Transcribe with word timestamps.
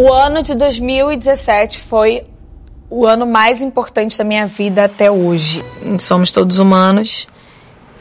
O 0.00 0.12
ano 0.12 0.44
de 0.44 0.54
2017 0.54 1.80
foi 1.80 2.22
o 2.88 3.04
ano 3.04 3.26
mais 3.26 3.60
importante 3.60 4.16
da 4.16 4.22
minha 4.22 4.46
vida 4.46 4.84
até 4.84 5.10
hoje. 5.10 5.64
Somos 5.98 6.30
todos 6.30 6.60
humanos 6.60 7.26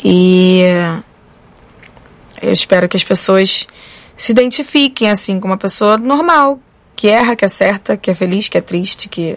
e 0.04 0.62
eu 2.39 2.54
espero 2.54 2.88
que 2.88 2.96
as 2.96 3.04
pessoas 3.04 3.65
se 4.15 4.31
identifiquem 4.31 5.10
assim 5.10 5.39
com 5.39 5.47
uma 5.47 5.57
pessoa 5.57 5.97
normal, 5.97 6.60
que 6.96 7.07
erra, 7.07 7.36
que 7.36 7.44
acerta, 7.44 7.98
que 7.98 8.11
é 8.11 8.14
feliz, 8.14 8.48
que 8.48 8.59
é 8.59 8.61
triste, 8.61 9.09
que 9.09 9.36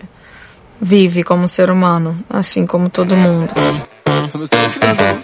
vive 0.79 1.23
como 1.23 1.49
ser 1.49 1.71
humano, 1.71 2.23
assim 2.29 2.67
como 2.67 2.91
todo 2.91 3.17
mundo. 3.17 3.55
Você 4.35 4.55
é 4.55 4.69
criança, 4.69 5.19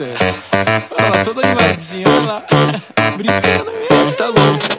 Olha 0.98 1.10
lá, 1.10 1.22
toda 1.22 1.46
animadinha, 1.46 2.08
olha 2.08 2.20
lá. 2.32 2.42
Brincando 3.14 3.72
mesmo, 3.90 4.12
tá 4.14 4.24
louco. 4.24 4.76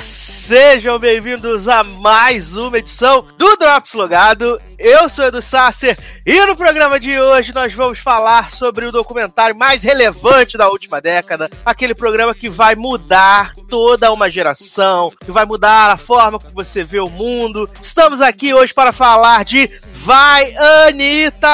Sejam 0.00 0.98
bem-vindos 0.98 1.68
a 1.68 1.84
mais 1.84 2.56
uma 2.56 2.78
edição 2.78 3.24
do 3.38 3.56
Drops 3.56 3.92
Logado. 3.92 4.60
Eu 4.76 5.08
sou 5.08 5.24
Edu 5.26 5.40
Sasser 5.40 5.96
e 6.26 6.44
no 6.44 6.56
programa 6.56 6.98
de 6.98 7.20
hoje 7.20 7.54
nós 7.54 7.72
vamos 7.72 8.00
falar 8.00 8.50
sobre 8.50 8.84
o 8.84 8.90
documentário 8.90 9.56
mais 9.56 9.84
relevante 9.84 10.58
da 10.58 10.68
última 10.68 11.00
década, 11.00 11.48
aquele 11.64 11.94
programa 11.94 12.34
que 12.34 12.50
vai 12.50 12.74
mudar 12.74 13.52
toda 13.68 14.12
uma 14.12 14.28
geração, 14.28 15.12
que 15.24 15.30
vai 15.30 15.44
mudar 15.44 15.92
a 15.92 15.96
forma 15.96 16.40
como 16.40 16.52
você 16.52 16.82
vê 16.82 16.98
o 16.98 17.08
mundo. 17.08 17.70
Estamos 17.80 18.20
aqui 18.20 18.52
hoje 18.52 18.74
para 18.74 18.90
falar 18.90 19.44
de 19.44 19.70
Vai 19.92 20.52
Anitta! 20.88 21.48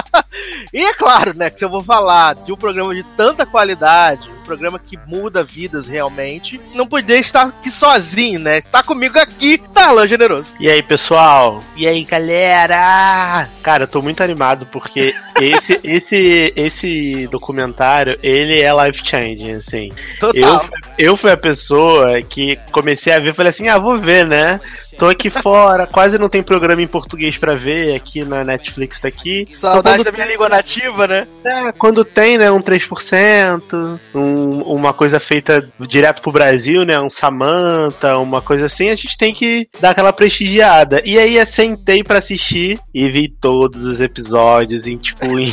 e 0.72 0.84
é 0.84 0.94
claro, 0.94 1.36
né, 1.36 1.50
que 1.50 1.58
se 1.58 1.64
eu 1.64 1.70
vou 1.70 1.82
falar 1.82 2.34
de 2.34 2.52
um 2.52 2.56
programa 2.56 2.94
de 2.94 3.02
tanta 3.16 3.44
qualidade, 3.44 4.30
um 4.30 4.42
programa 4.44 4.78
que 4.78 4.98
muda 5.06 5.44
vidas 5.44 5.86
realmente, 5.86 6.60
não 6.74 6.86
poder 6.86 7.20
estar 7.20 7.46
aqui 7.46 7.70
sozinho, 7.70 8.40
né? 8.40 8.58
Está 8.58 8.82
comigo 8.82 9.18
aqui, 9.18 9.60
Darlan 9.72 10.06
Generoso. 10.06 10.54
E 10.58 10.68
aí, 10.68 10.82
pessoal? 10.82 11.62
E 11.76 11.86
aí, 11.86 12.04
galera? 12.04 13.48
Cara, 13.62 13.84
eu 13.84 13.88
tô 13.88 14.02
muito 14.02 14.22
animado 14.22 14.66
porque 14.66 15.14
esse, 15.40 15.80
esse, 15.84 16.52
esse 16.56 17.28
documentário, 17.28 18.18
ele 18.22 18.60
é 18.60 18.72
life-changing, 18.72 19.52
assim. 19.52 19.90
Total. 20.18 20.64
Eu, 20.98 21.12
eu 21.12 21.16
fui 21.16 21.30
a 21.30 21.36
pessoa 21.36 22.20
que 22.22 22.58
comecei 22.70 23.12
a 23.12 23.18
ver, 23.18 23.34
falei 23.34 23.50
assim, 23.50 23.68
ah, 23.68 23.78
vou 23.78 23.98
ver, 23.98 24.26
né? 24.26 24.60
Tô 25.02 25.08
aqui 25.08 25.30
fora, 25.30 25.84
quase 25.84 26.16
não 26.16 26.28
tem 26.28 26.44
programa 26.44 26.80
em 26.80 26.86
português 26.86 27.36
para 27.36 27.56
ver 27.56 27.96
aqui 27.96 28.24
na 28.24 28.44
Netflix 28.44 29.00
daqui. 29.00 29.48
Saudade 29.52 30.04
da 30.04 30.12
minha 30.12 30.26
língua 30.26 30.48
nativa, 30.48 31.08
né? 31.08 31.26
É, 31.44 31.72
quando 31.72 32.04
tem, 32.04 32.38
né, 32.38 32.52
um 32.52 32.60
3%, 32.60 33.98
um, 34.14 34.62
uma 34.62 34.92
coisa 34.92 35.18
feita 35.18 35.68
direto 35.80 36.22
pro 36.22 36.30
Brasil, 36.30 36.84
né, 36.84 37.00
um 37.00 37.10
Samantha, 37.10 38.16
uma 38.16 38.40
coisa 38.40 38.66
assim, 38.66 38.90
a 38.90 38.94
gente 38.94 39.18
tem 39.18 39.34
que 39.34 39.68
dar 39.80 39.90
aquela 39.90 40.12
prestigiada. 40.12 41.02
E 41.04 41.18
aí 41.18 41.36
eu 41.36 41.46
sentei 41.46 42.04
para 42.04 42.18
assistir 42.18 42.78
e 42.94 43.10
vi 43.10 43.28
todos 43.28 43.82
os 43.82 44.00
episódios 44.00 44.86
em, 44.86 44.96
tipo, 44.96 45.26
em... 45.36 45.52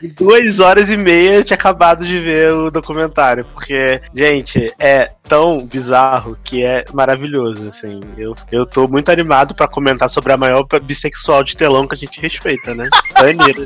duas 0.16 0.60
horas 0.60 0.90
e 0.90 0.96
meia 0.96 1.36
eu 1.36 1.44
tinha 1.44 1.56
acabado 1.56 2.04
de 2.04 2.18
ver 2.20 2.52
o 2.52 2.70
documentário, 2.70 3.44
porque, 3.52 4.00
gente, 4.14 4.72
é 4.78 5.10
tão 5.28 5.64
bizarro 5.64 6.36
que 6.44 6.64
é 6.64 6.84
maravilhoso, 6.92 7.68
assim. 7.68 8.00
Eu, 8.16 8.34
eu 8.52 8.66
tô 8.66 8.86
muito 8.86 9.10
animado 9.10 9.54
para 9.54 9.68
comentar 9.68 10.10
sobre 10.10 10.32
a 10.32 10.36
maior 10.36 10.66
bissexual 10.82 11.42
de 11.42 11.56
telão 11.56 11.86
que 11.86 11.94
a 11.94 11.98
gente 11.98 12.20
respeita, 12.20 12.74
né? 12.74 12.88
Anira. 13.14 13.64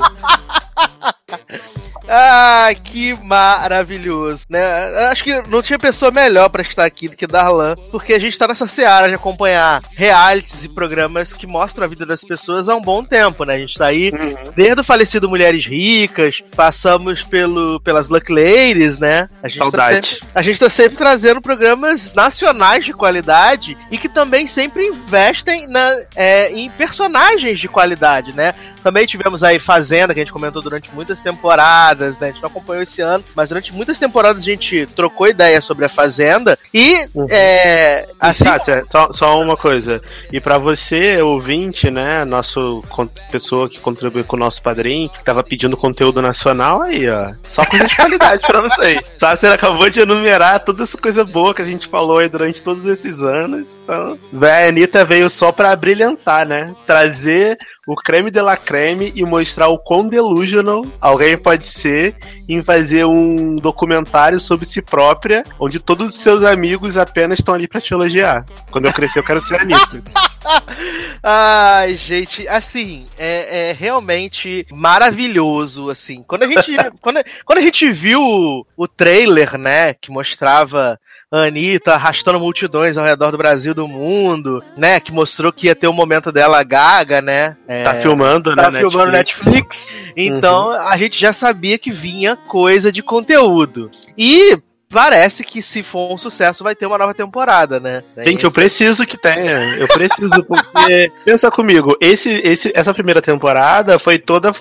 Ah, 2.07 2.69
que 2.83 3.13
maravilhoso, 3.23 4.45
né? 4.49 4.61
Acho 5.09 5.23
que 5.23 5.41
não 5.47 5.61
tinha 5.61 5.79
pessoa 5.79 6.11
melhor 6.11 6.49
para 6.49 6.61
estar 6.61 6.85
aqui 6.85 7.07
do 7.07 7.15
que 7.15 7.27
Darlan, 7.27 7.75
porque 7.91 8.13
a 8.13 8.19
gente 8.19 8.37
tá 8.37 8.47
nessa 8.47 8.67
seara 8.67 9.07
de 9.07 9.15
acompanhar 9.15 9.81
realities 9.95 10.65
e 10.65 10.69
programas 10.69 11.33
que 11.33 11.47
mostram 11.47 11.85
a 11.85 11.87
vida 11.87 12.05
das 12.05 12.23
pessoas 12.23 12.67
há 12.67 12.75
um 12.75 12.81
bom 12.81 13.03
tempo, 13.03 13.43
né? 13.43 13.55
A 13.55 13.59
gente 13.59 13.77
tá 13.77 13.87
aí 13.87 14.11
uhum. 14.11 14.51
desde 14.55 14.81
o 14.81 14.83
falecido 14.83 15.29
Mulheres 15.29 15.65
Ricas, 15.65 16.41
passamos 16.55 17.23
pelo, 17.23 17.79
pelas 17.81 18.09
Luck 18.09 18.31
Ladies, 18.31 18.97
né? 18.97 19.27
A 19.41 19.47
gente, 19.47 19.57
tá 19.57 19.65
Saudade. 19.65 20.01
Tá 20.01 20.07
sempre, 20.07 20.27
a 20.35 20.41
gente 20.41 20.59
tá 20.59 20.69
sempre 20.69 20.97
trazendo 20.97 21.41
programas 21.41 22.13
nacionais 22.13 22.85
de 22.85 22.93
qualidade 22.93 23.77
e 23.89 23.97
que 23.97 24.09
também 24.09 24.47
sempre 24.47 24.85
investem 24.85 25.67
na, 25.67 25.95
é, 26.15 26.51
em 26.51 26.69
personagens 26.69 27.59
de 27.59 27.67
qualidade, 27.67 28.35
né? 28.35 28.53
Também 28.83 29.05
tivemos 29.05 29.43
aí 29.43 29.59
Fazenda, 29.59 30.13
que 30.13 30.19
a 30.19 30.23
gente 30.23 30.33
comentou 30.33 30.61
durante 30.61 30.93
muitas 30.93 31.21
temporadas, 31.21 31.90
né? 31.99 32.27
A 32.27 32.31
gente 32.31 32.41
não 32.41 32.49
acompanhou 32.49 32.83
esse 32.83 33.01
ano, 33.01 33.23
mas 33.35 33.49
durante 33.49 33.73
muitas 33.73 33.99
temporadas 33.99 34.41
a 34.41 34.45
gente 34.45 34.85
trocou 34.87 35.27
ideia 35.27 35.59
sobre 35.61 35.85
a 35.85 35.89
Fazenda. 35.89 36.57
E, 36.73 36.95
uhum. 37.13 37.27
é. 37.29 38.07
Assim. 38.19 38.43
Sátia, 38.43 38.83
só, 38.91 39.13
só 39.13 39.41
uma 39.41 39.57
coisa. 39.57 40.01
E 40.31 40.39
para 40.39 40.57
você, 40.57 41.21
ouvinte, 41.21 41.89
né? 41.89 42.25
Nosso 42.25 42.83
pessoa 43.31 43.69
que 43.69 43.79
contribuiu 43.79 44.23
com 44.23 44.35
o 44.35 44.39
nosso 44.39 44.61
padrinho, 44.61 45.09
que 45.09 45.23
tava 45.23 45.43
pedindo 45.43 45.77
conteúdo 45.77 46.21
nacional, 46.21 46.81
aí, 46.81 47.09
ó. 47.09 47.31
Só 47.43 47.65
coisa 47.65 47.87
de 47.87 47.95
qualidade 47.95 48.41
pra 48.45 48.61
vocês. 48.61 48.99
Sátia 49.17 49.53
acabou 49.53 49.89
de 49.89 50.01
enumerar 50.01 50.59
toda 50.59 50.83
essa 50.83 50.97
coisa 50.97 51.23
boa 51.23 51.53
que 51.53 51.61
a 51.61 51.65
gente 51.65 51.87
falou 51.87 52.19
aí 52.19 52.29
durante 52.29 52.61
todos 52.61 52.87
esses 52.87 53.23
anos. 53.23 53.77
Então, 53.83 54.17
a 54.41 54.67
Anitta 54.67 55.03
veio 55.05 55.29
só 55.29 55.51
pra 55.51 55.75
brilhantar, 55.75 56.47
né? 56.47 56.73
Trazer 56.85 57.57
o 57.91 57.95
creme 57.95 58.31
de 58.31 58.41
la 58.41 58.55
creme 58.55 59.11
e 59.13 59.25
mostrar 59.25 59.67
o 59.67 59.77
quão 59.77 60.07
delusional 60.07 60.85
alguém 61.01 61.37
pode 61.37 61.67
ser 61.67 62.15
em 62.47 62.63
fazer 62.63 63.03
um 63.03 63.57
documentário 63.57 64.39
sobre 64.39 64.65
si 64.65 64.81
própria, 64.81 65.43
onde 65.59 65.77
todos 65.77 66.07
os 66.07 66.21
seus 66.21 66.41
amigos 66.41 66.95
apenas 66.95 67.39
estão 67.39 67.53
ali 67.53 67.67
para 67.67 67.81
te 67.81 67.93
elogiar. 67.93 68.45
Quando 68.71 68.85
eu 68.85 68.93
crescer, 68.93 69.19
eu 69.19 69.23
quero 69.25 69.45
ter 69.45 69.65
nisso. 69.65 70.01
Ai, 71.21 71.97
gente, 71.97 72.47
assim, 72.47 73.05
é, 73.17 73.69
é, 73.69 73.73
realmente 73.73 74.65
maravilhoso, 74.71 75.89
assim. 75.89 76.23
Quando 76.23 76.43
a 76.43 76.47
gente, 76.47 76.71
quando, 77.01 77.21
quando 77.45 77.59
a 77.59 77.61
gente 77.61 77.91
viu 77.91 78.65
o, 78.75 78.87
trailer, 78.87 79.57
né, 79.57 79.93
que 79.93 80.11
mostrava 80.11 80.99
Anitta 81.31 81.93
arrastando 81.93 82.39
multidões 82.39 82.97
ao 82.97 83.05
redor 83.05 83.31
do 83.31 83.37
Brasil 83.37 83.73
do 83.73 83.87
mundo, 83.87 84.61
né? 84.75 84.99
Que 84.99 85.13
mostrou 85.13 85.53
que 85.53 85.67
ia 85.67 85.75
ter 85.75 85.87
o 85.87 85.91
um 85.91 85.93
momento 85.93 86.31
dela 86.31 86.61
gaga, 86.61 87.21
né? 87.21 87.55
É, 87.67 87.83
tá 87.83 87.93
filmando, 87.93 88.53
tá 88.53 88.69
né? 88.69 88.81
Tá 88.81 88.89
filmando 88.89 89.11
Netflix. 89.11 89.55
Netflix. 89.55 90.13
Então 90.17 90.67
uhum. 90.67 90.73
a 90.73 90.97
gente 90.97 91.19
já 91.19 91.31
sabia 91.31 91.77
que 91.77 91.91
vinha 91.91 92.35
coisa 92.35 92.91
de 92.91 93.01
conteúdo. 93.01 93.89
E 94.17 94.61
parece 94.91 95.43
que 95.43 95.63
se 95.63 95.81
for 95.81 96.13
um 96.13 96.17
sucesso 96.17 96.63
vai 96.63 96.75
ter 96.75 96.85
uma 96.85 96.97
nova 96.97 97.13
temporada, 97.13 97.79
né? 97.79 98.03
Gente, 98.17 98.43
eu 98.43 98.51
preciso 98.51 99.05
que 99.07 99.17
tenha. 99.17 99.77
Eu 99.77 99.87
preciso 99.87 100.43
porque 100.43 101.11
pensa 101.23 101.49
comigo, 101.49 101.95
esse, 102.01 102.29
esse, 102.29 102.71
essa 102.75 102.93
primeira 102.93 103.21
temporada 103.21 103.97
foi 103.97 104.19
toda 104.19 104.51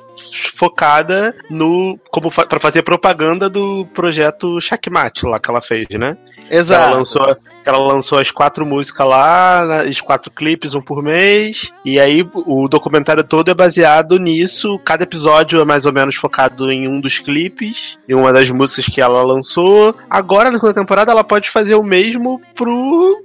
focada 0.55 1.35
no 1.51 1.99
como 2.11 2.31
fa 2.31 2.47
para 2.47 2.61
fazer 2.61 2.83
propaganda 2.83 3.51
do 3.51 3.85
projeto 3.87 4.61
Checkmate 4.61 5.27
lá 5.27 5.39
que 5.39 5.51
ela 5.51 5.61
fez, 5.61 5.87
né? 5.91 6.17
Exato. 6.51 6.83
Ela 6.83 6.97
lançou, 6.97 7.37
ela 7.65 7.79
lançou 7.79 8.19
as 8.19 8.31
quatro 8.31 8.67
músicas 8.67 9.07
lá, 9.07 9.85
os 9.89 10.01
quatro 10.01 10.31
clipes, 10.31 10.75
um 10.75 10.83
por 10.83 11.03
mês. 11.03 11.71
E 11.85 12.01
aí 12.01 12.29
o 12.35 12.69
documentário 12.69 13.23
todo 13.23 13.51
é 13.51 13.55
baseado 13.55 14.19
nisso. 14.19 14.79
Cada 14.81 15.05
episódio 15.05 15.61
é 15.61 15.65
mais 15.65 15.87
ou 15.87 15.93
menos 15.93 16.17
focado 16.17 16.71
em 16.73 16.89
um 16.89 17.01
dos 17.01 17.21
clipes, 17.21 17.97
em 18.09 18.15
uma 18.15 18.33
das 18.33 18.51
músicas 18.51 18.87
que 18.87 19.01
ela 19.01 19.23
lançou. 19.23 19.95
Agora, 20.09 20.51
na 20.51 20.57
segunda 20.57 20.75
temporada, 20.75 21.13
ela 21.13 21.23
pode 21.23 21.49
fazer 21.49 21.77
o 21.77 21.83
mesmo 21.83 22.41
pro 22.55 23.17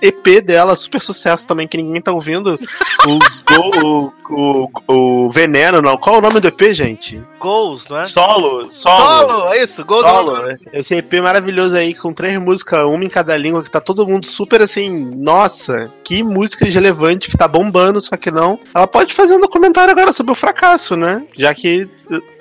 EP 0.00 0.42
dela, 0.44 0.76
super 0.76 1.00
sucesso 1.00 1.46
também, 1.46 1.68
que 1.68 1.76
ninguém 1.76 2.00
tá 2.00 2.12
ouvindo. 2.12 2.58
O, 3.06 3.18
o, 3.58 4.12
o, 4.30 4.70
o, 4.88 5.30
Veneno, 5.30 5.82
não. 5.82 5.96
Qual 5.96 6.16
é 6.16 6.18
o 6.18 6.22
nome 6.22 6.40
do 6.40 6.48
EP, 6.48 6.72
gente? 6.72 7.20
Goals, 7.38 7.88
não 7.88 7.98
é? 7.98 8.10
Solo. 8.10 8.70
Solo, 8.70 9.28
solo 9.28 9.52
é 9.52 9.62
isso, 9.62 9.84
Goals. 9.84 10.06
Solo. 10.06 10.56
Esse 10.72 10.96
EP 10.96 11.14
maravilhoso 11.22 11.76
aí, 11.76 11.94
com 11.94 12.12
três 12.12 12.38
músicas, 12.40 12.82
uma 12.82 13.04
em 13.04 13.08
cada 13.08 13.36
língua, 13.36 13.62
que 13.62 13.70
tá 13.70 13.80
todo 13.80 14.06
mundo 14.06 14.26
super 14.26 14.62
assim, 14.62 14.88
nossa, 15.16 15.90
que 16.04 16.22
música 16.22 16.64
relevante, 16.64 17.28
que 17.30 17.36
tá 17.36 17.48
bombando, 17.48 18.00
só 18.00 18.16
que 18.16 18.30
não. 18.30 18.58
Ela 18.74 18.86
pode 18.86 19.14
fazer 19.14 19.34
um 19.34 19.40
documentário 19.40 19.92
agora 19.92 20.12
sobre 20.12 20.32
o 20.32 20.36
fracasso, 20.36 20.96
né? 20.96 21.22
Já 21.36 21.54
que 21.54 21.88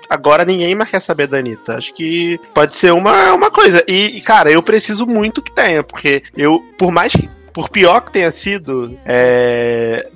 agora 0.10 0.44
ninguém 0.44 0.74
mais 0.74 0.90
quer 0.90 1.00
saber 1.00 1.28
da 1.28 1.38
Anitta. 1.38 1.76
Acho 1.78 1.94
que 1.94 2.40
pode 2.54 2.76
ser 2.76 2.92
uma, 2.92 3.34
uma 3.34 3.52
coisa. 3.52 3.84
E, 3.88 4.20
cara, 4.22 4.52
eu 4.52 4.64
preciso 4.64 5.06
muito 5.06 5.42
que 5.42 5.52
tenha, 5.52 5.84
porque 5.84 6.24
eu, 6.36 6.60
por 6.78 6.92
mais 6.92 7.14
que 7.14 7.30
por 7.54 7.70
pior 7.70 8.02
que 8.02 8.12
tenha 8.12 8.32
sido, 8.32 8.98
é... 9.06 10.08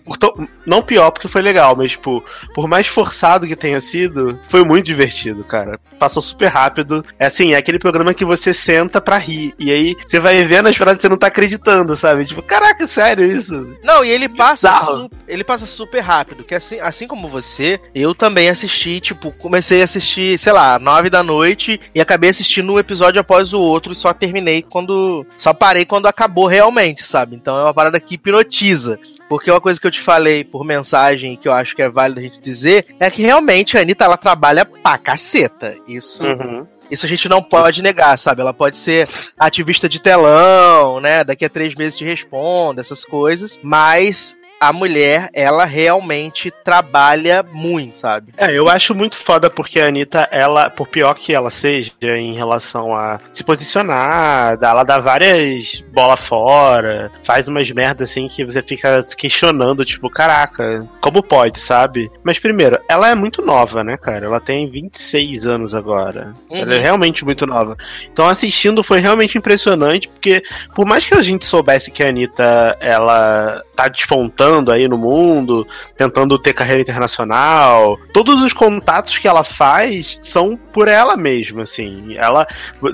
não 0.66 0.82
pior 0.82 1.12
porque 1.12 1.28
foi 1.28 1.42
legal, 1.42 1.76
mas, 1.76 1.92
tipo, 1.92 2.24
por 2.54 2.68
mais 2.68 2.88
forçado 2.88 3.48
que 3.48 3.56
tenha 3.56 3.80
sido, 3.82 4.40
foi 4.50 4.64
muito 4.64 4.86
divertido, 4.86 5.44
cara. 5.44 5.80
Passou 6.00 6.22
super 6.22 6.48
rápido. 6.48 7.04
É 7.20 7.28
assim, 7.28 7.54
é 7.54 7.58
aquele 7.58 7.80
programa 7.80 8.14
que 8.14 8.26
você 8.26 8.54
senta 8.54 9.00
pra 9.02 9.18
rir. 9.18 9.54
E 9.58 9.72
aí 9.72 9.96
você 10.06 10.20
vai 10.20 10.44
vendo 10.46 10.68
as 10.70 10.76
frases 10.76 11.00
e 11.00 11.02
você 11.04 11.10
não 11.10 11.18
tá 11.18 11.28
acreditando, 11.28 11.96
sabe? 11.96 12.26
Tipo, 12.26 12.42
caraca, 12.42 12.86
sério 12.88 13.26
isso? 13.26 13.78
Não, 13.84 14.04
e 14.04 14.10
ele 14.10 14.28
passa, 14.30 14.74
su- 14.86 15.10
ele 15.28 15.44
passa 15.44 15.66
super 15.66 16.00
rápido. 16.02 16.44
Que 16.44 16.56
assim, 16.56 16.80
assim 16.80 17.08
como 17.08 17.28
você, 17.30 17.80
eu 17.96 18.14
também 18.14 18.50
assisti, 18.50 19.00
tipo, 19.00 19.32
comecei 19.32 19.82
a 19.82 19.86
assistir, 19.86 20.38
sei 20.38 20.52
lá, 20.52 20.78
nove 20.78 21.10
da 21.10 21.24
noite 21.24 21.80
e 21.96 22.02
acabei 22.02 22.30
assistindo 22.30 22.74
um 22.74 22.80
episódio 22.80 23.22
após 23.22 23.54
o 23.54 23.60
outro 23.60 23.94
e 23.94 23.96
só 23.96 24.14
terminei 24.14 24.62
quando. 24.62 25.26
Só 25.38 25.54
parei 25.54 25.86
quando 25.86 26.08
acabou 26.08 26.48
realmente, 26.48 27.04
sabe? 27.04 27.23
Então 27.32 27.58
é 27.58 27.64
uma 27.64 27.74
parada 27.74 28.00
que 28.00 28.16
hipnotiza. 28.16 29.00
Porque 29.30 29.50
uma 29.50 29.62
coisa 29.62 29.80
que 29.80 29.88
eu 29.88 29.92
te 29.92 30.02
falei 30.02 30.44
por 30.44 30.64
mensagem 30.64 31.36
que 31.36 31.48
eu 31.48 31.54
acho 31.54 31.76
que 31.76 31.82
é 31.82 31.90
válido 31.90 32.20
a 32.20 32.24
gente 32.24 32.42
dizer 32.42 32.86
é 33.00 33.10
que 33.10 33.22
realmente 33.22 33.78
a 33.78 33.82
Anitta 33.82 34.06
ela 34.06 34.18
trabalha 34.18 34.66
pra 34.66 34.98
caceta. 34.98 35.76
Isso. 35.88 36.24
Uhum. 36.24 36.68
Isso 36.92 37.06
a 37.06 37.10
gente 37.10 37.28
não 37.28 37.42
pode 37.42 37.82
negar, 37.82 38.18
sabe? 38.18 38.42
Ela 38.42 38.54
pode 38.54 38.78
ser 38.78 39.08
ativista 39.40 39.90
de 39.90 40.00
telão, 40.00 41.00
né? 41.00 41.24
Daqui 41.24 41.46
a 41.46 41.50
três 41.50 41.74
meses 41.74 41.98
te 41.98 42.06
responda, 42.06 42.82
essas 42.82 43.04
coisas. 43.06 43.60
Mas 43.64 44.36
a 44.68 44.74
mulher, 44.74 45.30
ela 45.34 45.66
realmente 45.66 46.52
trabalha 46.64 47.44
muito, 47.44 48.00
sabe? 48.00 48.34
É, 48.38 48.58
eu 48.58 48.70
acho 48.70 48.96
muito 48.96 49.18
foda 49.18 49.50
porque 49.50 49.80
a 49.80 49.88
Anitta, 49.88 50.28
ela, 50.32 50.70
por 50.70 50.88
pior 50.88 51.14
que 51.16 51.34
ela 51.34 51.50
seja 51.50 51.92
em 52.02 52.36
relação 52.36 52.96
a 52.96 53.20
se 53.32 53.44
posicionar, 53.44 54.58
ela 54.62 54.84
dá 54.84 55.00
várias 55.00 55.84
bola 55.94 56.16
fora, 56.16 57.12
faz 57.24 57.48
umas 57.48 57.70
merdas 57.72 58.10
assim 58.10 58.28
que 58.28 58.46
você 58.46 58.62
fica 58.62 59.02
se 59.02 59.16
questionando, 59.16 59.84
tipo, 59.84 60.10
caraca, 60.10 60.88
como 61.02 61.22
pode, 61.22 61.60
sabe? 61.60 62.10
Mas 62.24 62.40
primeiro, 62.40 62.80
ela 62.88 63.10
é 63.10 63.16
muito 63.16 63.42
nova, 63.42 63.84
né, 63.84 63.98
cara? 63.98 64.26
Ela 64.26 64.40
tem 64.40 64.70
26 64.70 65.46
anos 65.46 65.76
agora. 65.76 66.34
Uhum. 66.50 66.58
Ela 66.58 66.76
é 66.76 66.80
realmente 66.80 67.26
muito 67.26 67.46
nova. 67.46 67.76
Então 68.12 68.30
assistindo 68.30 68.84
foi 68.84 69.00
realmente 69.00 69.38
impressionante, 69.38 70.08
porque 70.08 70.42
por 70.74 70.86
mais 70.86 71.06
que 71.06 71.14
a 71.14 71.22
gente 71.22 71.46
soubesse 71.46 71.92
que 71.92 72.04
a 72.04 72.08
Anitta, 72.08 72.78
ela 72.80 73.62
tá 73.76 73.88
despontando 73.88 74.53
aí 74.72 74.88
no 74.88 74.98
mundo, 74.98 75.68
tentando 75.98 76.38
ter 76.38 76.54
carreira 76.54 76.82
internacional. 76.82 77.98
Todos 78.14 78.42
os 78.42 78.54
contatos 78.54 79.18
que 79.18 79.28
ela 79.28 79.44
faz 79.44 80.20
são 80.22 80.58
por 80.58 80.88
ela 80.88 81.16
mesma, 81.16 81.64
assim. 81.64 82.16
Ela, 82.16 82.48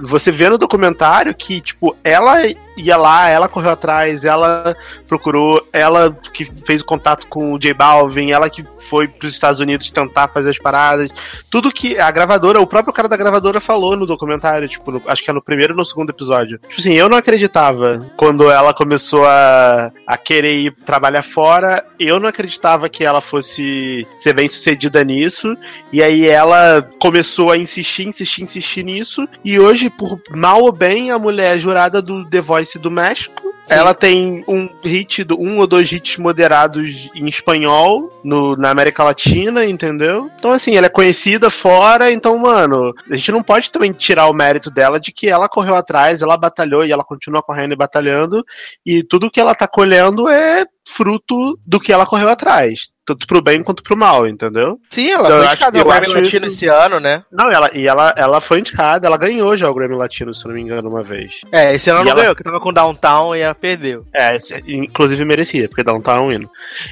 você 0.04 0.32
vê 0.32 0.50
no 0.50 0.58
documentário 0.58 1.34
que 1.36 1.62
tipo 1.62 1.96
ela 2.04 2.38
ia 2.78 2.98
lá, 2.98 3.30
ela 3.30 3.50
correu 3.50 3.72
atrás, 3.72 4.24
ela 4.24 4.76
procurou, 5.08 5.68
ela 5.74 6.16
que 6.34 6.46
fez 6.66 6.82
o 6.82 6.86
contato 6.86 7.28
com 7.28 7.54
o 7.54 7.60
J 7.60 7.74
Balvin, 7.74 8.32
ela 8.32 8.50
que 8.50 8.66
foi 8.88 9.08
para 9.08 9.28
os 9.28 9.34
Estados 9.34 9.60
Unidos 9.60 9.90
tentar 9.90 10.30
fazer 10.30 10.50
as 10.50 10.58
paradas. 10.58 11.10
Tudo 11.50 11.72
que 11.72 12.00
a 12.00 12.10
gravadora, 12.12 12.62
o 12.62 12.68
próprio 12.68 12.94
cara 12.94 13.08
da 13.08 13.18
gravadora 13.18 13.60
falou 13.60 13.96
no 13.96 14.06
documentário, 14.06 14.68
tipo, 14.68 14.92
no, 14.92 15.02
acho 15.08 15.24
que 15.24 15.30
é 15.30 15.34
no 15.34 15.42
primeiro 15.42 15.74
ou 15.74 15.78
no 15.78 15.86
segundo 15.86 16.10
episódio. 16.10 16.60
Tipo 16.60 16.80
assim, 16.80 16.94
eu 16.94 17.10
não 17.10 17.18
acreditava 17.18 18.06
quando 18.16 18.50
ela 18.50 18.74
começou 18.74 19.26
a, 19.26 19.92
a 20.08 20.18
querer 20.18 20.54
ir 20.54 20.76
trabalhar 20.86 21.24
fora, 21.24 21.49
eu 22.00 22.20
não 22.20 22.30
acreditava 22.30 22.90
que 22.90 23.04
ela 23.04 23.22
fosse 23.22 24.08
ser 24.18 24.34
bem 24.34 24.48
sucedida 24.48 25.04
nisso, 25.04 25.58
e 25.92 26.02
aí 26.02 26.28
ela 26.28 26.82
começou 27.00 27.52
a 27.52 27.58
insistir, 27.58 28.08
insistir, 28.08 28.44
insistir 28.44 28.84
nisso, 28.84 29.28
e 29.44 29.60
hoje, 29.60 29.90
por 29.90 30.20
mal 30.36 30.64
ou 30.64 30.72
bem, 30.72 31.12
a 31.12 31.20
mulher 31.20 31.58
é 31.58 31.60
jurada 31.60 32.02
do 32.02 32.28
The 32.30 32.42
Voice 32.42 32.78
do 32.80 32.92
México. 32.92 33.50
Ela 33.70 33.94
tem 33.94 34.44
um 34.48 34.68
hit, 34.84 35.24
um 35.38 35.60
ou 35.60 35.68
dois 35.68 35.92
hits 35.92 36.18
moderados 36.18 37.08
em 37.14 37.28
espanhol 37.28 38.20
no, 38.24 38.56
na 38.56 38.72
América 38.72 39.04
Latina, 39.04 39.64
entendeu? 39.64 40.28
Então, 40.40 40.52
assim, 40.52 40.76
ela 40.76 40.88
é 40.88 40.90
conhecida 40.90 41.52
fora, 41.52 42.12
então, 42.12 42.36
mano, 42.40 42.96
a 43.10 43.16
gente 43.16 43.32
não 43.32 43.44
pode 43.44 43.72
também 43.72 43.94
tirar 43.94 44.28
o 44.28 44.34
mérito 44.34 44.72
dela 44.72 45.00
de 45.00 45.12
que 45.12 45.30
ela 45.30 45.48
correu 45.48 45.76
atrás, 45.76 46.24
ela 46.24 46.36
batalhou 46.36 46.84
e 46.84 46.92
ela 46.92 47.04
continua 47.04 47.44
correndo 47.44 47.74
e 47.74 47.78
batalhando, 47.78 48.44
e 48.84 49.04
tudo 49.04 49.30
que 49.30 49.40
ela 49.40 49.54
tá 49.54 49.68
colhendo 49.68 50.28
é 50.28 50.66
fruto 50.94 51.58
do 51.66 51.80
que 51.80 51.92
ela 51.94 52.06
correu 52.06 52.30
atrás. 52.30 52.90
Tanto 53.06 53.26
pro 53.26 53.42
bem 53.42 53.64
quanto 53.64 53.82
pro 53.82 53.98
mal, 53.98 54.28
entendeu? 54.28 54.78
Sim, 54.90 55.10
ela 55.10 55.30
Eu 55.30 55.38
foi 55.38 55.46
indicada 55.48 55.80
ao 55.80 55.86
Grammy 55.86 56.08
Latino 56.08 56.46
isso- 56.46 56.56
esse 56.58 56.68
ano, 56.68 57.00
né? 57.00 57.24
Não, 57.32 57.50
ela, 57.50 57.70
e 57.74 57.88
ela, 57.88 58.14
ela 58.16 58.40
foi 58.40 58.60
indicada, 58.60 59.08
ela 59.08 59.18
ganhou 59.18 59.58
já 59.58 59.68
o 59.70 59.74
Grammy 59.74 59.96
Latino, 59.96 60.34
se 60.34 60.46
não 60.46 60.54
me 60.54 60.62
engano, 60.62 60.90
uma 60.90 61.02
vez. 61.02 61.42
É, 61.52 61.74
esse 61.74 61.90
ano 61.90 62.02
E 62.02 62.04
não 62.04 62.12
ela- 62.12 62.22
ganhou, 62.22 62.36
que 62.36 62.44
tava 62.44 62.60
com 62.60 62.72
Downtown 62.72 63.36
e 63.36 63.40
ela 63.40 63.56
perdeu. 63.56 64.06
É, 64.14 64.38
inclusive 64.68 65.26
merecia, 65.26 65.68
porque 65.68 65.90
um 65.90 66.00
tá 66.02 66.22
um 66.22 66.32
hino. 66.32 66.50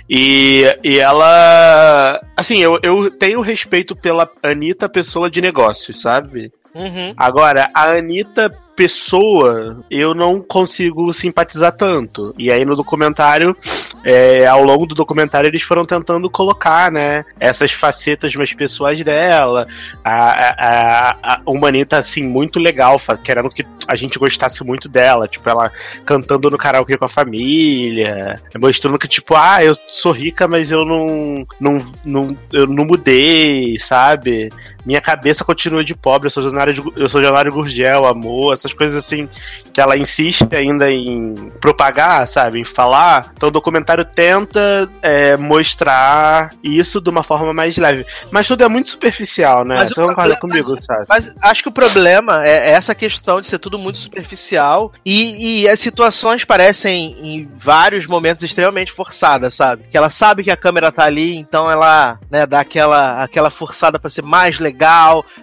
E, 0.09 0.63
e 0.83 0.97
ela. 0.99 2.19
Assim, 2.35 2.59
eu, 2.61 2.79
eu 2.81 3.11
tenho 3.11 3.41
respeito 3.41 3.95
pela 3.95 4.29
Anitta 4.41 4.89
pessoa 4.89 5.29
de 5.29 5.41
negócios, 5.41 5.99
sabe? 6.01 6.51
Uhum. 6.77 7.13
Agora, 7.17 7.69
a 7.73 7.91
Anitta 7.91 8.55
pessoa, 8.77 9.83
eu 9.89 10.13
não 10.13 10.39
consigo 10.39 11.11
simpatizar 11.11 11.71
tanto. 11.71 12.31
E 12.37 12.51
aí 12.51 12.63
no 12.63 12.75
documentário, 12.75 13.57
é, 14.05 14.45
ao 14.45 14.63
longo 14.63 14.85
do 14.85 14.93
documentário, 14.93 15.47
eles 15.49 15.63
foram 15.63 15.83
tentando 15.83 16.29
colocar, 16.29 16.91
né, 16.91 17.25
essas 17.39 17.71
facetas 17.71 18.35
mais 18.35 18.53
pessoais 18.53 19.03
dela. 19.03 19.67
A, 20.03 20.13
a, 20.13 20.55
a, 20.59 21.17
a 21.23 21.41
uma 21.47 21.69
Anitta, 21.69 21.97
assim, 21.97 22.21
muito 22.21 22.59
legal, 22.59 23.01
querendo 23.23 23.49
que 23.49 23.65
a 23.87 23.95
gente 23.95 24.19
gostasse 24.19 24.63
muito 24.63 24.87
dela. 24.87 25.27
Tipo, 25.27 25.49
ela 25.49 25.71
cantando 26.05 26.51
no 26.51 26.57
karaokê 26.57 26.95
com 26.97 27.05
a 27.05 27.09
família, 27.09 28.35
mostrando 28.59 28.99
que, 28.99 29.07
tipo, 29.07 29.33
ah, 29.33 29.63
eu 29.63 29.75
sou 29.89 30.11
rica, 30.11 30.47
mas 30.47 30.71
eu 30.71 30.85
não, 30.85 31.47
não, 31.59 31.93
não, 32.05 32.37
eu 32.53 32.67
não 32.67 32.85
mudei, 32.85 33.79
sabe? 33.79 34.49
Minha 34.87 35.01
cabeça 35.01 35.43
continua 35.43 35.83
de 35.83 35.93
pobre, 35.93 36.27
eu 36.27 36.31
sou 36.31 36.41
Januário, 36.43 36.73
de- 36.73 36.81
eu 36.95 37.09
sou 37.09 37.21
Januário 37.21 37.51
Gurgel, 37.51 38.05
amor, 38.05 38.53
essas 38.53 38.71
coisas 38.71 38.97
assim 38.97 39.27
que 39.73 39.81
ela 39.81 39.97
insiste 39.97 40.47
ainda 40.55 40.89
em 40.89 41.51
propagar, 41.59 42.25
sabe? 42.27 42.61
Em 42.61 42.63
falar. 42.63 43.31
Então 43.35 43.49
o 43.49 43.51
documentário 43.51 44.05
tenta 44.05 44.89
é, 45.01 45.35
mostrar 45.35 46.51
isso 46.63 47.01
de 47.01 47.09
uma 47.09 47.21
forma 47.21 47.53
mais 47.53 47.75
leve. 47.77 48.05
Mas 48.31 48.47
tudo 48.47 48.63
é 48.63 48.67
muito 48.69 48.89
superficial, 48.91 49.65
né? 49.65 49.75
Mas 49.75 49.89
Você 49.89 50.01
concorda 50.01 50.35
comigo, 50.37 50.77
sabe? 50.85 51.05
Mas 51.09 51.31
acho 51.41 51.63
que 51.63 51.69
o 51.69 51.71
problema 51.71 52.43
é 52.47 52.69
essa 52.71 52.95
questão 52.95 53.41
de 53.41 53.47
ser 53.47 53.59
tudo 53.59 53.77
muito 53.77 53.97
superficial 53.99 54.93
e, 55.05 55.61
e 55.63 55.67
as 55.69 55.79
situações 55.81 56.45
parecem, 56.45 57.15
em 57.21 57.49
vários 57.57 58.07
momentos, 58.07 58.43
extremamente 58.45 58.91
forçadas, 58.93 59.53
sabe? 59.53 59.83
Que 59.91 59.97
ela 59.97 60.09
sabe 60.09 60.43
que 60.43 60.51
a 60.51 60.55
câmera 60.57 60.91
tá 60.91 61.03
ali, 61.03 61.35
então 61.35 61.69
ela 61.69 62.19
né, 62.31 62.45
dá 62.45 62.61
aquela, 62.61 63.21
aquela 63.21 63.49
forçada 63.49 63.99
pra 63.99 64.09
ser 64.09 64.23
mais 64.23 64.59
legal, 64.59 64.76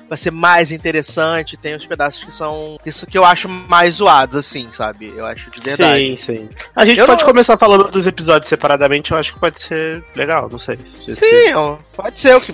pra 0.08 0.16
ser 0.16 0.30
mais 0.30 0.70
interessante. 0.72 1.56
Tem 1.56 1.74
uns 1.74 1.86
pedaços 1.86 2.22
que 2.24 2.32
são. 2.32 2.76
Isso 2.86 3.06
que 3.06 3.16
eu 3.18 3.24
acho 3.24 3.48
mais 3.48 3.94
zoados, 3.94 4.36
assim, 4.36 4.68
sabe? 4.72 5.12
Eu 5.16 5.26
acho 5.26 5.50
de 5.50 5.60
verdade. 5.60 6.00
Sim, 6.00 6.16
sim. 6.16 6.48
A 6.74 6.84
gente 6.84 7.00
Eu 7.00 7.06
pode 7.06 7.22
não- 7.22 7.28
começar 7.28 7.56
falando 7.58 7.90
dos 7.90 8.06
episódios 8.06 8.48
separadamente, 8.48 9.12
eu 9.12 9.18
acho 9.18 9.34
que 9.34 9.40
pode 9.40 9.60
ser 9.60 10.02
legal, 10.16 10.48
não 10.50 10.58
sei. 10.58 10.76
Se- 10.76 11.14
se- 11.14 11.16
Sim, 11.16 11.52
ó, 11.54 11.76
pode 11.96 12.18
ser 12.20 12.36
o 12.36 12.40
que 12.40 12.52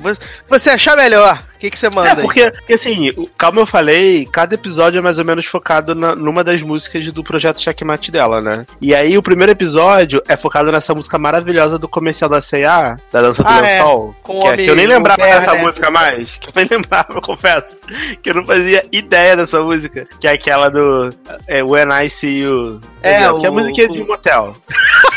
você 0.48 0.70
achar 0.70 0.96
melhor. 0.96 1.42
O 1.60 1.62
que, 1.62 1.70
que 1.70 1.78
você 1.78 1.90
manda 1.90 2.08
É, 2.08 2.12
aí? 2.16 2.22
porque, 2.22 2.50
porque 2.52 2.72
assim, 2.72 3.10
o- 3.10 3.28
como 3.38 3.60
eu 3.60 3.66
falei, 3.66 4.26
cada 4.32 4.54
episódio 4.54 4.96
é 4.98 5.02
mais 5.02 5.18
ou 5.18 5.26
menos 5.26 5.44
focado 5.44 5.94
na- 5.94 6.16
numa 6.16 6.42
das 6.42 6.62
músicas 6.62 7.06
do 7.12 7.22
projeto 7.22 7.60
Checkmate 7.60 8.10
dela, 8.10 8.40
né? 8.40 8.64
E 8.80 8.94
aí 8.94 9.18
o 9.18 9.22
primeiro 9.22 9.52
episódio 9.52 10.22
é 10.26 10.38
focado 10.38 10.72
nessa 10.72 10.94
música 10.94 11.18
maravilhosa 11.18 11.78
do 11.78 11.86
comercial 11.86 12.30
da 12.30 12.40
C&A, 12.40 12.96
da 13.12 13.20
Dança 13.20 13.42
do 13.42 13.48
Ah, 13.50 13.58
é. 13.58 13.78
Lençol. 13.82 14.16
O 14.26 14.42
que, 14.42 14.48
é- 14.48 14.56
que 14.56 14.66
eu 14.70 14.74
nem 14.74 14.86
lembrava 14.86 15.20
o 15.20 15.24
Ber, 15.26 15.34
dessa 15.34 15.52
né? 15.52 15.62
música 15.62 15.90
mais. 15.90 16.36
Que 16.38 16.48
eu 16.48 16.52
nem 16.56 16.64
lembrava, 16.78 17.12
eu 17.14 17.20
confesso. 17.20 17.78
Que 18.22 18.30
eu 18.30 18.34
não 18.36 18.46
fazia 18.46 18.82
ideia 18.90 19.36
dessa 19.36 19.60
música. 19.62 20.08
Que 20.18 20.28
é 20.28 20.32
aquela 20.32 20.70
do 20.70 21.12
é, 21.46 21.62
When 21.62 21.88
I 22.02 22.08
See 22.08 22.38
You. 22.40 22.80
É, 23.02 23.16
entendeu? 23.16 23.38
que 23.38 23.44
é 23.44 23.48
a 23.48 23.52
o- 23.52 23.54
música 23.54 23.88
de 23.88 24.02
um 24.02 24.06
motel. 24.06 24.56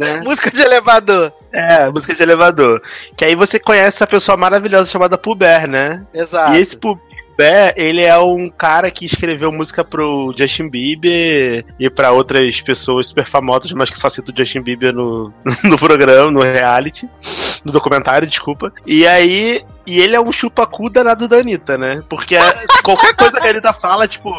né? 0.00 0.20
Música 0.24 0.50
de 0.50 0.62
elevador. 0.62 1.32
É, 1.52 1.90
música 1.90 2.14
de 2.14 2.22
elevador. 2.22 2.80
Que 3.16 3.24
aí 3.24 3.34
você 3.34 3.58
conhece 3.58 3.88
essa 3.88 4.06
pessoa 4.06 4.36
maravilhosa 4.36 4.90
chamada 4.90 5.18
Puber, 5.18 5.68
né? 5.68 6.06
Exato. 6.14 6.54
E 6.54 6.60
esse 6.60 6.76
Puber, 6.76 7.74
ele 7.76 8.02
é 8.02 8.16
um 8.18 8.48
cara 8.48 8.90
que 8.90 9.04
escreveu 9.04 9.52
música 9.52 9.84
pro 9.84 10.32
Justin 10.36 10.70
Bieber 10.70 11.64
e 11.78 11.90
pra 11.90 12.12
outras 12.12 12.60
pessoas 12.60 13.08
super 13.08 13.26
famosas, 13.26 13.72
mas 13.72 13.90
que 13.90 13.98
só 13.98 14.08
cita 14.08 14.32
o 14.32 14.36
Justin 14.36 14.62
Bieber 14.62 14.94
no, 14.94 15.32
no 15.64 15.76
programa, 15.76 16.30
no 16.30 16.40
reality, 16.40 17.08
no 17.64 17.72
documentário, 17.72 18.28
desculpa. 18.28 18.72
E 18.86 19.06
aí 19.06 19.60
E 19.86 20.00
ele 20.00 20.14
é 20.14 20.20
um 20.20 20.30
chupacu 20.30 20.90
danado 20.90 21.26
da 21.26 21.38
Anitta, 21.38 21.78
né? 21.78 22.02
Porque 22.08 22.36
é, 22.36 22.66
qualquer 22.82 23.14
coisa 23.16 23.32
que 23.32 23.46
a 23.46 23.50
Anitta 23.50 23.72
fala, 23.72 24.06
tipo, 24.06 24.30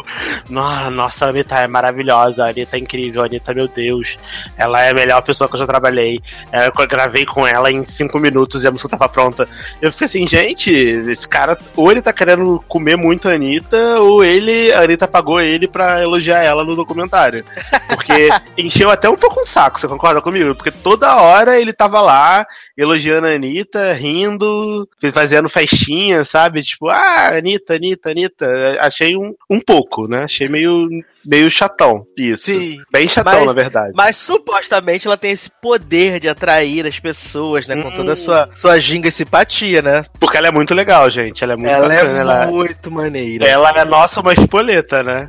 nossa, 0.48 1.26
a 1.26 1.28
Anitta 1.28 1.58
é 1.58 1.66
maravilhosa, 1.66 2.44
a 2.44 2.50
Anitta 2.50 2.76
é 2.76 2.80
incrível, 2.80 3.22
a 3.22 3.26
Anitta, 3.26 3.52
meu 3.52 3.66
Deus, 3.66 4.16
ela 4.56 4.82
é 4.82 4.90
a 4.90 4.94
melhor 4.94 5.20
pessoa 5.22 5.48
que 5.48 5.54
eu 5.54 5.58
já 5.58 5.66
trabalhei. 5.66 6.20
É, 6.52 6.68
eu 6.68 6.72
gravei 6.86 7.26
com 7.26 7.46
ela 7.46 7.70
em 7.70 7.84
cinco 7.84 8.18
minutos 8.18 8.62
e 8.62 8.68
a 8.68 8.70
música 8.70 8.88
tava 8.90 9.08
pronta. 9.08 9.48
Eu 9.80 9.90
fiquei 9.90 10.06
assim, 10.06 10.26
gente, 10.26 10.72
esse 10.72 11.28
cara, 11.28 11.58
ou 11.76 11.90
ele 11.90 12.00
tá 12.00 12.12
querendo 12.12 12.62
comer 12.68 12.96
muito 12.96 13.28
a 13.28 13.32
Anitta, 13.32 13.98
ou 14.00 14.24
ele, 14.24 14.72
a 14.72 14.82
Anitta 14.82 15.08
pagou 15.08 15.40
ele 15.40 15.66
pra 15.66 16.00
elogiar 16.00 16.42
ela 16.42 16.64
no 16.64 16.76
documentário. 16.76 17.44
Porque 17.88 18.28
encheu 18.56 18.90
até 18.90 19.08
um 19.08 19.16
pouco 19.16 19.40
um 19.40 19.44
saco, 19.44 19.80
você 19.80 19.88
concorda 19.88 20.22
comigo? 20.22 20.54
Porque 20.54 20.70
toda 20.70 21.16
hora 21.16 21.60
ele 21.60 21.72
tava 21.72 22.00
lá 22.00 22.46
elogiando 22.76 23.26
a 23.26 23.30
Anitta, 23.30 23.92
rindo, 23.92 24.88
fazendo 25.12 25.31
festinha, 25.48 26.24
sabe? 26.24 26.62
Tipo, 26.62 26.88
ah, 26.88 27.36
Anitta, 27.36 27.74
Anitta, 27.74 28.10
Anitta. 28.10 28.46
Achei 28.80 29.16
um, 29.16 29.34
um 29.48 29.60
pouco, 29.60 30.06
né? 30.06 30.24
Achei 30.24 30.48
meio, 30.48 30.88
meio 31.24 31.50
chatão 31.50 32.06
isso. 32.16 32.44
Sim. 32.44 32.78
Bem 32.92 33.08
chatão, 33.08 33.38
mas, 33.38 33.46
na 33.46 33.52
verdade. 33.52 33.92
Mas 33.94 34.16
supostamente 34.16 35.06
ela 35.06 35.16
tem 35.16 35.30
esse 35.30 35.50
poder 35.60 36.20
de 36.20 36.28
atrair 36.28 36.86
as 36.86 36.98
pessoas, 36.98 37.66
né? 37.66 37.80
Com 37.80 37.88
hum. 37.88 37.94
toda 37.94 38.12
a 38.12 38.16
sua, 38.16 38.48
sua 38.54 38.78
ginga 38.78 39.08
e 39.08 39.12
simpatia, 39.12 39.82
né? 39.82 40.02
Porque 40.18 40.36
ela 40.36 40.48
é 40.48 40.52
muito 40.52 40.74
legal, 40.74 41.08
gente. 41.10 41.42
Ela 41.42 41.54
é 41.54 41.56
muito 41.56 41.70
ela 41.70 41.92
é 41.92 41.96
bacana. 41.96 42.18
Ela 42.18 42.44
é 42.44 42.46
muito 42.46 42.90
maneira. 42.90 43.48
Ela 43.48 43.70
é 43.70 43.84
nossa 43.84 44.20
uma 44.20 44.32
espoleta, 44.32 45.02
né? 45.02 45.28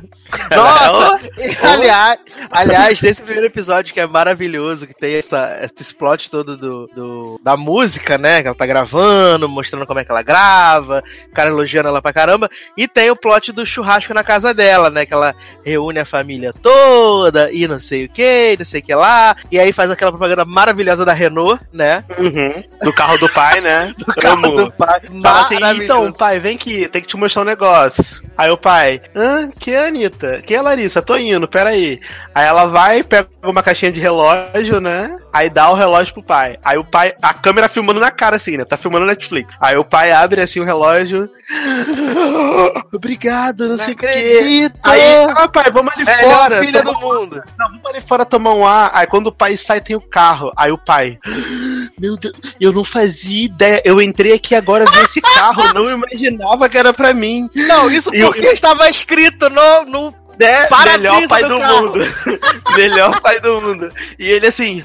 Nossa! 0.54 1.18
aliás, 1.62 2.18
aliás, 2.50 3.02
nesse 3.02 3.22
primeiro 3.22 3.46
episódio 3.46 3.92
que 3.92 4.00
é 4.00 4.06
maravilhoso, 4.06 4.86
que 4.86 4.94
tem 4.94 5.14
essa, 5.14 5.58
esse 5.62 5.94
plot 5.94 6.30
todo 6.30 6.56
do, 6.56 6.86
do, 6.88 7.40
da 7.42 7.56
música, 7.56 8.18
né? 8.18 8.42
Que 8.42 8.48
ela 8.48 8.56
tá 8.56 8.66
gravando, 8.66 9.48
mostrando 9.48 9.86
como 9.86 10.00
é 10.00 10.04
que 10.04 10.10
ela 10.10 10.22
grava, 10.22 11.02
o 11.30 11.34
cara 11.34 11.50
elogiando 11.50 11.88
ela 11.88 12.02
pra 12.02 12.12
caramba. 12.12 12.48
E 12.76 12.88
tem 12.88 13.10
o 13.10 13.16
plot 13.16 13.52
do 13.52 13.66
churrasco 13.66 14.14
na 14.14 14.24
casa 14.24 14.52
dela, 14.52 14.90
né? 14.90 15.06
Que 15.06 15.14
ela 15.14 15.34
reúne 15.64 15.83
a 16.00 16.04
família 16.04 16.52
toda 16.52 17.50
e 17.52 17.66
não 17.66 17.78
sei 17.78 18.04
o 18.04 18.08
que, 18.08 18.56
não 18.58 18.64
sei 18.64 18.80
o 18.80 18.82
que 18.82 18.94
lá. 18.94 19.36
E 19.50 19.58
aí 19.58 19.72
faz 19.72 19.90
aquela 19.90 20.10
propaganda 20.10 20.44
maravilhosa 20.44 21.04
da 21.04 21.12
Renault, 21.12 21.60
né? 21.72 22.04
Uhum. 22.18 22.62
Do 22.82 22.92
carro 22.92 23.18
do 23.18 23.28
pai, 23.28 23.60
né? 23.60 23.94
do 23.98 24.06
carro 24.06 24.46
Amo. 24.46 24.54
do 24.54 24.72
pai. 24.72 25.00
Assim, 25.24 25.82
então, 25.82 26.12
pai, 26.12 26.38
vem 26.38 26.56
aqui, 26.56 26.88
tem 26.88 27.02
que 27.02 27.08
te 27.08 27.16
mostrar 27.16 27.42
um 27.42 27.46
negócio. 27.46 28.22
Aí 28.36 28.50
o 28.50 28.56
pai, 28.56 29.00
hã? 29.14 29.50
Que 29.50 29.72
é 29.72 29.84
a 29.84 29.86
Anitta? 29.86 30.42
Que 30.42 30.54
é 30.54 30.58
a 30.58 30.62
Larissa? 30.62 31.02
Tô 31.02 31.16
indo, 31.16 31.46
peraí. 31.46 32.00
Aí 32.34 32.46
ela 32.46 32.66
vai, 32.66 33.02
pega 33.02 33.28
uma 33.42 33.62
caixinha 33.62 33.92
de 33.92 34.00
relógio, 34.00 34.80
né? 34.80 35.16
Aí 35.34 35.50
dá 35.50 35.68
o 35.68 35.74
relógio 35.74 36.14
pro 36.14 36.22
pai. 36.22 36.56
Aí 36.64 36.78
o 36.78 36.84
pai, 36.84 37.12
a 37.20 37.34
câmera 37.34 37.68
filmando 37.68 37.98
na 37.98 38.12
cara, 38.12 38.36
assim, 38.36 38.56
né? 38.56 38.64
Tá 38.64 38.76
filmando 38.76 39.04
Netflix. 39.04 39.52
Aí 39.60 39.76
o 39.76 39.84
pai 39.84 40.12
abre 40.12 40.40
assim 40.40 40.60
o 40.60 40.64
relógio. 40.64 41.28
Obrigado, 42.94 43.64
não, 43.64 43.70
não 43.70 43.76
sei 43.76 43.94
o 43.94 43.96
quê. 43.96 44.06
Aí, 44.06 44.70
ah, 44.84 45.48
pai, 45.48 45.64
vamos 45.72 45.92
ali 45.92 46.04
é, 46.08 46.22
fora. 46.22 46.60
Filha 46.64 46.84
do 46.84 46.92
mundo. 46.94 47.42
Não, 47.58 47.66
vamos 47.68 47.86
ali 47.86 48.00
fora 48.00 48.24
tomar 48.24 48.54
um 48.54 48.64
ar. 48.64 48.92
Aí 48.94 49.08
quando 49.08 49.26
o 49.26 49.32
pai 49.32 49.56
sai, 49.56 49.80
tem 49.80 49.96
o 49.96 50.00
carro. 50.00 50.52
Aí 50.56 50.70
o 50.70 50.78
pai. 50.78 51.18
Meu 51.98 52.16
Deus, 52.16 52.34
eu 52.60 52.72
não 52.72 52.84
fazia 52.84 53.46
ideia. 53.46 53.82
Eu 53.84 54.00
entrei 54.00 54.34
aqui 54.34 54.54
agora 54.54 54.84
vi 54.84 54.98
esse 55.00 55.20
carro, 55.20 55.74
não 55.74 55.90
imaginava 55.90 56.68
que 56.68 56.78
era 56.78 56.92
pra 56.92 57.12
mim. 57.12 57.50
Não, 57.56 57.90
isso 57.90 58.08
porque 58.08 58.46
eu... 58.46 58.52
estava 58.52 58.88
escrito 58.88 59.50
no, 59.50 59.84
no 59.84 60.23
né? 60.38 60.68
Melhor 60.96 61.28
pai 61.28 61.42
do, 61.42 61.48
do 61.48 61.62
mundo. 61.62 61.98
Melhor 62.76 63.20
pai 63.20 63.40
do 63.40 63.60
mundo. 63.60 63.92
E 64.18 64.30
ele 64.30 64.46
assim, 64.46 64.84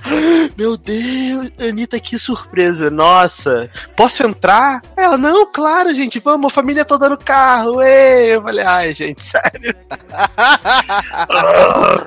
meu 0.57 0.77
Deus, 0.77 1.51
Anitta, 1.59 1.99
que 1.99 2.17
surpresa. 2.19 2.89
Nossa, 2.89 3.69
posso 3.95 4.23
entrar? 4.23 4.81
Ela, 4.95 5.17
não, 5.17 5.51
claro, 5.51 5.93
gente, 5.93 6.19
vamos, 6.19 6.51
a 6.51 6.55
família 6.55 6.85
toda 6.85 7.09
no 7.09 7.17
carro. 7.17 7.81
Ei. 7.81 8.35
Eu 8.35 8.41
falei, 8.41 8.65
ai, 8.65 8.93
gente, 8.93 9.23
sério. 9.23 9.75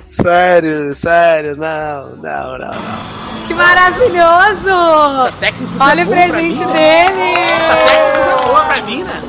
sério, 0.09 0.95
sério, 0.95 1.57
não, 1.57 2.17
não, 2.17 2.59
não, 2.59 2.69
não. 2.69 3.33
Que 3.47 3.55
maravilhoso! 3.55 5.33
Olha 5.81 6.05
o 6.05 6.09
presente 6.09 6.65
dele! 6.65 7.35
Essa 7.51 7.77
técnica 7.77 8.41
é 8.41 8.47
boa 8.47 8.65
pra 8.65 8.83
mim, 8.83 9.03
né? 9.03 9.23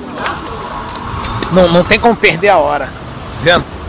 Não, 1.52 1.68
não 1.68 1.84
tem 1.84 2.00
como 2.00 2.16
perder 2.16 2.50
a 2.50 2.58
hora. 2.58 2.86
Tá 2.86 2.92
vendo? 3.42 3.83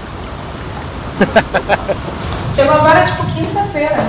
Chegou 2.54 2.74
agora 2.74 3.06
tipo 3.06 3.24
quinta-feira. 3.26 4.04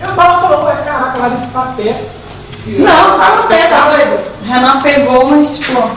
Eu 0.00 0.14
tava 0.14 0.48
falando, 0.48 0.84
caraca, 0.84 1.18
lá 1.18 1.28
desse 1.28 1.46
papel. 1.48 2.10
Não, 2.66 3.18
tá 3.18 3.36
no 3.36 3.42
pé, 3.44 3.66
tá 3.68 3.90
doido? 3.90 4.20
Renan 4.44 4.80
pegou, 4.80 5.26
mas 5.26 5.56
tipo. 5.58 5.90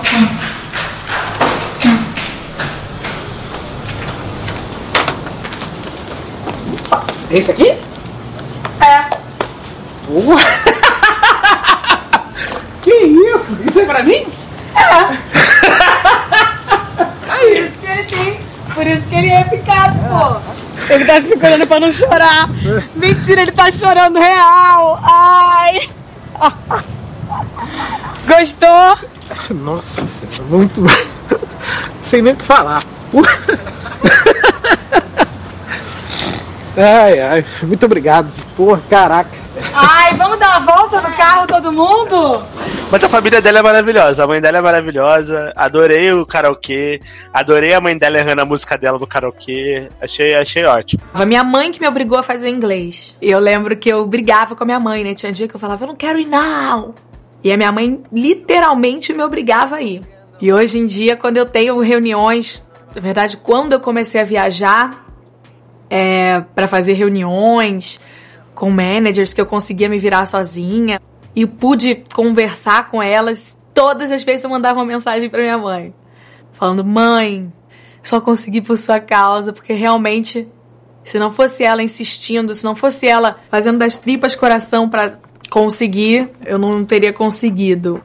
Esse 7.32 7.51
aqui? 7.51 7.77
É. 8.79 9.05
Uh. 10.10 10.38
que 12.84 12.91
isso? 12.91 13.58
Isso 13.67 13.79
é 13.79 13.86
pra 13.86 14.03
mim? 14.03 14.27
É. 14.75 15.17
Aí. 17.29 17.65
Isso 17.65 17.79
que 17.79 17.88
ele 17.88 18.03
tem 18.03 18.42
por 18.74 18.86
isso 18.88 19.03
que 19.03 19.15
ele 19.15 19.30
é 19.30 19.44
picado, 19.44 20.00
pô. 20.00 20.94
Ele 20.94 21.06
tá 21.06 21.20
se 21.20 21.30
segurando 21.30 21.68
pra 21.68 21.80
não 21.80 21.92
chorar. 21.92 22.50
Mentira, 22.96 23.42
ele 23.42 23.51
tá 23.51 23.72
chorando 23.72 24.20
real. 24.20 25.00
Ai. 25.03 25.89
Gostou? 28.27 28.98
Nossa 29.51 30.06
senhora, 30.06 30.44
muito. 30.50 30.84
Sei 32.01 32.22
nem 32.22 32.34
o 32.34 32.36
que 32.36 32.44
falar. 32.44 32.84
Ai, 36.75 37.20
ai, 37.20 37.46
muito 37.62 37.86
obrigado. 37.86 38.32
Porra, 38.58 38.82
caraca. 38.89 39.30
Ai, 39.74 40.15
vamos 40.15 40.39
dar 40.39 40.60
uma 40.60 40.75
volta 40.75 41.01
no 41.01 41.15
carro, 41.15 41.48
todo 41.48 41.72
mundo? 41.72 42.44
Mas 42.93 43.03
a 43.03 43.09
família 43.09 43.41
dela 43.41 43.57
é 43.57 43.62
maravilhosa, 43.63 44.23
a 44.23 44.27
mãe 44.27 44.39
dela 44.39 44.59
é 44.59 44.62
maravilhosa, 44.62 45.51
adorei 45.55 46.13
o 46.13 46.27
karaokê, 46.27 47.01
adorei 47.33 47.73
a 47.73 47.81
mãe 47.81 47.97
dela 47.97 48.19
errando 48.19 48.43
a 48.43 48.45
música 48.45 48.77
dela 48.77 49.00
no 49.00 49.07
karaokê, 49.07 49.89
achei, 50.00 50.35
achei 50.35 50.63
ótimo. 50.63 51.01
A 51.12 51.25
minha 51.25 51.43
mãe 51.43 51.71
que 51.71 51.81
me 51.81 51.88
obrigou 51.88 52.19
a 52.19 52.21
fazer 52.21 52.50
inglês. 52.50 53.17
E 53.19 53.31
eu 53.31 53.39
lembro 53.39 53.75
que 53.75 53.89
eu 53.89 54.05
brigava 54.05 54.55
com 54.55 54.63
a 54.63 54.65
minha 54.67 54.79
mãe, 54.79 55.03
né? 55.03 55.15
Tinha 55.15 55.31
dia 55.31 55.47
que 55.47 55.55
eu 55.55 55.59
falava, 55.59 55.85
eu 55.85 55.88
não 55.88 55.95
quero 55.95 56.19
ir 56.19 56.27
não. 56.27 56.93
E 57.43 57.51
a 57.51 57.57
minha 57.57 57.71
mãe 57.71 58.00
literalmente 58.12 59.12
me 59.12 59.23
obrigava 59.23 59.77
a 59.77 59.81
ir. 59.81 60.03
E 60.39 60.53
hoje 60.53 60.77
em 60.77 60.85
dia, 60.85 61.17
quando 61.17 61.38
eu 61.38 61.47
tenho 61.47 61.79
reuniões, 61.79 62.63
na 62.93 63.01
verdade, 63.01 63.38
quando 63.38 63.73
eu 63.73 63.79
comecei 63.79 64.21
a 64.21 64.23
viajar 64.23 65.03
é, 65.89 66.41
para 66.53 66.67
fazer 66.67 66.93
reuniões, 66.93 68.00
com 68.53 68.69
managers 68.69 69.33
que 69.33 69.41
eu 69.41 69.47
conseguia 69.47 69.89
me 69.89 69.97
virar 69.97 70.25
sozinha 70.25 71.01
e 71.35 71.45
pude 71.45 72.03
conversar 72.13 72.89
com 72.89 73.01
elas. 73.01 73.59
Todas 73.73 74.11
as 74.11 74.23
vezes 74.23 74.43
eu 74.43 74.49
mandava 74.49 74.79
uma 74.79 74.85
mensagem 74.85 75.29
para 75.29 75.41
minha 75.41 75.57
mãe, 75.57 75.93
falando: 76.51 76.83
"Mãe, 76.85 77.51
só 78.01 78.21
consegui 78.21 78.61
por 78.61 78.77
sua 78.77 78.99
causa, 78.99 79.51
porque 79.51 79.73
realmente 79.73 80.47
se 81.03 81.19
não 81.19 81.31
fosse 81.31 81.63
ela 81.63 81.83
insistindo, 81.83 82.53
se 82.53 82.63
não 82.63 82.75
fosse 82.75 83.07
ela 83.07 83.39
fazendo 83.49 83.79
das 83.79 83.97
tripas 83.97 84.35
coração 84.35 84.87
para 84.87 85.19
conseguir, 85.49 86.29
eu 86.45 86.57
não 86.57 86.85
teria 86.85 87.11
conseguido." 87.11 88.03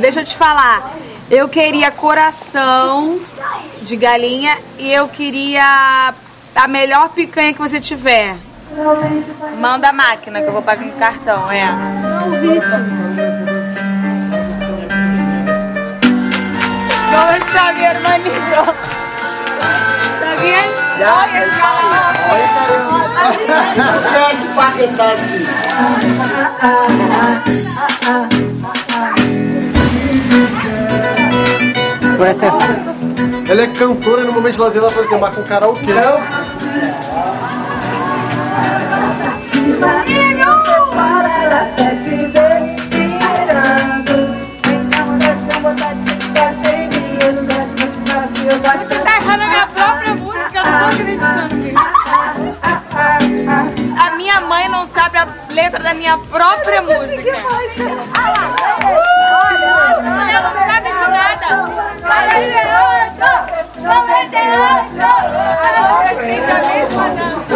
Deixa 0.00 0.20
eu 0.20 0.24
te 0.24 0.36
falar. 0.36 0.98
Eu 1.30 1.48
queria 1.48 1.90
coração 1.90 3.18
de 3.80 3.96
galinha 3.96 4.58
e 4.78 4.92
eu 4.92 5.08
queria 5.08 6.12
a 6.54 6.68
melhor 6.68 7.08
picanha 7.10 7.52
que 7.52 7.58
você 7.58 7.80
tiver. 7.80 8.36
Manda 9.60 9.88
a 9.88 9.92
máquina 9.92 10.40
que 10.40 10.46
eu 10.46 10.52
vou 10.52 10.62
pagar 10.62 10.84
no 10.84 10.92
cartão, 10.92 11.50
é. 11.50 11.68
¿Cómo 17.10 17.30
está 17.30 17.72
mi 17.72 17.84
hermanito? 17.84 18.74
¿Está 20.14 20.42
bien? 20.42 20.64
Ya, 20.98 21.26
ela 33.48 33.62
é 33.62 33.66
cantora 33.68 34.22
e 34.22 34.24
no 34.24 34.32
momento 34.32 34.54
de 34.54 34.60
lazer 34.60 34.82
ela 34.82 34.90
foi 34.90 35.06
tomar 35.06 35.34
com 35.34 35.42
karaokê. 35.42 35.92
Você 48.74 48.98
tá 48.98 49.16
errando 49.16 49.42
a 49.42 49.46
minha 49.46 49.66
própria 49.66 50.14
música, 50.14 50.58
eu 50.58 50.64
não 50.64 50.78
tô 50.78 50.84
acreditando 50.84 51.54
nisso. 51.56 51.84
A 53.98 54.10
minha 54.16 54.40
mãe 54.42 54.68
não 54.68 54.86
sabe 54.86 55.18
letra 55.50 55.82
da 55.82 55.94
minha 55.94 56.18
própria 56.18 56.82
música. 56.82 57.30
Ela 60.30 60.40
não 60.42 60.54
sabe 60.54 60.92
de 60.92 61.06
nada. 61.10 62.63
98, 63.84 64.96
98. 64.96 65.34
Ela 65.76 66.06
sempre 66.16 66.50
a 66.50 66.58
mesma 66.64 67.08
dança. 67.10 67.54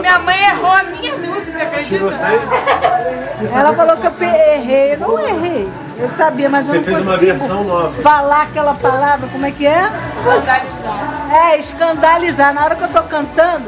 Minha 0.00 0.18
mãe 0.20 0.44
errou 0.44 0.70
a 0.72 0.82
minha 0.84 1.16
música, 1.16 1.62
acredita? 1.62 2.04
Ela 3.54 3.72
falou 3.74 3.96
que 3.96 4.06
eu 4.06 4.12
errei. 4.28 4.94
Eu 4.94 4.98
não 4.98 5.18
errei. 5.20 5.68
Eu 5.98 6.08
sabia, 6.08 6.48
mas 6.48 6.66
eu 6.68 6.74
Você 6.74 6.78
não 6.78 6.84
fez 6.84 7.02
uma 7.06 7.12
consigo 7.18 7.38
versão 7.38 7.64
nova. 7.64 8.02
falar 8.02 8.42
aquela 8.42 8.74
palavra, 8.74 9.28
como 9.28 9.46
é 9.46 9.50
que 9.50 9.66
é? 9.66 9.88
É, 11.32 11.56
escandalizar. 11.58 12.52
Na 12.54 12.64
hora 12.64 12.74
que 12.76 12.82
eu 12.84 12.88
tô 12.88 13.02
cantando, 13.02 13.64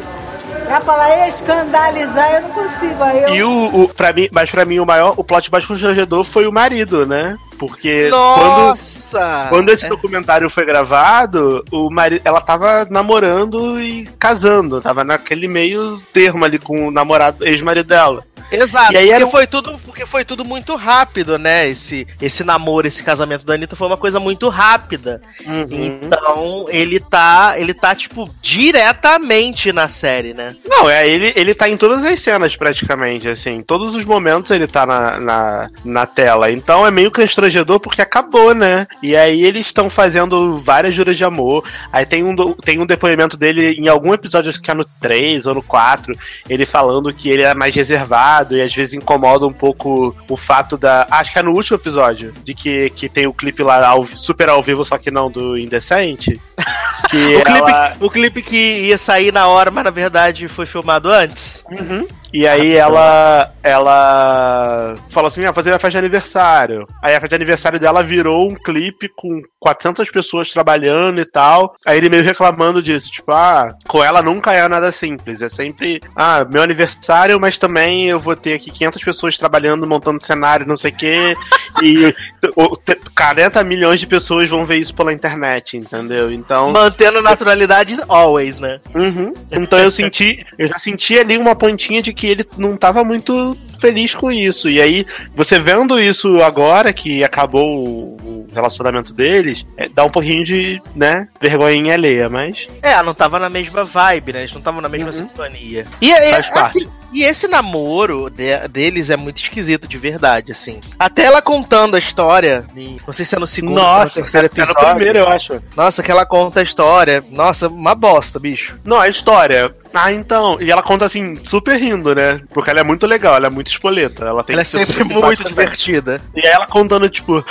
ela 0.66 0.80
fala 0.80 1.28
escandalizar, 1.28 2.35
eu 2.35 2.42
não 2.42 2.50
consigo. 2.50 3.02
Aí 3.02 3.23
eu... 3.23 3.35
E 3.35 3.42
o, 3.42 3.83
o 3.83 3.88
pra 3.88 4.12
mim, 4.12 4.28
mas 4.33 4.50
pra 4.50 4.64
mim 4.64 4.78
o 4.78 4.87
maior, 4.87 5.14
o 5.16 5.25
plot 5.25 5.50
mais 5.50 5.66
constrangedor 5.66 6.25
foi 6.25 6.47
o 6.47 6.52
marido, 6.52 7.06
né? 7.06 7.37
Porque 7.59 8.11
quando, 8.11 8.68
Nossa! 8.68 9.47
quando 9.49 9.68
esse 9.71 9.88
documentário 9.88 10.50
foi 10.50 10.64
gravado, 10.64 11.64
o 11.71 11.90
marido, 11.90 12.23
ela 12.25 12.40
tava 12.40 12.87
namorando 12.90 13.80
e 13.80 14.06
casando, 14.18 14.80
tava 14.80 15.04
naquele 15.04 15.47
meio 15.47 16.00
termo 16.12 16.44
ali 16.44 16.59
com 16.59 16.88
o 16.88 16.90
namorado, 16.90 17.47
ex-marido 17.47 17.87
dela. 17.87 18.25
Exato, 18.51 18.93
E 18.93 18.97
aí 18.97 19.07
porque, 19.07 19.23
era 19.23 19.27
foi 19.27 19.47
tudo, 19.47 19.79
porque 19.85 20.07
foi 20.07 20.25
tudo 20.25 20.45
muito 20.45 20.75
rápido, 20.77 21.39
né? 21.39 21.69
Esse, 21.69 22.07
esse 22.21 22.45
namoro, 22.45 22.87
esse 22.87 23.03
casamento 23.03 23.45
da 23.45 23.55
Anitta 23.55 23.77
foi 23.77 23.87
uma 23.87 23.97
coisa 23.97 24.21
muito 24.21 24.49
rápida. 24.49 25.21
Uhum. 25.47 25.67
Então, 25.71 26.67
ele 26.69 27.01
tá, 27.01 27.55
ele 27.57 27.75
tá, 27.75 27.95
tipo, 27.95 28.29
diretamente 28.41 29.73
na 29.73 29.89
série, 29.89 30.35
né? 30.35 30.57
Não, 30.65 30.89
é, 30.89 31.09
ele, 31.09 31.33
ele 31.37 31.55
tá 31.55 31.69
em 31.69 31.77
todas 31.77 32.05
as 32.05 32.21
cenas 32.21 32.57
praticamente, 32.57 33.29
assim. 33.29 33.59
Todos 33.61 33.95
os 33.95 34.05
momentos 34.05 34.51
ele 34.51 34.67
tá 34.67 34.87
na, 34.87 35.21
na, 35.21 35.69
na 35.85 36.07
tela. 36.07 36.51
Então 36.51 36.87
é 36.87 36.91
meio 36.91 37.11
constrangedor 37.11 37.81
porque 37.81 38.03
acabou, 38.03 38.55
né? 38.55 38.87
E 39.03 39.17
aí 39.17 39.45
eles 39.45 39.67
estão 39.67 39.89
fazendo 39.89 40.59
várias 40.59 40.95
juras 40.95 41.17
de 41.17 41.25
amor. 41.25 41.65
Aí 41.93 42.05
tem 42.05 42.25
um, 42.25 42.35
tem 42.55 42.81
um 42.81 42.87
depoimento 42.87 43.37
dele 43.37 43.77
em 43.79 43.89
algum 43.89 44.13
episódio, 44.13 44.51
acho 44.51 44.61
que 44.61 44.71
é 44.71 44.75
no 44.75 44.85
3 45.01 45.47
ou 45.47 45.55
no 45.55 45.63
4, 45.63 46.15
ele 46.49 46.67
falando 46.67 47.13
que 47.13 47.29
ele 47.29 47.43
é 47.43 47.55
mais 47.55 47.75
reservado 47.75 48.44
e 48.53 48.61
às 48.61 48.75
vezes 48.75 48.95
incomoda 48.95 49.47
um 49.47 49.53
pouco 49.53 50.15
o 50.29 50.37
fato 50.37 50.77
da. 50.77 51.07
Acho 51.11 51.33
que 51.33 51.39
é 51.39 51.43
no 51.43 51.53
último 51.53 51.77
episódio, 51.77 52.33
de 52.45 52.55
que, 52.55 52.91
que 52.91 53.09
tem 53.09 53.27
o 53.27 53.33
clipe 53.33 53.63
lá 53.63 53.87
ao, 53.87 54.05
super 54.05 54.49
ao 54.49 54.63
vivo, 54.63 54.85
só 54.85 54.99
que 54.99 55.11
não 55.11 55.31
do 55.31 55.57
Indecente. 55.57 56.41
O 57.15 57.17
clipe, 57.45 57.51
ela- 57.59 57.97
o 58.01 58.11
clipe 58.11 58.43
que 58.43 58.57
ia 58.87 58.99
sair 58.99 59.31
na 59.33 59.47
hora, 59.47 59.71
mas 59.71 59.85
na 59.85 59.91
verdade 59.91 60.49
foi 60.49 60.67
filmado 60.67 61.09
antes. 61.11 61.63
Uhum. 61.71 62.09
E 62.35 62.49
aí 62.49 62.75
ela 62.75 63.53
ela 63.62 64.95
falou 65.11 65.29
assim, 65.29 65.45
ah, 65.45 65.53
fazer 65.55 65.71
a 65.73 65.79
festa 65.79 65.93
de 65.93 65.99
aniversário. 65.99 66.87
Aí 67.03 67.12
a 67.14 67.21
festa 67.21 67.29
de 67.29 67.43
aniversário 67.43 67.79
dela 67.81 68.03
virou 68.03 68.50
um 68.50 68.55
clipe 68.55 69.09
com 69.14 69.41
400 69.61 70.11
pessoas 70.11 70.50
trabalhando 70.50 71.21
e 71.21 71.31
tal. 71.31 71.75
Aí 71.87 71.97
ele 71.97 72.11
meio 72.11 72.25
reclamando 72.25 72.83
disso, 72.83 73.11
tipo, 73.11 73.33
ah, 73.33 73.73
com 73.87 74.03
ela 74.03 74.21
nunca 74.21 74.53
é 74.53 74.67
nada 74.69 74.91
simples, 74.93 75.41
é 75.43 75.49
sempre, 75.49 76.00
ah, 76.17 76.45
meu 76.50 76.62
aniversário, 76.62 77.38
mas 77.41 77.57
também 77.57 78.07
eu 78.09 78.19
vou 78.19 78.35
ter 78.37 78.55
aqui 78.55 78.71
500 78.71 79.03
pessoas 79.05 79.38
trabalhando, 79.38 79.87
montando 79.87 80.25
cenário, 80.25 80.67
não 80.67 80.76
sei 80.76 80.91
o 80.91 80.97
quê. 80.97 81.37
e 81.83 82.14
o- 82.57 82.76
te- 82.76 82.99
40 83.17 83.62
milhões 83.64 83.99
de 83.99 84.07
pessoas 84.07 84.49
vão 84.49 84.64
ver 84.64 84.76
isso 84.76 84.95
pela 84.95 85.12
internet, 85.12 85.76
entendeu? 85.76 86.31
Então, 86.33 86.69
Mantendo 86.71 87.19
a 87.19 87.23
naturalidade 87.23 87.97
always, 88.09 88.59
né? 88.61 88.81
Uhum. 88.95 89.33
Então 89.50 89.79
eu 89.79 89.91
senti, 89.91 90.45
eu 90.59 90.69
já 90.69 90.79
senti 90.79 91.19
ali 91.19 91.37
uma 91.37 91.57
pontinha 91.57 92.00
de 92.03 92.12
que 92.12 92.24
ele 92.26 92.47
não 92.57 92.76
tava 92.76 93.04
muito 93.04 93.57
feliz 93.75 94.14
com 94.14 94.31
isso. 94.31 94.69
E 94.69 94.81
aí, 94.81 95.07
você 95.35 95.59
vendo 95.59 96.00
isso 96.00 96.43
agora, 96.43 96.93
que 96.93 97.23
acabou 97.25 98.16
o 98.23 98.47
relacionamento 98.54 99.12
deles, 99.12 99.66
é, 99.76 99.88
dá 99.88 100.04
um 100.04 100.11
pouquinho 100.11 100.45
de, 100.45 100.81
né, 100.95 101.28
vergonhinha 101.40 101.95
alheia, 101.95 102.28
mas. 102.28 102.66
É, 102.83 103.02
não 103.02 103.12
tava 103.14 103.38
na 103.38 103.49
mesma 103.49 103.85
vibe, 103.85 104.33
né? 104.33 104.40
Eles 104.40 104.52
não 104.52 104.59
estavam 104.61 104.81
na 104.81 104.88
mesma 104.88 105.07
Uhum. 105.09 105.12
sintonia. 105.12 105.85
E, 106.00 106.12
é, 106.12 106.31
Faz 106.31 106.50
parte. 106.50 106.78
assim, 106.85 106.90
e 107.12 107.23
esse 107.25 107.47
namoro 107.49 108.31
de- 108.31 108.69
deles 108.69 109.11
é 109.11 109.16
muito 109.16 109.38
esquisito, 109.43 109.87
de 109.88 109.99
verdade, 109.99 110.52
assim. 110.52 110.81
Até 110.99 111.25
ela 111.25 111.43
contando 111.43 111.97
a 111.97 111.99
história, 111.99 112.64
e 112.76 112.99
não 113.07 113.12
sei 113.12 113.25
se 113.25 113.35
é 113.35 113.38
no 113.38 113.47
segundo 113.47 113.81
ou 113.81 114.04
no 114.04 114.11
terceiro 114.11 114.47
é 114.47 114.50
no 114.57 114.62
episódio. 114.62 114.95
primeiro, 114.97 115.19
eu 115.19 115.28
acho. 115.28 115.61
Nossa, 115.76 116.02
que 116.02 116.11
ela 116.11 116.25
conta 116.25 116.61
a 116.61 116.62
história. 116.62 117.25
Nossa, 117.31 117.69
uma 117.69 117.95
bosta, 117.95 118.38
bicho. 118.38 118.76
Não, 118.85 119.01
a 119.01 119.09
história. 119.09 119.75
Ah, 119.92 120.12
então. 120.12 120.61
E 120.61 120.70
ela 120.72 120.83
conta 120.83 121.05
assim, 121.05 121.37
super 121.49 121.77
rindo, 121.79 122.14
né? 122.14 122.40
Porque 122.53 122.68
ela 122.70 122.81
é 122.81 122.85
muito 122.85 123.07
legal, 123.07 123.37
ela 123.37 123.46
é 123.46 123.51
muito 123.51 123.63
espoleta. 123.70 124.24
Ela, 124.24 124.42
tem 124.42 124.55
Ela 124.55 124.62
é 124.62 124.64
sempre 124.64 125.05
muito 125.05 125.44
divertida. 125.44 126.20
E 126.35 126.46
ela 126.46 126.66
contando, 126.66 127.09
tipo, 127.09 127.44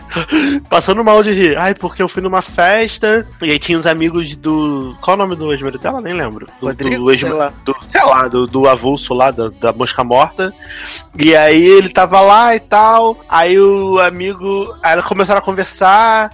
passando 0.68 1.04
mal 1.04 1.22
de 1.22 1.32
rir. 1.32 1.56
Ai, 1.58 1.74
porque 1.74 2.02
eu 2.02 2.08
fui 2.08 2.22
numa 2.22 2.42
festa, 2.42 3.26
e 3.42 3.50
aí 3.50 3.58
tinha 3.58 3.78
uns 3.78 3.86
amigos 3.86 4.36
do. 4.36 4.96
Qual 5.00 5.14
é 5.14 5.20
o 5.20 5.22
nome 5.22 5.36
do 5.36 5.52
ex-marido 5.52 5.80
dela? 5.80 6.00
Nem 6.00 6.14
lembro. 6.14 6.46
Do, 6.60 6.66
Rodrigo? 6.66 7.04
do 7.04 7.10
ex 7.10 7.20
Sei 7.20 7.32
lá. 7.32 7.52
do, 7.64 7.74
sei 7.90 8.04
lá, 8.04 8.28
do, 8.28 8.46
do 8.46 8.68
avulso 8.68 9.14
lá, 9.14 9.30
da, 9.30 9.48
da 9.48 9.72
mosca 9.72 10.02
morta. 10.04 10.52
E 11.18 11.36
aí 11.36 11.64
ele 11.64 11.88
tava 11.88 12.20
lá 12.20 12.54
e 12.54 12.60
tal. 12.60 13.18
Aí 13.28 13.58
o 13.58 13.98
amigo. 13.98 14.74
Aí 14.82 15.00
começaram 15.02 15.38
a 15.38 15.44
conversar. 15.44 16.30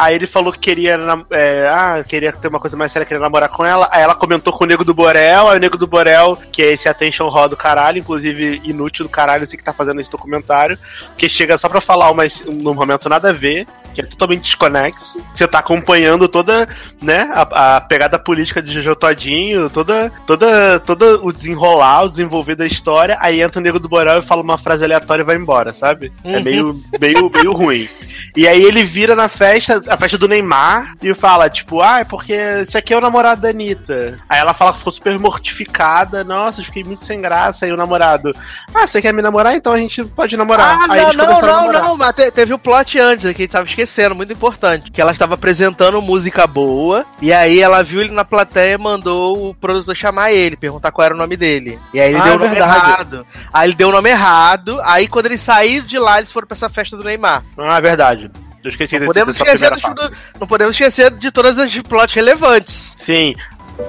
Aí 0.00 0.14
ele 0.14 0.26
falou 0.26 0.50
que 0.50 0.58
queria, 0.58 0.98
é, 1.30 1.68
ah, 1.68 2.02
queria 2.02 2.32
ter 2.32 2.48
uma 2.48 2.58
coisa 2.58 2.74
mais 2.74 2.90
séria, 2.90 3.04
queria 3.04 3.22
namorar 3.22 3.50
com 3.50 3.66
ela. 3.66 3.86
Aí 3.92 4.02
ela 4.02 4.14
comentou 4.14 4.50
com 4.50 4.64
o 4.64 4.66
Nego 4.66 4.82
do 4.82 4.94
Borel, 4.94 5.48
aí 5.48 5.58
o 5.58 5.60
Nego 5.60 5.76
do 5.76 5.86
Borel, 5.86 6.38
que 6.50 6.62
é 6.62 6.72
esse 6.72 6.88
attention 6.88 7.28
raw 7.28 7.46
do 7.50 7.56
caralho, 7.56 7.98
inclusive 7.98 8.62
inútil 8.64 9.04
do 9.04 9.10
caralho, 9.10 9.46
você 9.46 9.58
que 9.58 9.62
tá 9.62 9.74
fazendo 9.74 10.00
esse 10.00 10.10
documentário, 10.10 10.78
que 11.18 11.28
chega 11.28 11.58
só 11.58 11.68
pra 11.68 11.82
falar 11.82 12.10
uma, 12.10 12.22
num 12.46 12.72
momento 12.72 13.10
nada 13.10 13.28
a 13.28 13.32
ver, 13.32 13.66
que 13.92 14.00
é 14.00 14.04
totalmente 14.04 14.42
desconexo. 14.42 15.20
Você 15.34 15.46
tá 15.46 15.58
acompanhando 15.58 16.28
toda, 16.28 16.68
né, 17.02 17.28
a, 17.32 17.76
a 17.76 17.80
pegada 17.80 18.18
política 18.18 18.62
de 18.62 18.72
Jojo 18.72 18.96
Todinho, 18.96 19.68
toda, 19.68 20.10
toda, 20.26 20.80
toda 20.80 21.16
o 21.22 21.32
desenrolar, 21.32 22.04
o 22.04 22.08
desenvolver 22.08 22.54
da 22.54 22.66
história, 22.66 23.18
aí 23.20 23.42
entra 23.42 23.60
o 23.60 23.62
Nego 23.62 23.78
do 23.78 23.88
Borel 23.88 24.18
e 24.20 24.22
fala 24.22 24.42
uma 24.42 24.56
frase 24.56 24.84
aleatória 24.84 25.22
e 25.22 25.26
vai 25.26 25.36
embora, 25.36 25.74
sabe? 25.74 26.12
É 26.24 26.36
Uhum. 26.36 26.42
meio, 26.42 26.82
meio, 27.00 27.30
meio 27.30 27.52
ruim. 27.52 27.88
E 28.36 28.46
aí 28.46 28.62
ele 28.62 28.82
vira 28.84 29.14
na 29.16 29.28
festa, 29.28 29.82
a 29.92 29.96
festa 29.96 30.16
do 30.18 30.28
Neymar, 30.28 30.94
e 31.02 31.12
fala, 31.14 31.48
tipo, 31.50 31.80
ah, 31.80 32.00
é 32.00 32.04
porque 32.04 32.32
esse 32.32 32.76
aqui 32.78 32.92
é 32.94 32.96
o 32.96 33.00
namorado 33.00 33.40
da 33.42 33.48
Anitta. 33.50 34.16
Aí 34.28 34.38
ela 34.38 34.54
fala 34.54 34.72
que 34.72 34.78
ficou 34.78 34.92
super 34.92 35.18
mortificada, 35.18 36.24
nossa, 36.24 36.62
fiquei 36.62 36.84
muito 36.84 37.04
sem 37.04 37.20
graça. 37.20 37.64
Aí 37.64 37.72
o 37.72 37.76
namorado, 37.76 38.34
ah, 38.74 38.86
você 38.86 39.00
quer 39.02 39.12
me 39.12 39.22
namorar? 39.22 39.54
Então 39.56 39.72
a 39.72 39.78
gente 39.78 40.04
pode 40.04 40.36
namorar. 40.36 40.78
Ah, 40.82 40.86
aí 40.92 41.16
não, 41.16 41.26
não, 41.26 41.40
não, 41.40 41.72
não, 41.72 41.96
mas 41.96 42.14
te- 42.14 42.30
teve 42.30 42.54
o 42.54 42.58
plot 42.58 42.98
antes 42.98 43.26
aqui, 43.26 43.42
a 43.42 43.44
gente 43.44 43.52
tava 43.52 43.68
esquecendo, 43.68 44.14
muito 44.14 44.32
importante. 44.32 44.90
Que 44.90 45.00
ela 45.00 45.12
estava 45.12 45.34
apresentando 45.34 46.00
música 46.00 46.46
boa, 46.46 47.04
e 47.20 47.32
aí 47.32 47.60
ela 47.60 47.82
viu 47.82 48.00
ele 48.00 48.12
na 48.12 48.24
plateia 48.24 48.74
e 48.74 48.78
mandou 48.78 49.50
o 49.50 49.54
produtor 49.54 49.94
chamar 49.96 50.32
ele, 50.32 50.56
perguntar 50.56 50.90
qual 50.92 51.04
era 51.04 51.14
o 51.14 51.18
nome 51.18 51.36
dele. 51.36 51.78
E 51.92 52.00
aí 52.00 52.10
ele 52.10 52.18
Ah, 52.20 52.24
deu 52.24 52.32
é 52.32 52.36
o 52.36 52.38
nome 52.38 52.50
verdade. 52.54 52.76
errado. 52.90 53.26
Aí 53.52 53.68
ele 53.68 53.74
deu 53.76 53.88
o 53.88 53.92
nome 53.92 54.10
errado, 54.10 54.80
aí 54.82 55.06
quando 55.08 55.26
eles 55.26 55.40
saíram 55.40 55.86
de 55.86 55.98
lá, 55.98 56.18
eles 56.18 56.30
foram 56.32 56.46
pra 56.46 56.54
essa 56.56 56.68
festa 56.68 56.96
do 56.96 57.04
Neymar. 57.04 57.42
Ah, 57.58 57.78
é 57.78 57.80
verdade. 57.80 58.30
Eu 58.62 58.68
esqueci 58.70 58.94
Não 58.98 59.00
desse, 59.00 59.08
podemos, 59.08 59.36
esquecer 59.36 59.70
do- 59.94 60.12
não 60.40 60.46
podemos 60.46 60.74
esquecer 60.74 61.10
de 61.12 61.30
todas 61.30 61.58
as 61.58 61.74
plots 61.80 62.14
relevantes. 62.14 62.92
Sim, 62.96 63.34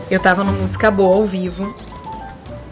Eu 0.09 0.19
tava 0.19 0.43
no 0.43 0.53
Música 0.53 0.89
Boa 0.89 1.15
ao 1.17 1.25
vivo. 1.25 1.75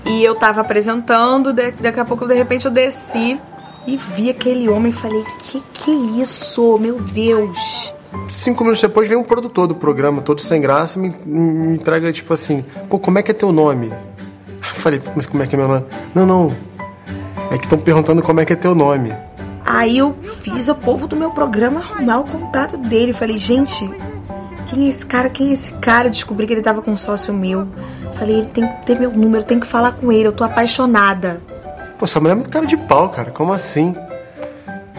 E 0.05 0.23
eu 0.23 0.35
tava 0.35 0.61
apresentando, 0.61 1.51
da- 1.51 1.71
daqui 1.77 1.99
a 1.99 2.05
pouco, 2.05 2.25
de 2.25 2.33
repente, 2.33 2.65
eu 2.65 2.71
desci 2.71 3.37
e 3.85 3.97
vi 3.97 4.29
aquele 4.29 4.69
homem 4.69 4.91
e 4.91 4.95
falei, 4.95 5.25
que 5.39 5.61
que 5.73 5.91
é 5.91 6.21
isso? 6.21 6.77
Meu 6.79 6.99
Deus! 7.01 7.93
Cinco 8.29 8.63
minutos 8.63 8.81
depois 8.81 9.07
vem 9.07 9.17
um 9.17 9.23
produtor 9.23 9.67
do 9.67 9.75
programa, 9.75 10.21
todo 10.21 10.41
sem 10.41 10.61
graça, 10.61 10.97
e 10.97 11.01
me, 11.01 11.09
me 11.25 11.75
entrega 11.75 12.11
tipo 12.13 12.33
assim: 12.33 12.63
pô, 12.89 12.97
como 12.97 13.19
é 13.19 13.23
que 13.23 13.29
é 13.31 13.33
teu 13.33 13.51
nome? 13.51 13.87
Eu 13.87 14.73
falei: 14.75 14.99
mas 15.15 15.25
como 15.27 15.43
é 15.43 15.47
que 15.47 15.53
é 15.55 15.57
meu 15.57 15.67
nome? 15.67 15.85
Não, 16.15 16.25
não. 16.25 16.55
É 17.51 17.57
que 17.57 17.65
estão 17.65 17.77
perguntando 17.77 18.21
como 18.23 18.39
é 18.39 18.45
que 18.45 18.53
é 18.53 18.55
teu 18.55 18.73
nome. 18.73 19.13
Aí 19.69 19.99
eu 19.99 20.15
fiz 20.41 20.67
o 20.67 20.73
povo 20.73 21.05
do 21.07 21.15
meu 21.15 21.29
programa 21.29 21.79
arrumar 21.79 22.21
o 22.21 22.23
contato 22.23 22.75
dele. 22.75 23.13
Falei, 23.13 23.37
gente, 23.37 23.87
quem 24.65 24.85
é 24.85 24.89
esse 24.89 25.05
cara? 25.05 25.29
Quem 25.29 25.49
é 25.49 25.53
esse 25.53 25.71
cara? 25.73 26.09
Descobri 26.09 26.47
que 26.47 26.53
ele 26.53 26.63
tava 26.63 26.81
com 26.81 26.89
um 26.89 26.97
sócio 26.97 27.31
meu. 27.31 27.67
Falei, 28.15 28.39
ele 28.39 28.47
tem 28.47 28.67
que 28.67 28.85
ter 28.87 28.99
meu 28.99 29.11
número, 29.11 29.43
tem 29.43 29.59
que 29.59 29.67
falar 29.67 29.91
com 29.91 30.11
ele, 30.11 30.25
eu 30.25 30.31
tô 30.31 30.43
apaixonada. 30.43 31.39
Pô, 31.99 32.05
essa 32.05 32.19
mulher 32.19 32.31
é 32.31 32.35
muito 32.35 32.49
cara 32.49 32.65
de 32.65 32.75
pau, 32.75 33.09
cara. 33.09 33.29
Como 33.29 33.53
assim? 33.53 33.95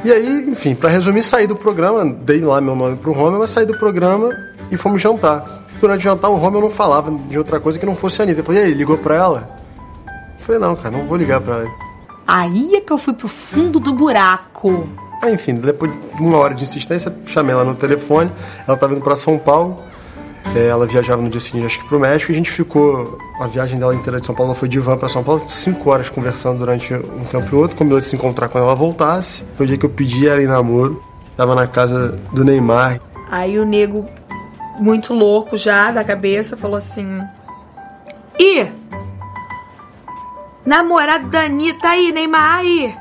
E 0.05 0.13
aí, 0.13 0.49
enfim, 0.49 0.77
pra 0.77 0.89
resumir, 0.89 1.25
saí 1.25 1.49
do 1.49 1.57
programa, 1.57 2.05
dei 2.05 2.41
lá 2.41 2.61
meu 2.61 2.77
nome 2.77 2.97
pro 2.97 3.11
Romeu, 3.11 3.41
mas 3.41 3.51
saí 3.51 3.67
do 3.67 3.77
programa 3.77 4.31
e 4.71 4.77
fomos 4.77 5.03
jantar. 5.03 5.67
Durante 5.81 5.99
o 5.99 6.03
jantar, 6.05 6.31
o 6.31 6.37
Romeu 6.37 6.61
não 6.61 6.71
falava 6.71 7.11
de 7.11 7.37
outra 7.37 7.59
coisa 7.59 7.77
que 7.77 7.85
não 7.85 7.97
fosse 7.97 8.23
a 8.23 8.25
Anitta. 8.25 8.39
Eu 8.39 8.45
falei, 8.45 8.63
e 8.63 8.65
aí, 8.67 8.73
ligou 8.73 8.97
pra 8.97 9.17
ela? 9.17 9.51
Eu 10.39 10.45
falei, 10.45 10.61
não, 10.61 10.77
cara, 10.77 10.97
não 10.97 11.07
vou 11.07 11.19
ligar 11.19 11.41
pra 11.41 11.57
ela. 11.57 11.90
Aí 12.33 12.77
é 12.77 12.81
que 12.81 12.93
eu 12.93 12.97
fui 12.97 13.13
pro 13.13 13.27
fundo 13.27 13.81
do 13.81 13.93
buraco. 13.93 14.89
Aí, 15.21 15.35
enfim, 15.35 15.55
depois 15.55 15.91
de 15.91 16.23
uma 16.23 16.39
hora 16.39 16.55
de 16.55 16.63
insistência, 16.63 17.13
chamei 17.27 17.53
ela 17.53 17.65
no 17.65 17.75
telefone. 17.75 18.31
Ela 18.69 18.77
tava 18.77 18.93
indo 18.93 19.03
pra 19.03 19.17
São 19.17 19.37
Paulo. 19.37 19.83
É, 20.55 20.69
ela 20.69 20.87
viajava 20.87 21.21
no 21.21 21.29
dia 21.29 21.41
seguinte, 21.41 21.67
acho 21.67 21.81
que 21.81 21.89
pro 21.89 21.99
México, 21.99 22.31
e 22.31 22.35
a 22.35 22.37
gente 22.37 22.49
ficou. 22.49 23.19
A 23.41 23.49
viagem 23.49 23.81
dela 23.81 23.93
inteira 23.93 24.21
de 24.21 24.27
São 24.27 24.33
Paulo 24.33 24.53
ela 24.53 24.59
foi 24.59 24.69
de 24.69 24.79
van 24.79 24.97
pra 24.97 25.09
São 25.09 25.25
Paulo, 25.25 25.43
cinco 25.49 25.91
horas 25.91 26.09
conversando 26.09 26.59
durante 26.61 26.95
um 26.95 27.25
tempo 27.25 27.53
e 27.53 27.59
outro. 27.59 27.77
Combinou 27.77 27.99
de 27.99 28.07
se 28.07 28.15
encontrar 28.15 28.49
quando 28.49 28.63
ela 28.63 28.77
voltasse. 28.77 29.43
Foi 29.57 29.67
o 29.67 29.67
dia 29.67 29.77
que 29.77 29.85
eu 29.85 29.91
pedi 29.91 30.29
ela 30.29 30.41
em 30.41 30.47
namoro. 30.47 31.03
Tava 31.37 31.57
na 31.57 31.67
casa 31.67 32.17
do 32.33 32.45
Neymar. 32.45 33.01
Aí 33.29 33.59
o 33.59 33.65
nego, 33.65 34.07
muito 34.79 35.13
louco 35.15 35.57
já 35.57 35.91
da 35.91 36.05
cabeça, 36.05 36.57
falou 36.57 36.77
assim: 36.77 37.21
Ih, 38.39 38.71
namorado 40.71 41.27
da 41.27 41.47
Anitta 41.47 41.89
aí, 41.89 42.13
Neymar 42.13 42.59
aí. 42.59 42.97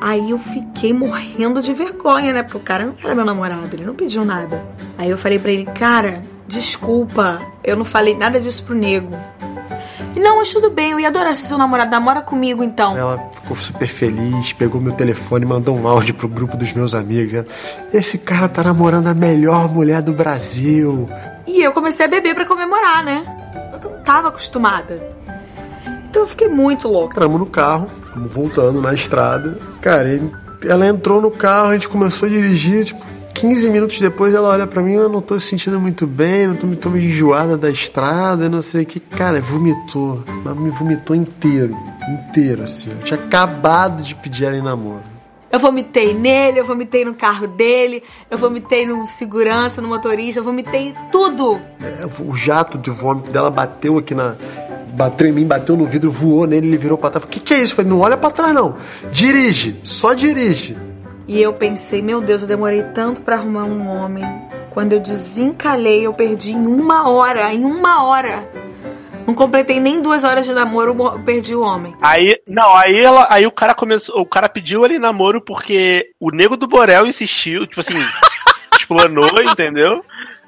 Aí 0.00 0.30
eu 0.30 0.38
fiquei 0.40 0.92
morrendo 0.92 1.62
de 1.62 1.72
vergonha, 1.72 2.32
né? 2.32 2.42
Porque 2.42 2.56
o 2.56 2.60
cara 2.60 2.84
não 2.84 2.94
era 3.02 3.14
meu 3.14 3.24
namorado, 3.24 3.76
ele 3.76 3.84
não 3.84 3.94
pediu 3.94 4.24
nada. 4.24 4.66
Aí 4.98 5.08
eu 5.08 5.16
falei 5.16 5.38
pra 5.38 5.52
ele, 5.52 5.66
cara, 5.66 6.24
desculpa, 6.48 7.40
eu 7.62 7.76
não 7.76 7.84
falei 7.84 8.16
nada 8.16 8.40
disso 8.40 8.64
pro 8.64 8.74
nego. 8.74 9.14
E 10.16 10.18
não, 10.18 10.38
mas 10.38 10.52
tudo 10.52 10.68
bem, 10.68 10.90
eu 10.90 11.00
ia 11.00 11.06
adorar 11.06 11.32
se 11.36 11.46
seu 11.46 11.56
namorado 11.56 11.92
namora 11.92 12.22
comigo 12.22 12.64
então. 12.64 12.98
Ela 12.98 13.30
ficou 13.32 13.56
super 13.56 13.86
feliz, 13.86 14.52
pegou 14.52 14.80
meu 14.80 14.92
telefone 14.92 15.44
mandou 15.44 15.76
um 15.76 15.86
áudio 15.86 16.12
pro 16.12 16.26
grupo 16.26 16.56
dos 16.56 16.72
meus 16.72 16.92
amigos. 16.92 17.32
Né? 17.32 17.44
Esse 17.94 18.18
cara 18.18 18.48
tá 18.48 18.64
namorando 18.64 19.06
a 19.06 19.14
melhor 19.14 19.72
mulher 19.72 20.02
do 20.02 20.12
Brasil. 20.12 21.08
E 21.46 21.62
eu 21.62 21.72
comecei 21.72 22.04
a 22.04 22.08
beber 22.08 22.34
para 22.34 22.44
comemorar, 22.44 23.04
né? 23.04 23.24
Eu 23.72 23.90
não 23.90 24.02
tava 24.02 24.28
acostumada. 24.28 25.15
Então 26.16 26.24
eu 26.24 26.28
fiquei 26.30 26.48
muito 26.48 26.88
louca. 26.88 27.12
Entramos 27.12 27.38
no 27.38 27.44
carro, 27.44 27.90
estamos 28.06 28.32
voltando 28.32 28.80
na 28.80 28.94
estrada. 28.94 29.58
Cara, 29.82 30.08
ele, 30.08 30.32
ela 30.64 30.86
entrou 30.86 31.20
no 31.20 31.30
carro, 31.30 31.68
a 31.68 31.72
gente 31.74 31.90
começou 31.90 32.26
a 32.26 32.30
dirigir, 32.30 32.86
tipo, 32.86 33.04
15 33.34 33.68
minutos 33.68 34.00
depois 34.00 34.34
ela 34.34 34.48
olha 34.48 34.66
para 34.66 34.80
mim, 34.80 34.94
eu 34.94 35.10
não 35.10 35.20
tô 35.20 35.38
sentindo 35.38 35.78
muito 35.78 36.06
bem, 36.06 36.46
não 36.46 36.56
tô, 36.56 36.66
tô 36.68 36.88
meio 36.88 37.04
enjoada 37.04 37.54
da 37.54 37.68
estrada, 37.68 38.48
não 38.48 38.62
sei 38.62 38.84
o 38.84 38.86
que. 38.86 38.98
Cara, 38.98 39.42
vomitou, 39.42 40.24
mas 40.42 40.56
me 40.56 40.70
vomitou 40.70 41.14
inteiro, 41.14 41.76
inteiro, 42.08 42.62
assim. 42.62 42.92
Eu 42.92 43.04
tinha 43.04 43.20
acabado 43.20 44.02
de 44.02 44.14
pedir 44.14 44.46
ela 44.46 44.56
em 44.56 44.62
namoro. 44.62 45.04
Eu 45.52 45.60
vomitei 45.60 46.12
nele, 46.12 46.60
eu 46.60 46.64
vomitei 46.64 47.04
no 47.04 47.14
carro 47.14 47.46
dele, 47.46 48.02
eu 48.30 48.38
vomitei 48.38 48.86
no 48.86 49.06
segurança, 49.06 49.82
no 49.82 49.88
motorista, 49.88 50.40
eu 50.40 50.44
vomitei 50.44 50.94
tudo. 51.12 51.60
É, 51.80 52.06
o 52.22 52.34
jato 52.34 52.78
de 52.78 52.90
vômito 52.90 53.30
dela 53.30 53.50
bateu 53.50 53.98
aqui 53.98 54.14
na. 54.14 54.34
Bateu 54.96 55.26
em 55.28 55.32
mim, 55.32 55.44
bateu 55.44 55.76
no 55.76 55.84
vidro, 55.84 56.10
voou 56.10 56.46
nele, 56.46 56.68
ele 56.68 56.78
virou 56.78 56.96
pra 56.96 57.10
trás. 57.10 57.24
O 57.24 57.28
que, 57.28 57.38
que 57.38 57.52
é 57.52 57.58
isso? 57.58 57.74
Eu 57.74 57.76
falei, 57.76 57.90
não 57.90 58.00
olha 58.00 58.16
pra 58.16 58.30
trás, 58.30 58.54
não. 58.54 58.76
Dirige, 59.12 59.78
só 59.84 60.14
dirige. 60.14 60.74
E 61.28 61.42
eu 61.42 61.52
pensei, 61.52 62.00
meu 62.00 62.22
Deus, 62.22 62.40
eu 62.40 62.48
demorei 62.48 62.82
tanto 62.94 63.20
para 63.20 63.36
arrumar 63.36 63.64
um 63.64 63.86
homem. 63.86 64.24
Quando 64.70 64.94
eu 64.94 65.00
desencalhei, 65.00 66.06
eu 66.06 66.14
perdi 66.14 66.52
em 66.52 66.66
uma 66.66 67.10
hora, 67.10 67.52
em 67.52 67.62
uma 67.62 68.04
hora. 68.04 68.48
Não 69.26 69.34
completei 69.34 69.78
nem 69.80 70.00
duas 70.00 70.24
horas 70.24 70.46
de 70.46 70.54
namoro, 70.54 70.96
eu 70.98 71.18
perdi 71.24 71.54
o 71.54 71.60
homem. 71.60 71.94
Aí, 72.00 72.34
não, 72.46 72.74
aí 72.74 72.98
ela, 72.98 73.26
aí 73.28 73.46
o 73.46 73.50
cara 73.50 73.74
começou, 73.74 74.18
o 74.18 74.24
cara 74.24 74.48
pediu 74.48 74.82
ele 74.84 74.98
namoro 74.98 75.42
porque 75.42 76.10
o 76.18 76.30
nego 76.30 76.56
do 76.56 76.66
Borel 76.66 77.06
insistiu, 77.06 77.66
tipo 77.66 77.80
assim, 77.80 77.98
explanou, 78.78 79.28
entendeu? 79.42 80.02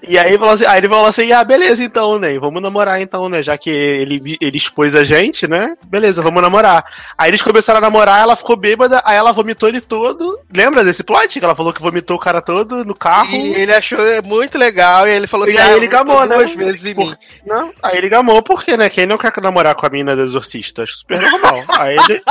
E 0.07 0.17
aí, 0.17 0.39
assim, 0.41 0.65
aí, 0.65 0.79
ele 0.79 0.89
falou 0.89 1.07
assim: 1.07 1.33
ah, 1.33 1.43
beleza, 1.43 1.83
então, 1.83 2.19
né? 2.19 2.39
Vamos 2.39 2.63
namorar, 2.63 3.01
então, 3.01 3.29
né? 3.29 3.43
Já 3.43 3.59
que 3.59 3.69
ele, 3.69 4.37
ele 4.41 4.57
expôs 4.57 4.95
a 4.95 5.03
gente, 5.03 5.49
né? 5.49 5.77
Beleza, 5.87 6.23
vamos 6.23 6.41
namorar. 6.41 6.85
Aí 7.17 7.31
eles 7.31 7.43
começaram 7.43 7.79
a 7.79 7.81
namorar, 7.81 8.21
ela 8.21 8.37
ficou 8.37 8.57
bêbada, 8.57 9.03
aí 9.05 9.17
ela 9.17 9.33
vomitou 9.33 9.69
ele 9.69 9.81
todo. 9.81 10.39
Lembra 10.55 10.85
desse 10.85 11.03
plot? 11.03 11.39
Que 11.39 11.45
ela 11.45 11.55
falou 11.55 11.73
que 11.73 11.83
vomitou 11.83 12.17
o 12.17 12.21
cara 12.21 12.41
todo 12.41 12.85
no 12.85 12.95
carro. 12.95 13.31
E 13.31 13.55
ele 13.55 13.75
achou 13.75 13.99
muito 14.25 14.57
legal, 14.57 15.09
e 15.09 15.11
ele 15.11 15.27
falou 15.27 15.47
assim: 15.47 15.57
e 15.57 15.59
aí 15.59 15.73
ah, 15.73 15.77
ele 15.77 15.89
gamou, 15.89 16.25
né? 16.25 16.37
Duas 16.37 16.55
vezes 16.55 16.85
em 16.85 16.95
Por... 16.95 17.07
mim. 17.07 17.17
Não, 17.45 17.73
aí 17.83 17.99
ele 17.99 18.09
gamou, 18.09 18.41
porque, 18.41 18.77
né? 18.77 18.89
Quem 18.89 19.07
não 19.07 19.19
quer 19.19 19.33
namorar 19.43 19.75
com 19.75 19.87
a 19.87 19.91
mina 19.91 20.15
do 20.15 20.23
exorcista? 20.23 20.85
Acho 20.85 20.99
super 20.99 21.21
normal. 21.21 21.65
aí, 21.77 21.97
ele, 22.09 22.23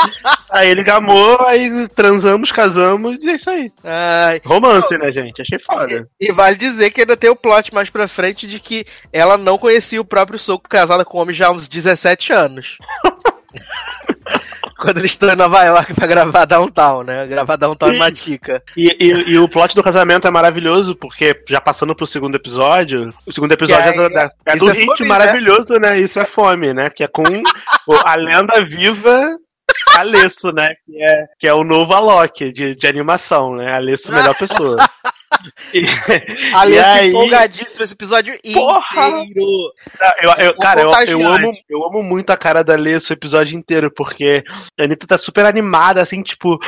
aí 0.49 0.69
ele 0.69 0.83
gamou, 0.83 1.41
aí 1.45 1.87
transamos, 1.89 2.51
casamos, 2.51 3.23
e 3.23 3.29
é 3.29 3.35
isso 3.35 3.49
aí. 3.49 3.71
Ai. 3.83 4.41
Romance, 4.45 4.97
né, 4.97 5.11
gente? 5.11 5.41
Achei 5.41 5.59
foda. 5.59 6.07
E, 6.19 6.29
e 6.29 6.31
vale 6.31 6.55
dizer 6.55 6.91
que 6.91 7.01
ainda 7.01 7.17
tem 7.17 7.29
o 7.29 7.35
plot 7.35 7.56
mais 7.73 7.89
pra 7.89 8.07
frente 8.07 8.47
de 8.47 8.59
que 8.59 8.85
ela 9.11 9.37
não 9.37 9.57
conhecia 9.57 10.01
o 10.01 10.05
próprio 10.05 10.39
soco 10.39 10.69
casada 10.69 11.03
com 11.03 11.17
o 11.17 11.21
homem 11.21 11.35
já 11.35 11.47
há 11.47 11.51
uns 11.51 11.67
17 11.67 12.33
anos. 12.33 12.77
Quando 14.79 14.99
eles 14.99 15.11
estão 15.11 15.29
em 15.29 15.35
Nova 15.35 15.63
York 15.63 15.93
pra 15.95 16.05
gravar 16.05 16.45
Downtown, 16.45 17.03
né? 17.03 17.25
Gravar 17.25 17.55
Downtown 17.55 17.93
e 17.93 17.97
Matica. 17.97 18.61
E, 18.77 18.95
e, 18.99 19.31
e, 19.31 19.39
o 19.39 19.49
plot 19.49 19.73
do 19.73 19.81
casamento 19.81 20.27
é 20.27 20.31
maravilhoso, 20.31 20.95
porque 20.95 21.35
já 21.49 21.59
passando 21.59 21.95
pro 21.95 22.05
segundo 22.05 22.35
episódio, 22.35 23.09
o 23.25 23.33
segundo 23.33 23.53
episódio 23.53 23.89
é, 23.89 24.05
é, 24.05 24.09
da, 24.09 24.31
é 24.45 24.55
do 24.55 24.69
é 24.69 24.73
hit 24.73 24.97
fome, 24.97 25.09
maravilhoso, 25.09 25.67
né? 25.81 25.93
né? 25.93 25.99
Isso 25.99 26.19
é 26.19 26.25
fome, 26.25 26.75
né? 26.75 26.91
Que 26.91 27.03
é 27.03 27.07
com 27.07 27.23
a 28.05 28.15
lenda 28.15 28.63
viva 28.65 29.35
Alesso, 29.95 30.51
né? 30.51 30.69
Que 30.85 31.03
é, 31.03 31.25
que 31.39 31.47
é 31.47 31.53
o 31.53 31.63
novo 31.63 31.93
Alok 31.93 32.51
de, 32.51 32.75
de 32.75 32.87
animação, 32.87 33.55
né? 33.55 33.73
Alesso, 33.73 34.11
melhor 34.11 34.37
pessoa. 34.37 34.77
E, 35.73 35.85
Alesso 36.53 36.89
aí... 36.89 37.09
empolgadíssimo 37.09 37.83
esse 37.83 37.93
episódio 37.93 38.37
Porra! 38.53 39.21
inteiro. 39.21 39.73
Eu, 40.21 40.45
eu, 40.45 40.55
cara, 40.55 40.81
eu, 40.81 40.91
eu, 41.07 41.27
amo, 41.27 41.51
eu 41.69 41.85
amo 41.85 42.03
muito 42.03 42.29
a 42.31 42.37
cara 42.37 42.63
da 42.63 42.73
Alesso 42.73 43.11
o 43.11 43.13
episódio 43.13 43.57
inteiro, 43.57 43.91
porque 43.91 44.43
a 44.79 44.83
Anitta 44.83 45.07
tá 45.07 45.17
super 45.17 45.45
animada, 45.45 46.01
assim, 46.01 46.21
tipo, 46.21 46.59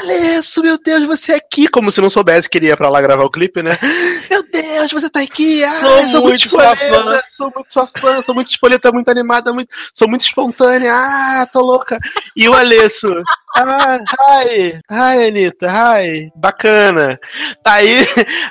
Alesso, 0.00 0.62
meu 0.62 0.78
Deus, 0.78 1.06
você 1.06 1.32
é 1.32 1.36
aqui, 1.36 1.68
como 1.68 1.90
se 1.90 2.00
não 2.00 2.10
soubesse 2.10 2.48
que 2.48 2.58
ele 2.58 2.66
ia 2.66 2.76
pra 2.76 2.90
lá 2.90 3.00
gravar 3.00 3.24
o 3.24 3.30
clipe, 3.30 3.62
né? 3.62 3.78
Meu 4.30 4.44
Deus, 4.50 4.90
você 4.92 5.10
tá 5.10 5.20
aqui! 5.20 5.62
Ah, 5.64 5.80
sou, 5.80 6.02
muito, 6.04 6.22
muito 6.22 6.48
sua 6.48 6.76
fã. 6.76 7.20
Sou 7.36 7.52
muito 7.54 7.72
sua 7.72 7.86
fã, 7.86 8.22
sou 8.22 8.34
muito 8.34 8.50
espoleta, 8.50 8.92
muito 8.92 9.10
animada, 9.10 9.52
muito, 9.52 9.68
sou 9.92 10.08
muito 10.08 10.22
espontânea, 10.22 10.92
ah, 10.94 11.46
tô 11.52 11.60
louca. 11.60 11.98
E 12.36 12.48
o 12.48 12.54
Alesso, 12.54 13.08
ah, 13.56 13.98
hi, 14.42 14.80
hi, 14.90 15.26
Anitta, 15.28 15.68
hi, 15.68 16.32
bacana. 16.34 17.18
Aí, 17.66 17.98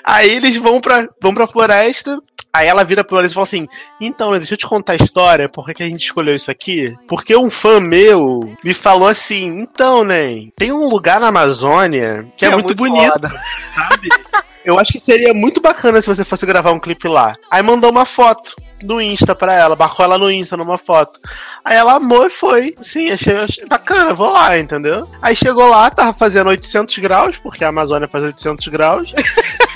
aí 0.04 0.30
eles 0.30 0.56
vão 0.58 0.80
pra, 0.80 1.08
vão 1.22 1.34
pra 1.34 1.48
floresta, 1.48 2.18
Aí 2.54 2.68
ela 2.68 2.84
vira 2.84 3.04
pro 3.04 3.18
Alex 3.18 3.32
e 3.32 3.36
fala 3.36 3.46
assim: 3.46 3.68
Então, 4.00 4.32
deixa 4.32 4.56
eu 4.56 4.58
te 4.58 4.68
contar 4.68 4.94
a 4.94 4.98
história, 4.98 5.48
por 5.48 5.66
que, 5.66 5.82
a 5.82 5.86
gente 5.86 6.04
escolheu 6.04 6.36
isso 6.36 6.52
aqui? 6.52 6.94
Porque 7.08 7.36
um 7.36 7.50
fã 7.50 7.80
meu 7.80 8.54
me 8.64 8.74
falou 8.74 9.08
assim: 9.08 9.62
Então, 9.62 10.04
né, 10.04 10.48
tem 10.58 10.72
um 10.72 10.90
lugar 10.90 11.20
na 11.20 11.28
Amazônia 11.28 12.28
que, 12.36 12.40
que 12.40 12.46
é, 12.46 12.50
é, 12.50 12.52
muito, 12.52 12.68
muito 12.68 12.78
bonito, 12.78 13.12
foda. 13.14 13.32
sabe? 13.74 14.10
Eu 14.66 14.78
acho 14.78 14.92
que 14.92 15.00
seria 15.00 15.34
muito 15.34 15.62
bacana 15.62 16.02
se 16.02 16.08
você 16.08 16.26
fosse 16.26 16.46
gravar 16.46 16.72
um 16.72 16.80
clipe 16.80 17.08
lá. 17.08 17.36
Aí 17.50 17.64
mandou 17.64 17.90
uma 17.90 18.06
foto 18.06 18.54
no 18.84 19.02
Insta 19.02 19.36
pra 19.36 19.54
ela, 19.54 19.76
marcou 19.76 20.06
ela 20.06 20.18
no 20.18 20.32
Insta 20.32 20.58
numa 20.58 20.78
foto. 20.78 21.20
Aí 21.64 21.76
ela 21.76 21.96
amou 21.96 22.26
e 22.26 22.30
foi. 22.30 22.76
Sim, 22.84 23.12
achei, 23.12 23.38
achei, 23.38 23.66
bacana, 23.66 24.14
vou 24.14 24.32
lá, 24.32 24.58
entendeu? 24.58 25.10
Aí 25.22 25.36
chegou 25.36 25.68
lá, 25.68 25.90
tava 25.90 26.14
fazendo 26.14 26.50
800 26.50 26.98
graus, 27.00 27.38
porque 27.38 27.64
a 27.64 27.70
Amazônia 27.70 28.08
faz 28.08 28.24
800 28.24 28.68
graus. 28.68 29.14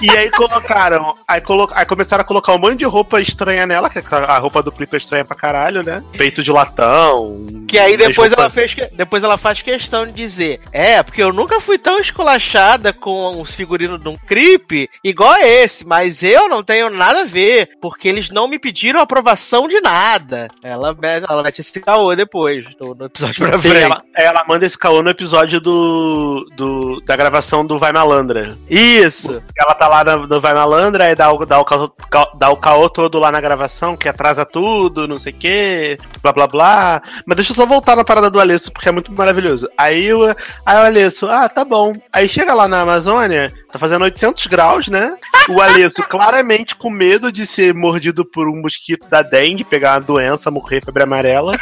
E 0.02 0.10
aí 0.18 0.30
colocaram, 0.32 1.16
aí, 1.28 1.42
colo, 1.42 1.70
aí 1.74 1.86
começaram 1.86 2.22
a 2.22 2.26
colocar 2.26 2.54
um 2.54 2.58
monte 2.58 2.80
de 2.80 2.86
roupa 2.86 3.22
estranha 3.22 3.66
nela, 3.66 3.90
que 3.90 4.00
a 4.14 4.38
roupa 4.38 4.62
do 4.62 4.72
clipe 4.72 4.96
é 4.96 4.98
estranha 4.98 5.26
pra 5.26 5.36
caralho, 5.36 5.84
né? 5.84 6.04
Peito 6.18 6.44
de 6.44 6.52
latão. 6.52 7.46
Que 7.68 7.80
aí 7.80 7.98
depois 7.98 8.32
ela 8.32 8.50
fez, 8.50 8.76
depois 8.94 9.24
ela 9.24 9.38
faz 9.38 9.62
questão 9.62 10.06
de 10.06 10.14
dizer, 10.14 10.62
é, 10.72 11.02
porque 11.02 11.24
eu 11.24 11.34
nunca 11.34 11.60
fui 11.60 11.78
tão 11.78 12.00
esculachada 12.00 12.94
com 12.94 13.42
os 13.42 13.54
figurinos 13.54 14.02
de 14.02 14.08
um 14.08 14.16
clipe 14.16 14.90
igual 15.04 15.36
esse, 15.42 15.86
mas 15.86 16.24
eu 16.24 16.48
não 16.48 16.64
tenho 16.64 16.90
nada 16.90 17.22
a 17.22 17.26
ver, 17.26 17.72
porque 17.82 18.08
eles 18.08 18.30
não 18.30 18.48
me 18.48 18.60
pediram 18.60 19.00
aprovação 19.00 19.68
de 19.68 19.80
nada. 19.82 20.48
Ela, 20.64 20.96
ela 21.30 21.44
mete 21.44 21.60
esse 21.60 21.80
caô 21.80 22.16
depois, 22.16 22.66
no, 22.80 22.96
no 22.96 23.06
episódio 23.06 23.48
pra 23.48 23.60
frente. 23.60 23.84
Ela, 23.84 23.98
ela, 24.16 24.44
manda 24.48 24.66
esse 24.66 24.78
caô 24.78 25.02
no 25.02 25.10
episódio 25.10 25.60
do, 25.60 26.48
do, 26.56 27.02
da 27.02 27.16
gravação 27.16 27.66
do 27.66 27.78
Vai 27.78 27.92
Malandra. 27.92 28.58
Isso! 28.70 29.42
Ela 29.58 29.76
tá 29.76 29.85
lá 29.88 30.04
no, 30.04 30.28
no 30.28 30.42
Vai 30.42 30.54
Malandra, 30.54 31.06
aí 31.06 31.16
dá 31.16 31.32
o, 31.32 31.46
dá, 31.46 31.60
o 31.60 31.66
caô, 31.66 31.92
dá 32.36 32.50
o 32.50 32.58
caô 32.58 32.90
todo 32.90 33.20
lá 33.20 33.32
na 33.32 33.42
gravação, 33.42 33.96
que 33.96 34.08
atrasa 34.08 34.46
tudo, 34.46 35.08
não 35.08 35.18
sei 35.18 35.34
o 35.34 35.36
quê, 35.36 35.98
blá 36.22 36.32
blá 36.32 36.48
blá. 36.48 37.02
Mas 37.26 37.36
deixa 37.38 37.52
eu 37.52 37.56
só 37.56 37.66
voltar 37.66 37.96
na 37.96 38.04
parada 38.04 38.30
do 38.30 38.40
Alesso, 38.40 38.72
porque 38.72 38.90
é 38.90 38.92
muito 38.92 39.12
maravilhoso. 39.12 39.70
Aí, 39.78 40.14
o, 40.14 40.24
aí 40.66 40.78
o 40.78 40.86
Alesso, 40.86 41.28
ah, 41.28 41.48
tá 41.50 41.64
bom. 41.64 41.96
Aí 42.12 42.28
chega 42.28 42.54
lá 42.54 42.68
na 42.68 42.82
Amazônia, 42.82 43.52
tá 43.72 43.80
fazendo 43.80 44.04
800 44.04 44.48
graus, 44.48 44.88
né? 44.88 45.16
O 45.50 45.62
Alesso 45.62 46.02
claramente 46.10 46.76
com 46.76 46.90
medo 46.90 47.32
de 47.32 47.46
ser 47.46 47.74
mordido 47.74 48.26
por 48.26 48.48
um 48.48 48.62
mosquito 48.62 49.08
da 49.10 49.22
dengue, 49.22 49.64
pegar 49.64 49.94
uma 49.94 50.02
doença, 50.02 50.52
morrer, 50.52 50.84
febre 50.84 51.04
amarela. 51.04 51.56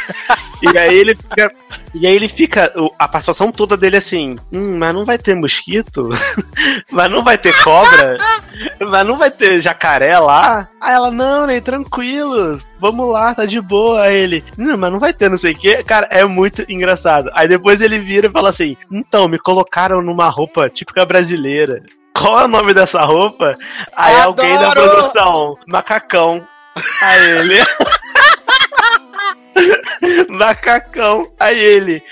e 0.62 0.78
aí 0.78 0.96
ele 0.96 1.16
fica. 1.16 1.52
E 1.94 2.08
aí 2.08 2.16
ele 2.16 2.28
fica. 2.28 2.72
A 2.98 3.08
participação 3.08 3.52
toda 3.52 3.78
dele 3.78 3.98
assim, 3.98 4.36
hum, 4.52 4.78
mas 4.78 4.94
não 4.94 5.06
vai 5.06 5.18
ter 5.18 5.36
mosquito? 5.36 6.10
mas 6.92 7.12
não 7.12 7.24
vai 7.24 7.38
ter 7.38 7.54
cobra? 7.64 8.18
mas 8.80 9.06
não 9.06 9.18
vai 9.18 9.30
ter 9.30 9.62
jacaré 9.62 10.18
lá? 10.18 10.68
Aí 10.82 10.94
ela, 10.94 11.12
não, 11.12 11.46
nem 11.46 11.62
tranquilo, 11.62 12.60
vamos 12.80 13.12
lá, 13.12 13.36
tá 13.36 13.46
de 13.46 13.62
boa. 13.62 14.04
Aí 14.04 14.16
ele, 14.16 14.44
não, 14.58 14.78
mas 14.78 14.92
não 14.92 15.00
vai 15.00 15.14
ter 15.14 15.30
não 15.30 15.38
sei 15.38 15.54
o 15.54 15.58
que. 15.58 15.84
Cara, 15.84 16.08
é 16.10 16.26
muito 16.26 16.66
engraçado. 16.68 17.30
Aí 17.36 17.48
depois 17.48 17.82
ele 17.82 18.00
vira 18.00 18.28
e 18.28 18.32
fala 18.32 18.50
assim: 18.50 18.76
então, 18.92 19.28
me 19.28 19.38
colocaram 19.38 20.02
numa 20.02 20.30
roupa 20.30 20.70
típica 20.70 21.06
brasileira. 21.06 21.84
Qual 22.16 22.40
é 22.40 22.46
o 22.46 22.48
nome 22.48 22.74
dessa 22.74 23.04
roupa? 23.04 23.58
Aí 23.96 24.16
Adoro! 24.16 24.28
alguém 24.28 24.60
da 24.60 24.72
produção, 24.72 25.58
macacão. 25.68 26.48
Aí 27.02 27.32
ele. 27.32 27.60
macacão. 30.30 31.32
Aí 31.40 31.60
ele. 31.60 32.04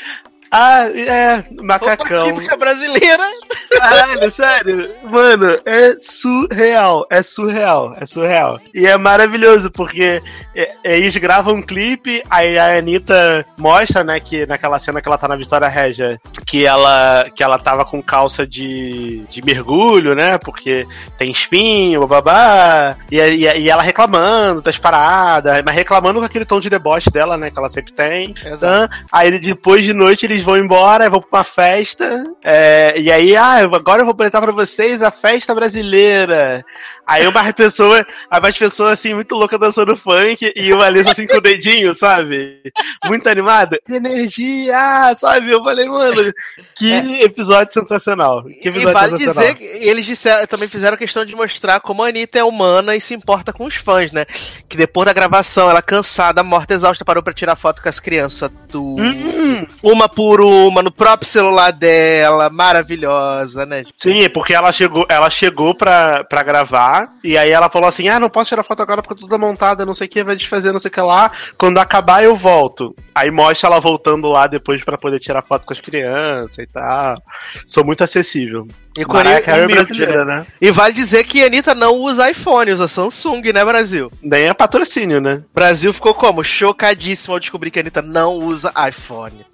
Ah, 0.51 0.85
é, 0.89 1.45
macacão. 1.61 2.27
Opa, 2.27 2.35
típica 2.35 2.57
brasileira. 2.57 3.23
Caralho, 3.71 4.29
sério. 4.29 4.91
Mano, 5.09 5.57
é 5.65 5.95
surreal. 6.01 7.07
É 7.09 7.23
surreal. 7.23 7.95
É 7.97 8.05
surreal. 8.05 8.59
E 8.75 8.85
é 8.85 8.97
maravilhoso, 8.97 9.71
porque 9.71 10.21
é, 10.53 10.75
eles 10.83 11.15
gravam 11.15 11.55
um 11.55 11.61
clipe, 11.61 12.21
aí 12.29 12.59
a 12.59 12.77
Anitta 12.77 13.45
mostra, 13.57 14.03
né, 14.03 14.19
que 14.19 14.45
naquela 14.45 14.77
cena 14.77 15.01
que 15.01 15.07
ela 15.07 15.17
tá 15.17 15.27
na 15.27 15.37
Vitória 15.37 15.69
Regia, 15.69 16.19
que 16.45 16.65
ela, 16.65 17.29
que 17.33 17.41
ela 17.41 17.57
tava 17.57 17.85
com 17.85 18.01
calça 18.01 18.45
de, 18.45 19.23
de 19.29 19.41
mergulho, 19.41 20.13
né, 20.13 20.37
porque 20.37 20.85
tem 21.17 21.31
espinho, 21.31 22.05
babá. 22.05 22.97
E, 23.09 23.17
e, 23.17 23.59
e 23.59 23.69
ela 23.69 23.81
reclamando 23.81 24.61
das 24.61 24.77
paradas, 24.77 25.63
mas 25.65 25.75
reclamando 25.75 26.19
com 26.19 26.25
aquele 26.25 26.43
tom 26.43 26.59
de 26.59 26.69
deboche 26.69 27.09
dela, 27.09 27.37
né, 27.37 27.49
que 27.49 27.57
ela 27.57 27.69
sempre 27.69 27.93
tem. 27.93 28.35
Exato. 28.45 28.93
Aí 29.09 29.39
depois 29.39 29.85
de 29.85 29.93
noite 29.93 30.25
eles 30.25 30.40
vão 30.43 30.57
embora, 30.57 31.09
vão 31.09 31.21
pra 31.21 31.39
uma 31.39 31.43
festa, 31.43 32.23
é, 32.43 32.93
e 32.99 33.11
aí, 33.11 33.35
ah, 33.35 33.55
agora 33.73 34.01
eu 34.01 34.05
vou 34.05 34.11
apresentar 34.13 34.41
pra 34.41 34.51
vocês 34.51 35.01
a 35.01 35.11
festa 35.11 35.53
brasileira. 35.55 36.63
Aí 37.05 37.27
uma 37.27 37.41
pessoa, 37.53 38.05
uma 38.31 38.41
pessoa 38.53 38.91
assim, 38.93 39.13
muito 39.13 39.35
louca 39.35 39.57
dançando 39.57 39.97
funk, 39.97 40.51
e 40.55 40.71
uma 40.73 40.85
Alissa 40.85 41.11
assim 41.11 41.27
com 41.27 41.37
o 41.37 41.41
dedinho, 41.41 41.93
sabe? 41.95 42.61
Muito 43.05 43.27
animada. 43.27 43.77
Energia, 43.89 45.13
sabe? 45.15 45.51
Eu 45.51 45.63
falei, 45.63 45.87
mano, 45.87 46.31
que 46.75 47.21
episódio 47.23 47.73
sensacional. 47.73 48.43
Que 48.43 48.67
E 48.67 48.69
episódio 48.69 48.93
vale 48.93 49.17
sensacional. 49.17 49.53
dizer 49.53 49.55
que 49.55 49.85
eles 49.85 50.05
disseram- 50.05 50.47
também 50.47 50.67
fizeram 50.67 50.95
questão 50.97 51.25
de 51.25 51.35
mostrar 51.35 51.79
como 51.79 52.03
a 52.03 52.07
Anitta 52.07 52.39
é 52.39 52.43
humana 52.43 52.95
e 52.95 53.01
se 53.01 53.13
importa 53.13 53.51
com 53.51 53.65
os 53.65 53.75
fãs, 53.75 54.11
né? 54.11 54.25
Que 54.69 54.77
depois 54.77 55.05
da 55.05 55.13
gravação, 55.13 55.69
ela 55.69 55.81
cansada, 55.81 56.43
morta, 56.43 56.73
exausta, 56.73 57.03
parou 57.03 57.23
pra 57.23 57.33
tirar 57.33 57.55
foto 57.55 57.81
com 57.81 57.89
as 57.89 57.99
crianças 57.99 58.49
do. 58.69 58.95
Hum, 58.99 59.65
Uma 59.83 60.07
por 60.07 60.30
uma, 60.39 60.83
no 60.83 60.91
próprio 60.91 61.27
celular 61.27 61.71
dela, 61.71 62.49
maravilhosa, 62.49 63.65
né? 63.65 63.83
Sim, 63.97 64.23
é 64.23 64.29
porque 64.29 64.53
ela 64.53 64.71
chegou, 64.71 65.05
ela 65.09 65.29
chegou 65.29 65.75
pra, 65.75 66.23
pra 66.23 66.43
gravar, 66.43 67.11
e 67.23 67.37
aí 67.37 67.49
ela 67.49 67.69
falou 67.69 67.89
assim: 67.89 68.07
ah, 68.07 68.19
não 68.19 68.29
posso 68.29 68.49
tirar 68.49 68.63
foto 68.63 68.81
agora 68.81 69.01
porque 69.01 69.13
eu 69.13 69.17
tô 69.17 69.27
toda 69.27 69.37
montada, 69.37 69.85
não 69.85 69.95
sei 69.95 70.07
o 70.07 70.09
que, 70.09 70.23
vai 70.23 70.35
desfazer, 70.35 70.71
não 70.71 70.79
sei 70.79 70.89
o 70.89 70.91
que 70.91 71.01
lá. 71.01 71.31
Quando 71.57 71.79
acabar, 71.79 72.23
eu 72.23 72.35
volto. 72.35 72.95
Aí 73.13 73.29
mostra 73.29 73.67
ela 73.67 73.79
voltando 73.79 74.29
lá 74.29 74.47
depois 74.47 74.83
pra 74.83 74.97
poder 74.97 75.19
tirar 75.19 75.41
foto 75.41 75.65
com 75.65 75.73
as 75.73 75.79
crianças 75.79 76.59
e 76.59 76.67
tal. 76.67 77.21
Sou 77.67 77.83
muito 77.83 78.03
acessível. 78.03 78.67
E 78.97 79.05
Mariah 79.05 79.41
Carey 79.41 79.63
é 79.63 79.67
brasileira, 79.67 80.25
né? 80.25 80.45
E 80.59 80.69
vale 80.69 80.93
dizer 80.93 81.23
que 81.23 81.41
a 81.41 81.45
Anitta 81.45 81.73
não 81.73 81.95
usa 81.95 82.29
iPhone, 82.29 82.71
usa 82.71 82.87
Samsung, 82.87 83.41
né, 83.53 83.63
Brasil? 83.63 84.11
Nem 84.21 84.47
é 84.47 84.53
patrocínio, 84.53 85.21
né? 85.21 85.43
Brasil 85.53 85.93
ficou 85.93 86.13
como? 86.13 86.43
Chocadíssimo 86.43 87.33
ao 87.33 87.39
descobrir 87.39 87.71
que 87.71 87.79
a 87.79 87.81
Anitta 87.81 88.01
não 88.01 88.35
usa 88.35 88.73
iPhone. 88.87 89.45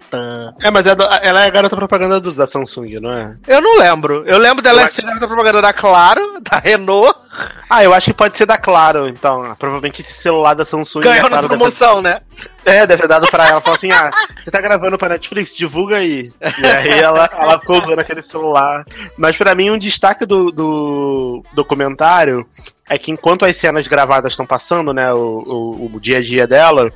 É, 0.62 0.72
mas 0.72 0.86
é 0.86 0.96
ela 1.28 1.43
é 1.43 1.48
a 1.48 1.50
garota 1.50 1.76
propaganda 1.76 2.20
do- 2.20 2.32
da 2.32 2.48
Samsung, 2.48 3.00
não 3.02 3.12
é? 3.12 3.36
Eu 3.48 3.62
não 3.62 3.78
lembro. 3.78 4.24
Eu 4.26 4.38
lembro 4.38 4.62
dela 4.63 4.82
Eu 4.82 4.86
acho- 4.86 4.96
ser 4.96 5.02
garota 5.04 5.28
propaganda 5.28 5.62
da 5.62 5.74
Claro, 5.74 6.39
da 6.41 6.58
Renault, 6.60 7.13
Ah, 7.70 7.84
eu 7.84 7.93
acho 7.93 8.06
que 8.08 8.13
pode 8.13 8.36
ser 8.38 8.46
da 8.48 8.58
Claro, 8.58 9.08
então. 9.08 9.54
Provavelmente 9.60 10.02
esse 10.02 10.13
celular 10.13 10.54
da 10.56 10.63
Samsung 10.65 11.02
ganhou 11.02 11.20
a 11.20 11.24
na 11.24 11.30
Claro 11.30 11.48
deve- 11.50 11.60
promoção, 11.60 12.02
né? 12.02 12.22
É, 12.65 12.88
deve 12.88 13.02
ter 13.04 13.08
dado 13.08 13.28
pra 13.30 13.48
ela. 13.50 13.62
Falou 13.62 13.78
assim: 13.78 13.91
ah, 13.91 14.10
você 14.43 14.50
tá 14.50 14.60
gravando 14.62 14.98
pra 14.98 15.10
Netflix? 15.10 15.56
Divulga 15.56 15.98
aí. 15.98 16.32
E 16.41 16.65
aí 16.65 17.00
ela, 17.00 17.30
ela 17.32 17.60
ficou 17.60 17.78
usando 17.78 18.00
aquele 18.00 18.24
celular. 18.28 18.86
Mas 19.17 19.38
pra 19.38 19.54
mim, 19.54 19.70
um 19.70 19.78
destaque 19.78 20.26
do, 20.26 20.52
do 20.52 21.43
documentário 21.54 22.48
é 22.89 22.98
que 22.98 23.12
enquanto 23.12 23.46
as 23.46 23.56
cenas 23.58 23.88
gravadas 23.88 24.34
estão 24.34 24.46
passando, 24.46 24.93
né, 24.93 25.13
o, 25.13 25.17
o, 25.17 25.91
o 25.96 26.00
dia 26.00 26.17
a 26.20 26.22
dia 26.24 26.48
dela, 26.48 26.89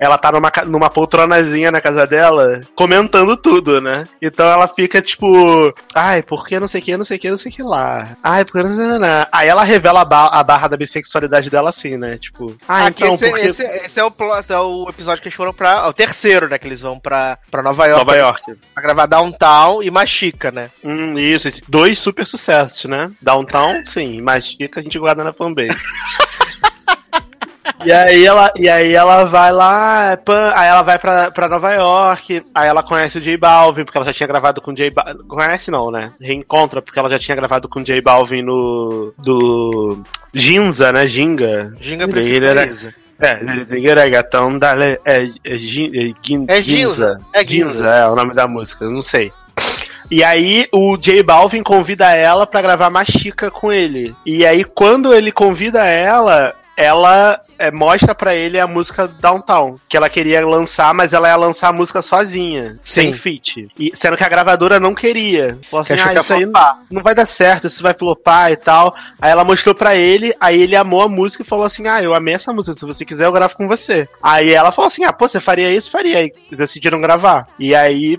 ela 0.00 0.18
tá 0.18 0.30
numa, 0.32 0.50
numa 0.66 0.90
poltronazinha 0.90 1.70
na 1.70 1.80
casa 1.80 2.06
dela, 2.06 2.60
comentando 2.74 3.36
tudo, 3.36 3.80
né? 3.80 4.04
Então 4.20 4.46
ela 4.48 4.68
fica 4.68 5.00
tipo, 5.02 5.72
ai, 5.94 6.22
por 6.22 6.46
que 6.46 6.58
não 6.60 6.68
sei 6.68 6.80
o 6.80 6.84
que, 6.84 6.96
não 6.96 7.04
sei 7.04 7.16
o 7.16 7.20
que, 7.20 7.30
não 7.30 7.38
sei 7.38 7.50
o 7.52 7.54
que 7.54 7.62
lá. 7.62 8.16
Ai, 8.22 8.44
por 8.44 8.52
que 8.52 8.62
não 8.62 8.74
sei 8.74 8.86
o 8.86 8.92
que 8.94 8.98
lá. 8.98 9.28
Aí 9.32 9.48
ela 9.48 9.64
revela 9.64 10.00
a, 10.02 10.04
ba- 10.04 10.30
a 10.32 10.42
barra 10.42 10.68
da 10.68 10.76
bissexualidade 10.76 11.50
dela 11.50 11.70
assim, 11.70 11.96
né? 11.96 12.16
Tipo, 12.18 12.56
ah, 12.68 12.86
Aqui 12.86 13.02
então, 13.04 13.14
esse, 13.14 13.30
porque... 13.30 13.46
esse, 13.46 13.62
esse 13.64 14.00
é, 14.00 14.04
o 14.04 14.10
plot, 14.10 14.52
é 14.52 14.58
o 14.58 14.86
episódio 14.88 15.22
que 15.22 15.28
eles 15.28 15.36
foram 15.36 15.52
pra. 15.52 15.70
é 15.84 15.88
o 15.88 15.92
terceiro, 15.92 16.48
né? 16.48 16.58
Que 16.58 16.66
eles 16.66 16.80
vão 16.80 16.98
pra, 16.98 17.38
pra 17.50 17.62
Nova 17.62 17.86
York. 17.86 18.04
Nova 18.04 18.16
York. 18.16 18.42
Pra 18.74 18.82
gravar 18.82 19.06
Downtown 19.06 19.82
e 19.82 19.90
Machica, 19.90 20.50
né? 20.50 20.70
Hum, 20.84 21.18
isso, 21.18 21.50
dois 21.68 21.98
super 21.98 22.26
sucessos, 22.26 22.84
né? 22.84 23.10
Downtown, 23.20 23.84
sim, 23.86 24.20
mas 24.20 24.46
Chica 24.46 24.80
a 24.80 24.82
gente 24.82 24.98
guarda 24.98 25.22
na 25.24 25.32
fanbase. 25.32 25.76
E 27.84 27.92
aí 27.92 28.24
ela, 28.26 28.52
e 28.58 28.68
aí 28.68 28.92
ela 28.94 29.24
vai 29.24 29.52
lá, 29.52 30.16
pã, 30.24 30.52
aí 30.54 30.68
ela 30.68 30.82
vai 30.82 30.98
pra, 30.98 31.30
pra 31.30 31.48
Nova 31.48 31.72
York, 31.72 32.42
aí 32.54 32.68
ela 32.68 32.82
conhece 32.82 33.18
o 33.18 33.20
J 33.20 33.36
Balvin, 33.36 33.84
porque 33.84 33.96
ela 33.98 34.06
já 34.06 34.12
tinha 34.12 34.26
gravado 34.26 34.60
com 34.60 34.70
o 34.72 34.74
J 34.74 34.90
Balvin. 34.90 35.18
Conhece 35.28 35.70
não, 35.70 35.90
né? 35.90 36.12
Reencontra, 36.20 36.82
porque 36.82 36.98
ela 36.98 37.10
já 37.10 37.18
tinha 37.18 37.36
gravado 37.36 37.68
com 37.68 37.80
o 37.80 37.84
J 37.84 38.00
Balvin 38.00 38.42
no. 38.42 39.12
do. 39.18 40.02
Ginza, 40.34 40.92
né? 40.92 41.06
Ginga. 41.06 41.74
Ginga 41.80 42.04
Ele 42.18 42.46
era- 42.46 42.70
É, 43.20 43.40
Ginga 43.70 44.08
gatão 44.08 44.58
da. 44.58 44.74
É, 44.84 44.98
é, 45.04 45.28
é, 45.44 45.56
Gin- 45.58 46.46
É 46.48 46.62
Ginza. 46.62 47.20
É 47.32 47.44
Ginza. 47.46 47.88
É 47.88 48.06
o 48.08 48.14
nome 48.14 48.34
da 48.34 48.46
música, 48.46 48.84
eu 48.84 48.90
não 48.90 49.02
sei. 49.02 49.32
E 50.10 50.24
aí 50.24 50.66
o 50.72 50.96
J 50.96 51.22
Balvin 51.22 51.62
convida 51.62 52.10
ela 52.14 52.46
pra 52.46 52.62
gravar 52.62 52.88
Machica 52.90 53.50
com 53.50 53.70
ele. 53.72 54.14
E 54.24 54.46
aí 54.46 54.64
quando 54.64 55.12
ele 55.12 55.30
convida 55.30 55.84
ela, 55.86 56.54
ela 56.78 57.40
é, 57.58 57.72
mostra 57.72 58.14
pra 58.14 58.36
ele 58.36 58.58
a 58.58 58.66
música 58.66 59.08
Downtown, 59.08 59.80
que 59.88 59.96
ela 59.96 60.08
queria 60.08 60.46
lançar, 60.46 60.94
mas 60.94 61.12
ela 61.12 61.28
ia 61.28 61.36
lançar 61.36 61.68
a 61.68 61.72
música 61.72 62.00
sozinha, 62.00 62.78
sem 62.84 63.12
feat. 63.12 63.68
E, 63.76 63.90
sendo 63.94 64.16
que 64.16 64.22
a 64.22 64.28
gravadora 64.28 64.78
não 64.78 64.94
queria. 64.94 65.58
Falou 65.68 65.82
assim, 65.82 65.94
ah, 65.94 65.96
isso 65.96 66.32
aí 66.32 66.46
não, 66.46 66.52
flopar." 66.52 66.82
não 66.88 67.02
vai 67.02 67.16
dar 67.16 67.26
certo, 67.26 67.66
isso 67.66 67.82
vai 67.82 67.92
flopar 67.94 68.52
e 68.52 68.56
tal. 68.56 68.94
Aí 69.20 69.30
ela 69.30 69.44
mostrou 69.44 69.74
pra 69.74 69.96
ele, 69.96 70.32
aí 70.40 70.60
ele 70.60 70.76
amou 70.76 71.02
a 71.02 71.08
música 71.08 71.42
e 71.42 71.46
falou 71.46 71.66
assim: 71.66 71.88
Ah, 71.88 72.00
eu 72.00 72.14
amei 72.14 72.34
essa 72.34 72.52
música, 72.52 72.78
se 72.78 72.86
você 72.86 73.04
quiser 73.04 73.26
eu 73.26 73.32
gravo 73.32 73.56
com 73.56 73.66
você. 73.66 74.08
Aí 74.22 74.52
ela 74.52 74.70
falou 74.70 74.86
assim: 74.86 75.04
Ah, 75.04 75.12
pô, 75.12 75.28
você 75.28 75.40
faria 75.40 75.72
isso? 75.72 75.90
Faria. 75.90 76.18
Aí 76.18 76.32
decidiram 76.52 77.00
gravar. 77.00 77.48
E 77.58 77.74
aí 77.74 78.16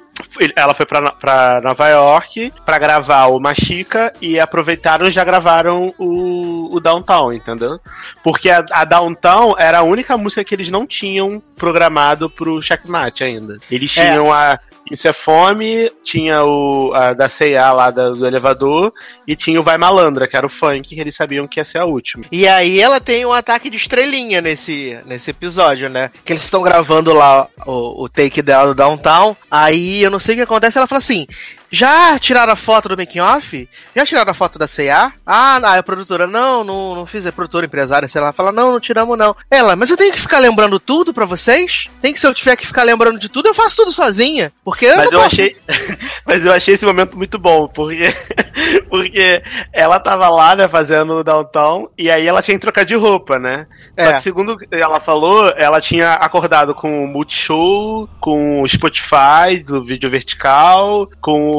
ela 0.55 0.73
foi 0.73 0.85
pra, 0.85 1.11
pra 1.11 1.61
Nova 1.63 1.87
York 1.89 2.53
pra 2.65 2.77
gravar 2.79 3.25
o 3.27 3.39
Machica 3.39 4.13
e 4.21 4.39
aproveitaram 4.39 5.07
e 5.07 5.11
já 5.11 5.23
gravaram 5.23 5.93
o, 5.97 6.75
o 6.75 6.79
Downtown, 6.79 7.33
entendeu? 7.33 7.79
Porque 8.23 8.49
a, 8.49 8.63
a 8.71 8.85
Downtown 8.85 9.55
era 9.57 9.79
a 9.79 9.83
única 9.83 10.17
música 10.17 10.43
que 10.43 10.53
eles 10.55 10.69
não 10.69 10.85
tinham 10.85 11.41
programado 11.55 12.29
pro 12.29 12.61
Checkmate 12.61 13.23
ainda. 13.23 13.57
Eles 13.69 13.95
É. 13.97 14.11
tinham 14.11 14.31
a 14.31 14.57
Isso 14.89 15.07
é 15.07 15.13
Fome, 15.13 15.91
tinha 16.03 16.43
o 16.43 16.91
a 16.95 17.13
da 17.13 17.27
C&A 17.29 17.71
lá 17.71 17.91
da- 17.91 18.09
do 18.09 18.25
elevador 18.25 18.91
e 19.27 19.35
tinha 19.35 19.59
o 19.59 19.63
Vai 19.63 19.77
Malandra, 19.77 20.27
que 20.27 20.35
era 20.35 20.45
o 20.45 20.49
funk 20.49 20.95
que 20.95 20.99
eles 20.99 21.15
sabiam 21.15 21.47
que 21.47 21.59
ia 21.59 21.65
ser 21.65 21.77
a 21.79 21.85
última. 21.85 22.23
E 22.31 22.47
aí 22.47 22.79
ela 22.79 22.99
tem 22.99 23.23
um 23.25 23.33
ataque 23.33 23.69
de 23.69 23.77
estrelinha 23.77 24.41
nesse, 24.41 24.97
nesse 25.05 25.29
episódio, 25.31 25.89
né? 25.89 26.09
Que 26.25 26.33
eles 26.33 26.43
estão 26.43 26.61
gravando 26.63 27.13
lá 27.13 27.47
o, 27.67 28.03
o 28.05 28.09
take 28.09 28.41
dela 28.41 28.67
do 28.67 28.73
Downtown. 28.75 29.35
Aí 29.51 30.01
eu 30.01 30.09
não 30.19 30.25
sei 30.25 30.35
o 30.35 30.37
que 30.37 30.43
acontece, 30.43 30.77
ela 30.77 30.85
fala 30.85 30.99
assim. 30.99 31.25
Já 31.71 32.17
tiraram 32.17 32.53
a 32.53 32.55
foto 32.55 32.89
do 32.89 32.97
making 32.97 33.19
off? 33.19 33.69
Já 33.95 34.05
tiraram 34.05 34.31
a 34.31 34.33
foto 34.33 34.57
da 34.57 34.67
CA? 34.67 35.13
Ah, 35.25 35.59
não, 35.59 35.69
a 35.73 35.83
produtora, 35.83 36.25
não, 36.25 36.63
não, 36.63 36.95
não 36.95 37.05
fiz, 37.05 37.25
é 37.25 37.31
produtora, 37.31 37.65
empresária, 37.65 38.07
sei 38.07 38.19
lá. 38.21 38.33
Fala, 38.33 38.51
não, 38.51 38.71
não 38.71 38.79
tiramos 38.79 39.17
não. 39.17 39.35
Ela, 39.51 39.75
mas 39.75 39.89
eu 39.89 39.97
tenho 39.97 40.11
que 40.13 40.19
ficar 40.21 40.39
lembrando 40.39 40.79
tudo 40.79 41.13
pra 41.13 41.25
vocês? 41.25 41.87
Tem 42.01 42.11
que, 42.13 42.19
se 42.19 42.25
eu 42.25 42.33
tiver 42.33 42.55
que 42.55 42.65
ficar 42.65 42.83
lembrando 42.83 43.19
de 43.19 43.29
tudo, 43.29 43.47
eu 43.47 43.53
faço 43.53 43.75
tudo 43.75 43.91
sozinha. 43.91 44.51
Porque 44.65 44.85
eu 44.85 44.95
Mas 44.97 45.05
eu 45.11 45.19
posso- 45.19 45.25
achei, 45.25 45.55
mas 46.25 46.45
eu 46.45 46.51
achei 46.53 46.73
esse 46.73 46.85
momento 46.85 47.15
muito 47.17 47.37
bom, 47.37 47.67
porque 47.67 48.11
porque 48.89 49.41
ela 49.71 49.99
tava 49.99 50.27
lá, 50.29 50.55
né, 50.55 50.67
fazendo 50.67 51.13
o 51.17 51.23
downtown 51.23 51.87
e 51.97 52.09
aí 52.09 52.27
ela 52.27 52.41
tinha 52.41 52.55
que 52.55 52.61
trocar 52.61 52.83
de 52.85 52.95
roupa, 52.95 53.37
né? 53.37 53.67
Só 53.99 54.05
É. 54.09 54.13
que 54.13 54.23
segundo 54.23 54.57
ela 54.71 54.99
falou, 54.99 55.49
ela 55.55 55.79
tinha 55.81 56.13
acordado 56.13 56.73
com 56.73 57.03
o 57.03 57.07
Multishow, 57.07 58.09
com 58.19 58.61
o 58.61 58.67
Spotify 58.67 59.63
do 59.65 59.83
vídeo 59.83 60.09
vertical, 60.09 61.07
com 61.21 61.51
o 61.51 61.58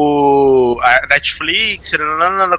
a 0.83 1.07
Netflix, 1.09 1.91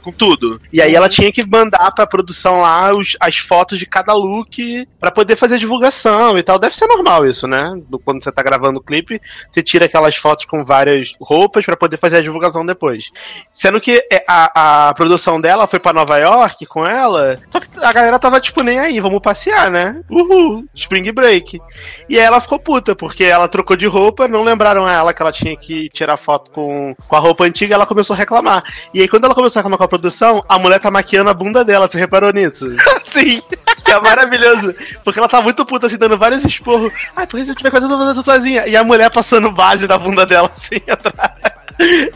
com 0.02 0.12
tudo. 0.12 0.62
E 0.72 0.82
aí 0.82 0.96
ela 0.96 1.10
tinha 1.10 1.32
que 1.32 1.46
mandar 1.48 1.92
pra 1.92 2.08
produção 2.08 2.62
lá 2.62 2.92
os- 2.94 3.16
as 3.20 3.38
fotos 3.38 3.78
de 3.78 3.86
cada 3.86 4.14
look 4.14 4.88
pra 5.00 5.12
poder 5.12 5.36
fazer 5.36 5.58
divulgação 5.58 6.38
e 6.38 6.44
tal. 6.44 6.58
Deve 6.60 6.76
ser 6.76 6.88
normal 6.88 7.26
isso, 7.26 7.48
né? 7.48 7.74
Do- 7.88 8.00
Quando 8.00 8.24
você 8.24 8.32
tá 8.32 8.42
gravando 8.44 8.80
o 8.80 8.84
clipe, 8.84 9.22
você 9.52 9.62
tira 9.62 9.86
aquelas 9.86 10.16
fotos 10.16 10.46
com 10.46 10.66
várias 10.66 11.14
roupas 11.22 11.66
pra 11.66 11.78
poder 11.78 11.98
fazer 11.98 12.18
a 12.18 12.22
divulgação 12.22 12.66
depois. 12.66 13.10
Sendo 13.52 13.80
que 13.80 14.06
é, 14.12 14.24
a, 14.28 14.90
a 14.90 14.94
produção 14.94 15.40
dela 15.40 15.68
foi 15.68 15.80
pra 15.80 15.94
Nova 15.94 16.18
York 16.18 16.66
com 16.66 16.86
ela, 16.86 17.38
só 17.52 17.60
que 17.60 17.68
a 17.80 17.94
galera 17.94 18.18
tava 18.20 18.40
tipo, 18.42 18.64
nem 18.64 18.80
aí, 18.80 19.00
vamos 19.00 19.22
passear, 19.22 19.70
né? 19.70 20.02
Uhul, 20.10 20.66
Spring 20.74 21.12
Break. 21.12 21.60
E 22.10 22.18
aí 22.20 22.26
ela 22.26 22.42
ficou 22.42 22.60
puta, 22.60 22.96
porque 22.96 23.24
ela 23.24 23.48
trocou 23.48 23.76
de 23.76 23.86
roupa, 23.86 24.28
não 24.28 24.44
lembraram 24.44 24.88
ela 24.88 25.14
que 25.14 25.22
ela 25.22 25.32
tinha 25.32 25.56
que 25.56 25.90
tirar 25.90 26.18
foto 26.18 26.50
com, 26.52 26.96
com 27.08 27.16
a 27.16 27.20
roupa 27.20 27.31
antiga, 27.44 27.76
ela 27.76 27.86
começou 27.86 28.14
a 28.14 28.18
reclamar. 28.18 28.64
E 28.94 29.02
aí 29.02 29.08
quando 29.08 29.26
ela 29.26 29.36
começou 29.36 29.60
a 29.60 29.62
reclamar 29.62 29.78
com 29.78 29.84
a 29.84 29.88
produção, 29.88 30.44
a 30.48 30.60
mulher 30.60 30.80
tá 30.80 30.92
maquiando 30.92 31.30
a 31.30 31.34
bunda 31.34 31.64
dela, 31.64 31.88
você 31.88 31.98
reparou 31.98 32.32
nisso? 32.32 32.68
Sim. 33.12 33.42
que 33.84 33.92
é 33.92 34.00
maravilhoso. 34.00 34.76
Porque 35.04 35.20
ela 35.20 35.28
tá 35.28 35.42
muito 35.42 35.66
puta, 35.66 35.88
assim, 35.88 35.98
dando 35.98 36.18
vários 36.18 36.44
esporros. 36.44 36.94
Ai, 37.16 37.28
por 37.28 37.40
que 37.40 37.46
você 37.46 37.56
tiver 37.56 37.72
fazendo 37.72 37.98
tudo 37.98 38.24
sozinha? 38.24 38.68
E 38.68 38.76
a 38.76 38.84
mulher 38.84 39.10
passando 39.12 39.52
base 39.52 39.88
na 39.88 39.98
bunda 39.98 40.26
dela, 40.26 40.50
assim, 40.54 40.82
atrás. 40.88 41.61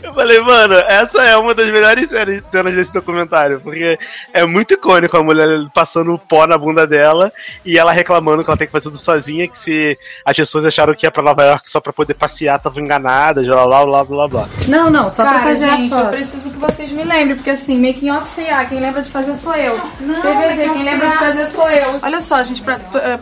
Eu 0.02 0.14
falei, 0.14 0.40
mano, 0.40 0.74
essa 0.74 1.22
é 1.22 1.36
uma 1.36 1.54
das 1.54 1.66
melhores 1.70 2.08
séries 2.08 2.42
cenas 2.50 2.74
desse 2.74 2.92
documentário, 2.92 3.60
porque 3.60 3.98
é 4.32 4.44
muito 4.44 4.74
icônico 4.74 5.16
a 5.16 5.22
mulher 5.22 5.48
passando 5.74 6.18
pó 6.18 6.46
na 6.46 6.58
bunda 6.58 6.86
dela 6.86 7.32
e 7.64 7.78
ela 7.78 7.92
reclamando 7.92 8.44
que 8.44 8.50
ela 8.50 8.56
tem 8.56 8.66
que 8.66 8.72
fazer 8.72 8.84
tudo 8.84 8.96
sozinha, 8.96 9.48
que 9.48 9.58
se 9.58 9.98
as 10.24 10.36
pessoas 10.36 10.64
acharam 10.64 10.94
que 10.94 11.06
ia 11.06 11.10
pra 11.10 11.22
Nova 11.22 11.44
York 11.44 11.70
só 11.70 11.80
pra 11.80 11.92
poder 11.92 12.14
passear, 12.14 12.56
estavam 12.56 12.82
enganadas, 12.82 13.46
blá 13.46 13.66
blá 13.66 13.84
blá 13.84 14.04
blá 14.04 14.28
blá. 14.28 14.48
Não, 14.68 14.90
não, 14.90 15.10
só 15.10 15.24
Cara, 15.24 15.38
pra 15.38 15.48
fazer 15.48 15.68
gente, 15.68 15.94
a 15.94 15.98
eu 15.98 16.08
preciso 16.08 16.50
que 16.50 16.58
vocês 16.58 16.90
me 16.90 17.04
lembrem, 17.04 17.36
porque 17.36 17.50
assim, 17.50 17.78
making 17.78 18.10
off 18.10 18.30
C&A, 18.30 18.64
quem 18.64 18.80
lembra 18.80 19.02
de 19.02 19.10
fazer 19.10 19.36
sou 19.36 19.54
eu. 19.54 19.78
Não, 20.00 20.22
TVZ, 20.22 20.56
making 20.56 20.72
quem 20.74 20.84
lembra 20.84 21.08
de 21.08 21.18
fazer 21.18 21.46
sou 21.46 21.68
eu. 21.70 22.00
Olha 22.02 22.20
só, 22.20 22.42
gente, 22.42 22.62
pra, 22.62 22.78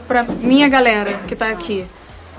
pra 0.09 0.25
minha 0.25 0.69
galera 0.69 1.13
que 1.27 1.37
tá 1.37 1.49
aqui. 1.49 1.87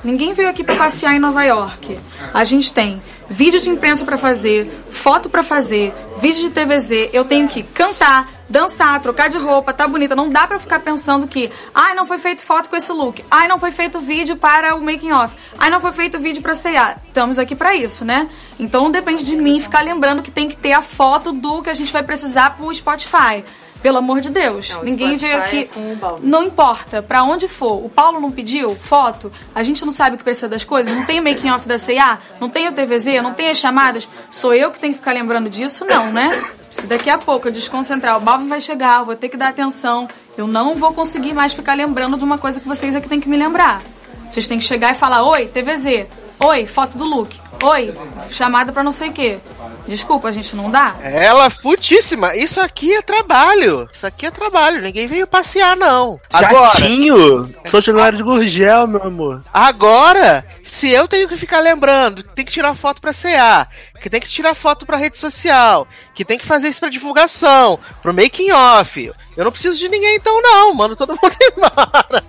Ninguém 0.06 0.34
veio 0.34 0.48
aqui 0.48 0.64
pra 0.64 0.76
passear 0.76 1.16
em 1.16 1.20
Nova 1.20 1.44
York. 1.44 1.98
A 2.32 2.44
gente 2.44 2.72
tem 2.72 3.02
vídeo 3.28 3.60
de 3.60 3.72
imprensa 3.72 4.06
pra 4.06 4.20
fazer, 4.20 4.70
foto 4.92 5.28
pra 5.28 5.42
fazer, 5.42 5.92
vídeo 6.20 6.42
de 6.42 6.52
TVZ. 6.52 7.10
Eu 7.12 7.26
tenho 7.26 7.48
que 7.48 7.64
cantar, 7.64 8.30
dançar, 8.48 9.02
trocar 9.02 9.30
de 9.30 9.40
roupa, 9.40 9.74
tá 9.74 9.88
bonita. 9.88 10.16
Não 10.16 10.30
dá 10.30 10.46
pra 10.46 10.60
ficar 10.60 10.78
pensando 10.78 11.28
que, 11.28 11.50
ai, 11.74 11.96
não 11.96 12.06
foi 12.06 12.20
feito 12.20 12.44
foto 12.44 12.70
com 12.70 12.76
esse 12.76 12.92
look. 12.92 13.26
Ai, 13.32 13.48
não 13.48 13.58
foi 13.58 13.72
feito 13.72 14.00
vídeo 14.00 14.38
para 14.38 14.76
o 14.76 14.82
making 14.84 15.12
off. 15.12 15.36
Ai, 15.58 15.72
não 15.72 15.82
foi 15.82 15.92
feito 15.92 16.20
vídeo 16.20 16.44
pra 16.44 16.54
C&A. 16.54 16.98
Estamos 17.08 17.40
aqui 17.40 17.56
pra 17.56 17.74
isso, 17.74 18.06
né? 18.06 18.30
Então 18.60 18.84
não 18.84 18.92
depende 18.92 19.24
de 19.24 19.36
mim 19.36 19.60
ficar 19.60 19.82
lembrando 19.82 20.22
que 20.22 20.30
tem 20.30 20.48
que 20.48 20.56
ter 20.56 20.74
a 20.74 20.84
foto 20.84 21.32
do 21.32 21.64
que 21.64 21.70
a 21.72 21.74
gente 21.74 21.92
vai 21.92 22.04
precisar 22.04 22.52
pro 22.52 22.72
Spotify. 22.72 23.44
Pelo 23.86 24.00
amor 24.00 24.20
de 24.20 24.32
Deus. 24.32 24.72
Não, 24.72 24.84
Ninguém 24.84 25.16
veio 25.16 25.38
Spotify 25.38 25.70
aqui. 25.70 25.80
é. 25.80 26.16
Não 26.24 26.42
importa, 26.42 27.04
pra 27.04 27.22
onde 27.22 27.48
for. 27.48 27.86
O 27.86 27.88
Paulo 27.88 28.20
não 28.20 28.32
pediu 28.32 28.74
foto, 28.74 29.32
a 29.54 29.62
gente 29.62 29.86
não 29.86 29.92
sabe 29.92 30.16
o 30.16 30.18
que 30.18 30.24
precisa 30.24 30.50
das 30.50 30.64
coisas, 30.64 30.92
não 30.92 31.06
tem 31.06 31.20
o 31.20 31.24
making 31.24 31.52
off 31.52 31.68
da 31.68 31.78
C&A, 31.78 32.18
não 32.42 32.50
tem 32.50 32.68
o 32.68 32.72
TVZ, 32.72 33.22
não 33.22 33.32
tem 33.36 33.48
as 33.52 33.60
chamadas. 33.60 34.10
Sou 34.32 34.56
eu 34.56 34.72
que 34.72 34.80
tenho 34.80 34.94
que 34.94 34.98
ficar 34.98 35.12
lembrando 35.12 35.52
disso? 35.52 35.86
Não, 35.86 36.12
né? 36.12 36.44
Se 36.72 36.88
daqui 36.88 37.12
a 37.12 37.20
pouco 37.20 37.48
eu 37.48 37.52
desconcentrar, 37.52 38.18
o 38.18 38.22
Balvin 38.22 38.48
vai 38.48 38.60
chegar, 38.60 39.02
eu 39.02 39.06
vou 39.06 39.16
ter 39.16 39.30
que 39.30 39.38
dar 39.38 39.50
atenção, 39.50 40.08
eu 40.36 40.48
não 40.48 40.74
vou 40.74 40.92
conseguir 40.92 41.36
mais 41.36 41.54
ficar 41.54 41.76
lembrando 41.76 42.18
de 42.18 42.24
uma 42.24 42.40
coisa 42.40 42.60
que 42.60 42.68
vocês 42.68 42.96
aqui 42.96 43.08
têm 43.08 43.22
que 43.22 43.30
me 43.30 43.38
lembrar. 43.38 43.84
Vocês 44.32 44.48
têm 44.48 44.58
que 44.58 44.66
chegar 44.66 44.94
e 44.94 44.96
falar: 44.96 45.22
Oi, 45.22 45.46
TVZ. 45.46 46.08
Oi, 46.44 46.66
foto 46.66 46.98
do 46.98 47.04
look. 47.06 47.40
Oi, 47.64 47.94
chamada 48.30 48.72
pra 48.72 48.84
não 48.84 48.92
sei 48.92 49.10
o 49.10 49.14
quê. 49.14 49.40
Desculpa, 49.88 50.28
a 50.28 50.32
gente 50.32 50.56
não 50.56 50.70
dá? 50.72 50.96
Ela 51.02 51.50
putíssima. 51.50 52.36
Isso 52.36 52.60
aqui 52.60 52.94
é 52.96 53.02
trabalho. 53.02 53.88
Isso 53.92 54.06
aqui 54.06 54.26
é 54.26 54.32
trabalho. 54.32 54.82
Ninguém 54.82 55.08
veio 55.08 55.28
passear, 55.28 55.76
não. 55.76 56.20
Agora, 56.32 56.80
Jatinho! 56.80 57.56
Sou 57.70 57.82
de 57.82 58.24
Gurgel, 58.24 58.88
meu 58.88 59.04
amor. 59.04 59.44
agora, 59.54 60.46
se 60.64 60.92
eu 60.92 61.08
tenho 61.08 61.28
que 61.28 61.38
ficar 61.38 61.60
lembrando 61.60 62.24
que 62.24 62.34
tem 62.36 62.46
que 62.46 62.52
tirar 62.52 62.76
foto 62.76 63.00
pra 63.00 63.14
CA, 63.14 63.68
que 64.02 64.10
tem 64.10 64.20
que 64.20 64.28
tirar 64.28 64.56
foto 64.56 64.86
pra 64.86 64.98
rede 64.98 65.18
social, 65.18 65.88
que 66.14 66.26
tem 66.26 66.38
que 66.38 66.46
fazer 66.46 66.70
isso 66.70 66.80
pra 66.80 66.90
divulgação, 66.90 67.80
pro 68.02 68.14
making 68.14 68.52
off, 68.52 69.12
eu 69.38 69.44
não 69.44 69.52
preciso 69.52 69.78
de 69.78 69.88
ninguém 69.90 70.16
então, 70.16 70.42
não. 70.42 70.74
Mano, 70.74 70.96
todo 70.96 71.14
mundo 71.22 71.36
embora. 71.56 72.24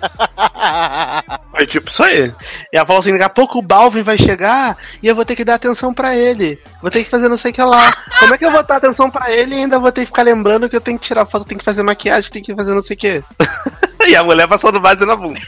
Foi 1.50 1.66
tipo 1.66 1.90
isso 1.90 2.02
aí. 2.02 2.32
E 2.72 2.76
ela 2.76 2.86
falou 2.86 3.00
assim: 3.00 3.12
daqui 3.12 3.24
a 3.24 3.28
pouco 3.28 3.58
o 3.58 3.62
Balvin 3.62 4.02
vai 4.02 4.18
chegar 4.18 4.76
e 5.02 5.06
eu 5.06 5.15
vou 5.16 5.24
ter 5.24 5.34
que 5.34 5.44
dar 5.44 5.54
atenção 5.56 5.92
pra 5.92 6.14
ele. 6.16 6.58
Vou 6.80 6.90
ter 6.90 7.02
que 7.02 7.10
fazer 7.10 7.28
não 7.28 7.36
sei 7.36 7.50
o 7.50 7.54
que 7.54 7.62
lá. 7.62 7.92
Como 8.20 8.34
é 8.34 8.38
que 8.38 8.44
eu 8.44 8.52
vou 8.52 8.62
dar 8.62 8.76
atenção 8.76 9.10
pra 9.10 9.30
ele 9.32 9.54
e 9.56 9.58
ainda 9.58 9.78
vou 9.78 9.90
ter 9.90 10.02
que 10.02 10.06
ficar 10.06 10.22
lembrando 10.22 10.68
que 10.68 10.76
eu 10.76 10.80
tenho 10.80 10.98
que 10.98 11.06
tirar 11.06 11.26
foto, 11.26 11.44
tenho 11.44 11.58
que 11.58 11.64
fazer 11.64 11.82
maquiagem, 11.82 12.30
tenho 12.30 12.44
que 12.44 12.54
fazer 12.54 12.74
não 12.74 12.82
sei 12.82 12.94
o 12.94 12.98
que. 12.98 13.24
e 14.06 14.14
a 14.14 14.22
mulher 14.22 14.46
passando 14.46 14.78
base 14.80 15.04
na 15.04 15.16
bunda. 15.16 15.40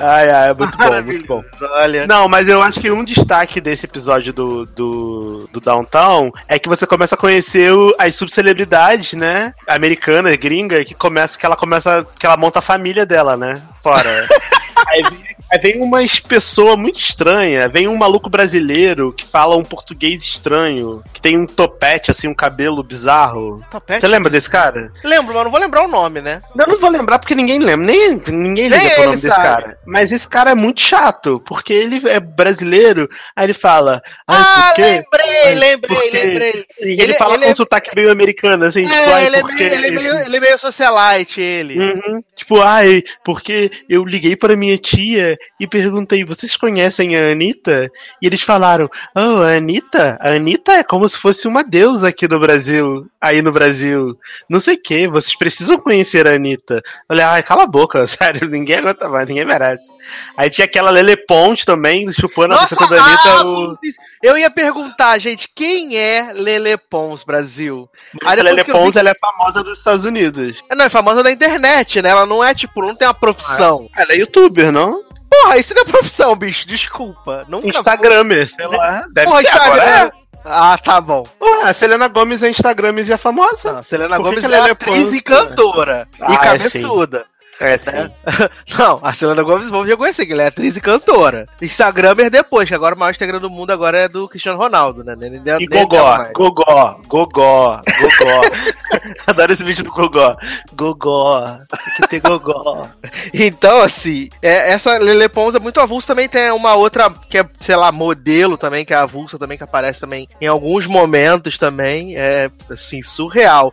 Ai, 0.00 0.28
ai, 0.30 0.50
é 0.50 0.54
muito 0.54 0.78
bom, 0.78 1.02
muito 1.02 1.26
bom. 1.26 1.42
Olha. 1.72 2.06
Não, 2.06 2.28
mas 2.28 2.46
eu 2.48 2.62
acho 2.62 2.80
que 2.80 2.88
um 2.88 3.02
destaque 3.04 3.60
desse 3.60 3.84
episódio 3.84 4.32
do, 4.32 4.64
do, 4.64 5.48
do 5.52 5.60
Downtown 5.60 6.30
é 6.46 6.56
que 6.56 6.68
você 6.68 6.86
começa 6.86 7.16
a 7.16 7.18
conhecer 7.18 7.72
o- 7.72 7.92
as 7.98 8.14
subcelebridades, 8.14 9.14
né? 9.14 9.52
Americanas, 9.68 10.36
gringa, 10.36 10.84
que 10.84 10.94
começa, 10.94 11.36
que 11.36 11.44
ela 11.44 11.56
começa, 11.56 12.06
que 12.16 12.24
ela 12.24 12.36
monta 12.36 12.60
a 12.60 12.62
família 12.62 13.04
dela, 13.04 13.36
né? 13.36 13.60
Fora. 13.82 14.28
aí, 14.86 15.02
vem, 15.02 15.36
aí 15.50 15.58
vem 15.60 15.80
uma 15.82 15.98
pessoa 16.28 16.76
muito 16.76 16.98
estranha, 16.98 17.68
vem 17.68 17.88
um 17.88 17.96
maluco 17.96 18.28
brasileiro 18.30 19.12
que 19.12 19.24
fala 19.24 19.56
um 19.56 19.64
português 19.64 20.22
estranho, 20.22 21.02
que 21.12 21.20
tem 21.20 21.36
um 21.38 21.46
topete, 21.46 22.10
assim, 22.10 22.28
um 22.28 22.34
cabelo 22.34 22.82
bizarro. 22.82 23.62
Topete? 23.70 24.00
Você 24.00 24.08
lembra 24.08 24.30
desse 24.30 24.48
cara? 24.48 24.92
Lembro, 25.04 25.34
mas 25.34 25.44
não 25.44 25.50
vou 25.50 25.60
lembrar 25.60 25.84
o 25.84 25.88
nome, 25.88 26.20
né? 26.20 26.40
Eu 26.58 26.66
não 26.66 26.78
vou 26.78 26.90
lembrar 26.90 27.18
porque 27.18 27.34
ninguém 27.34 27.58
lembra, 27.58 27.86
nem 27.86 28.10
ninguém 28.28 28.68
Nem 28.68 28.80
liga 28.80 28.94
pro 28.94 29.04
nome 29.04 29.16
desse 29.16 29.28
sabe. 29.28 29.42
cara. 29.42 29.78
Mas 29.86 30.12
esse 30.12 30.28
cara 30.28 30.50
é 30.50 30.54
muito 30.54 30.80
chato, 30.80 31.42
porque 31.46 31.72
ele 31.72 32.06
é 32.08 32.20
brasileiro, 32.20 33.08
aí 33.34 33.46
ele 33.46 33.54
fala. 33.54 34.02
"Ai, 34.26 34.36
ah, 34.38 34.64
por 34.68 34.74
quê? 34.76 34.82
lembrei, 34.82 35.54
lembrei, 35.54 35.96
por 35.96 36.02
quê?" 36.02 36.10
lembrei. 36.12 36.66
E 36.80 36.84
ele, 36.92 37.02
Ele- 37.02 37.14
fala 37.14 37.34
ele 37.34 37.44
com 37.44 37.48
é- 37.50 37.52
um 37.52 37.56
sotaque 37.56 37.96
meio 37.96 38.12
americano, 38.12 38.64
assim, 38.64 38.82
tipo, 38.86 38.94
É, 38.94 39.12
ai, 39.12 39.26
ele, 39.26 39.36
é 39.36 39.42
meio, 39.42 39.60
ele, 39.60 39.86
é 39.86 39.90
meio, 39.90 40.18
ele 40.18 40.36
é 40.36 40.40
meio 40.40 40.58
socialite, 40.58 41.40
ele. 41.40 41.78
Uhum. 41.78 42.22
Tipo, 42.36 42.60
ai, 42.60 43.02
porque 43.24 43.70
eu 43.88 44.04
liguei 44.04 44.36
para 44.36 44.56
minha 44.56 44.76
tia 44.76 45.37
e 45.58 45.66
perguntei, 45.66 46.24
vocês 46.24 46.56
conhecem 46.56 47.16
a 47.16 47.30
Anitta? 47.30 47.90
E 48.22 48.26
eles 48.26 48.40
falaram, 48.42 48.88
oh, 49.16 49.42
a 49.42 49.56
Anitta? 49.56 50.18
A 50.20 50.30
Anitta 50.30 50.72
é 50.72 50.82
como 50.84 51.08
se 51.08 51.18
fosse 51.18 51.46
uma 51.48 51.62
deusa 51.64 52.08
aqui 52.08 52.26
no 52.28 52.38
Brasil, 52.40 53.06
aí 53.20 53.42
no 53.42 53.52
Brasil. 53.52 54.18
Não 54.48 54.60
sei 54.60 54.74
o 54.74 54.82
que, 54.82 55.08
vocês 55.08 55.36
precisam 55.36 55.78
conhecer 55.78 56.26
a 56.26 56.34
Anitta. 56.34 56.74
Eu 56.76 56.82
falei, 57.08 57.24
ai, 57.24 57.42
cala 57.42 57.64
a 57.64 57.66
boca, 57.66 58.06
sério, 58.08 58.48
ninguém 58.48 58.76
aguenta 58.76 59.08
mais, 59.08 59.28
ninguém 59.28 59.44
merece. 59.44 59.90
Aí 60.36 60.50
tinha 60.50 60.64
aquela 60.64 60.90
Lele 60.90 61.16
Ponte 61.16 61.64
também, 61.64 62.10
chupando 62.12 62.54
a 62.54 62.60
Nossa, 62.60 62.74
buceta 62.74 62.96
da 62.96 63.04
Anitta. 63.04 63.28
ah, 63.30 63.46
o... 63.46 63.78
eu 64.22 64.38
ia 64.38 64.50
perguntar, 64.50 65.18
gente, 65.18 65.48
quem 65.54 65.96
é 65.96 66.32
Lele 66.32 66.76
Pons 66.76 67.24
Brasil? 67.24 67.88
Aí 68.24 68.32
A 68.32 68.36
depois 68.36 68.44
Lele 68.44 68.60
eu 68.60 68.64
vi- 68.92 68.98
ela 68.98 69.10
é 69.10 69.14
famosa 69.14 69.62
dos 69.62 69.78
Estados 69.78 70.04
Unidos. 70.04 70.60
Não, 70.70 70.84
é 70.84 70.88
famosa 70.88 71.22
da 71.22 71.30
internet, 71.30 72.00
né? 72.02 72.10
Ela 72.10 72.26
não 72.26 72.42
é, 72.42 72.54
tipo, 72.54 72.80
não 72.82 72.94
tem 72.94 73.06
uma 73.06 73.14
profissão. 73.14 73.88
Ela 73.96 74.12
é 74.12 74.16
youtuber, 74.16 74.72
não? 74.72 75.04
Porra, 75.48 75.58
isso 75.58 75.74
não 75.74 75.82
é 75.82 75.84
profissão, 75.86 76.36
bicho, 76.36 76.68
desculpa. 76.68 77.46
Nunca 77.48 77.68
Instagramer, 77.68 78.48
sei 78.50 78.66
lá. 78.66 79.06
Deve 79.10 79.28
Porra, 79.28 79.42
ser 79.42 79.48
agora. 79.48 79.76
Instagram. 79.76 80.10
é. 80.24 80.28
Ah, 80.44 80.78
tá 80.78 81.00
bom. 81.00 81.24
Ué, 81.40 81.62
a 81.64 81.72
Selena 81.72 82.08
Gomes 82.08 82.42
é 82.42 82.50
Instagramer 82.50 83.06
e 83.08 83.12
é 83.12 83.16
famosa. 83.16 83.72
Não, 83.72 83.82
Selena 83.82 84.16
Por 84.16 84.24
que 84.24 84.30
Gomes 84.30 84.44
é 84.44 84.48
Lele 84.48 84.70
atriz 84.70 85.12
e 85.12 85.20
cantora. 85.20 86.06
Ah, 86.20 86.32
e 86.32 86.34
é 86.34 86.38
cabeçuda. 86.38 87.26
É, 87.60 87.76
sim. 87.76 87.90
Não, 88.78 89.00
a 89.02 89.12
Selena 89.12 89.42
Gomes 89.42 89.68
vamos 89.68 89.88
já 89.88 89.96
conhecer, 89.96 90.26
que 90.26 90.32
ela 90.32 90.44
é 90.44 90.46
atriz 90.46 90.76
e 90.76 90.80
cantora. 90.80 91.46
Instagramer 91.60 92.30
depois, 92.30 92.68
que 92.68 92.74
agora 92.74 92.94
o 92.94 92.98
maior 92.98 93.10
Instagram 93.10 93.38
do 93.38 93.50
mundo 93.50 93.72
agora 93.72 93.98
é 93.98 94.08
do 94.08 94.28
Cristiano 94.28 94.58
Ronaldo, 94.58 95.02
né? 95.02 95.16
Nem, 95.16 95.30
nem, 95.30 95.42
E 95.60 95.66
Gogó. 95.66 96.24
Gogó, 96.34 97.00
Gogó, 97.08 97.82
Gogó. 98.00 98.40
Adoro 99.26 99.52
esse 99.52 99.64
vídeo 99.64 99.84
do 99.84 99.90
Gogó. 99.90 100.36
Gogó, 100.72 101.58
tem 101.68 101.94
que 101.96 102.08
ter 102.08 102.20
Gogó. 102.20 102.88
Então, 103.34 103.80
assim, 103.80 104.28
é, 104.40 104.72
essa 104.72 104.98
Lele 104.98 105.28
Pons 105.28 105.54
é 105.54 105.58
muito 105.58 105.80
avulsa. 105.80 106.08
Também 106.08 106.28
tem 106.28 106.50
uma 106.50 106.74
outra 106.74 107.10
que 107.10 107.38
é, 107.38 107.48
sei 107.60 107.76
lá, 107.76 107.90
modelo 107.92 108.56
também, 108.56 108.84
que 108.84 108.94
é 108.94 108.96
avulsa 108.96 109.38
também, 109.38 109.58
que 109.58 109.64
aparece 109.64 110.00
também 110.00 110.28
em 110.40 110.46
alguns 110.46 110.86
momentos 110.86 111.58
também. 111.58 112.16
É, 112.16 112.50
assim, 112.70 113.02
surreal. 113.02 113.72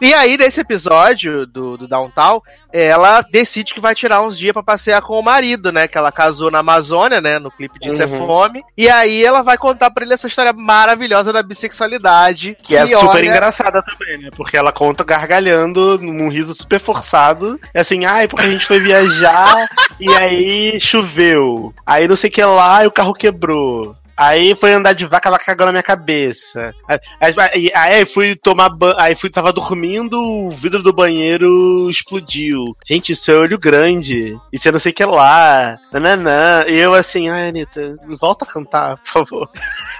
E 0.00 0.12
aí, 0.14 0.36
nesse 0.36 0.60
episódio 0.60 1.46
do, 1.46 1.76
do 1.76 1.88
Downtown, 1.88 2.42
ela 2.74 3.20
decide 3.22 3.72
que 3.72 3.80
vai 3.80 3.94
tirar 3.94 4.20
uns 4.22 4.36
dias 4.36 4.52
pra 4.52 4.62
passear 4.62 5.00
com 5.00 5.16
o 5.16 5.22
marido, 5.22 5.70
né? 5.70 5.86
Que 5.86 5.96
ela 5.96 6.10
casou 6.10 6.50
na 6.50 6.58
Amazônia, 6.58 7.20
né? 7.20 7.38
No 7.38 7.50
clipe 7.50 7.78
de 7.78 7.88
é 7.88 8.04
Uhum. 8.04 8.26
Fome. 8.26 8.64
E 8.76 8.88
aí 8.88 9.24
ela 9.24 9.42
vai 9.42 9.56
contar 9.56 9.90
pra 9.90 10.04
ele 10.04 10.14
essa 10.14 10.26
história 10.26 10.52
maravilhosa 10.52 11.32
da 11.32 11.42
bissexualidade. 11.42 12.56
Que 12.62 12.76
é 12.76 12.86
super 12.86 13.16
olha, 13.16 13.28
engraçada 13.28 13.82
também, 13.82 14.18
né? 14.18 14.30
Porque 14.36 14.56
ela 14.56 14.72
conta 14.72 15.04
gargalhando 15.04 15.98
num 15.98 16.28
riso 16.28 16.52
super 16.52 16.80
forçado. 16.80 17.60
É 17.72 17.80
assim, 17.80 18.04
ai, 18.04 18.26
porque 18.26 18.46
a 18.46 18.50
gente 18.50 18.66
foi 18.66 18.80
viajar 18.80 19.68
e 20.00 20.12
aí 20.12 20.80
choveu. 20.80 21.72
Aí 21.86 22.08
não 22.08 22.16
sei 22.16 22.28
o 22.28 22.32
que 22.32 22.44
lá 22.44 22.82
e 22.82 22.88
o 22.88 22.92
carro 22.92 23.14
quebrou. 23.14 23.96
Aí 24.16 24.54
foi 24.54 24.72
andar 24.72 24.92
de 24.92 25.04
vaca, 25.04 25.30
vaca 25.30 25.44
cagou 25.44 25.66
na 25.66 25.72
minha 25.72 25.82
cabeça. 25.82 26.74
Aí, 27.20 27.34
aí, 27.38 27.70
aí 27.74 28.06
fui 28.06 28.36
tomar 28.36 28.68
banho, 28.68 28.94
aí 28.98 29.14
fui, 29.14 29.30
tava 29.30 29.52
dormindo, 29.52 30.20
o 30.20 30.50
vidro 30.50 30.82
do 30.82 30.92
banheiro 30.92 31.88
explodiu. 31.90 32.64
Gente, 32.86 33.12
isso 33.12 33.30
é 33.30 33.34
olho 33.34 33.58
grande. 33.58 34.38
Isso 34.52 34.68
é 34.68 34.72
não 34.72 34.78
sei 34.78 34.92
o 34.92 34.94
que 34.94 35.04
lá. 35.04 35.76
Nananã. 35.92 36.64
E 36.68 36.76
eu 36.76 36.94
assim, 36.94 37.28
ai, 37.28 37.48
Anitta, 37.48 37.96
volta 38.20 38.44
a 38.44 38.48
cantar, 38.48 38.96
por 38.98 39.06
favor. 39.06 39.50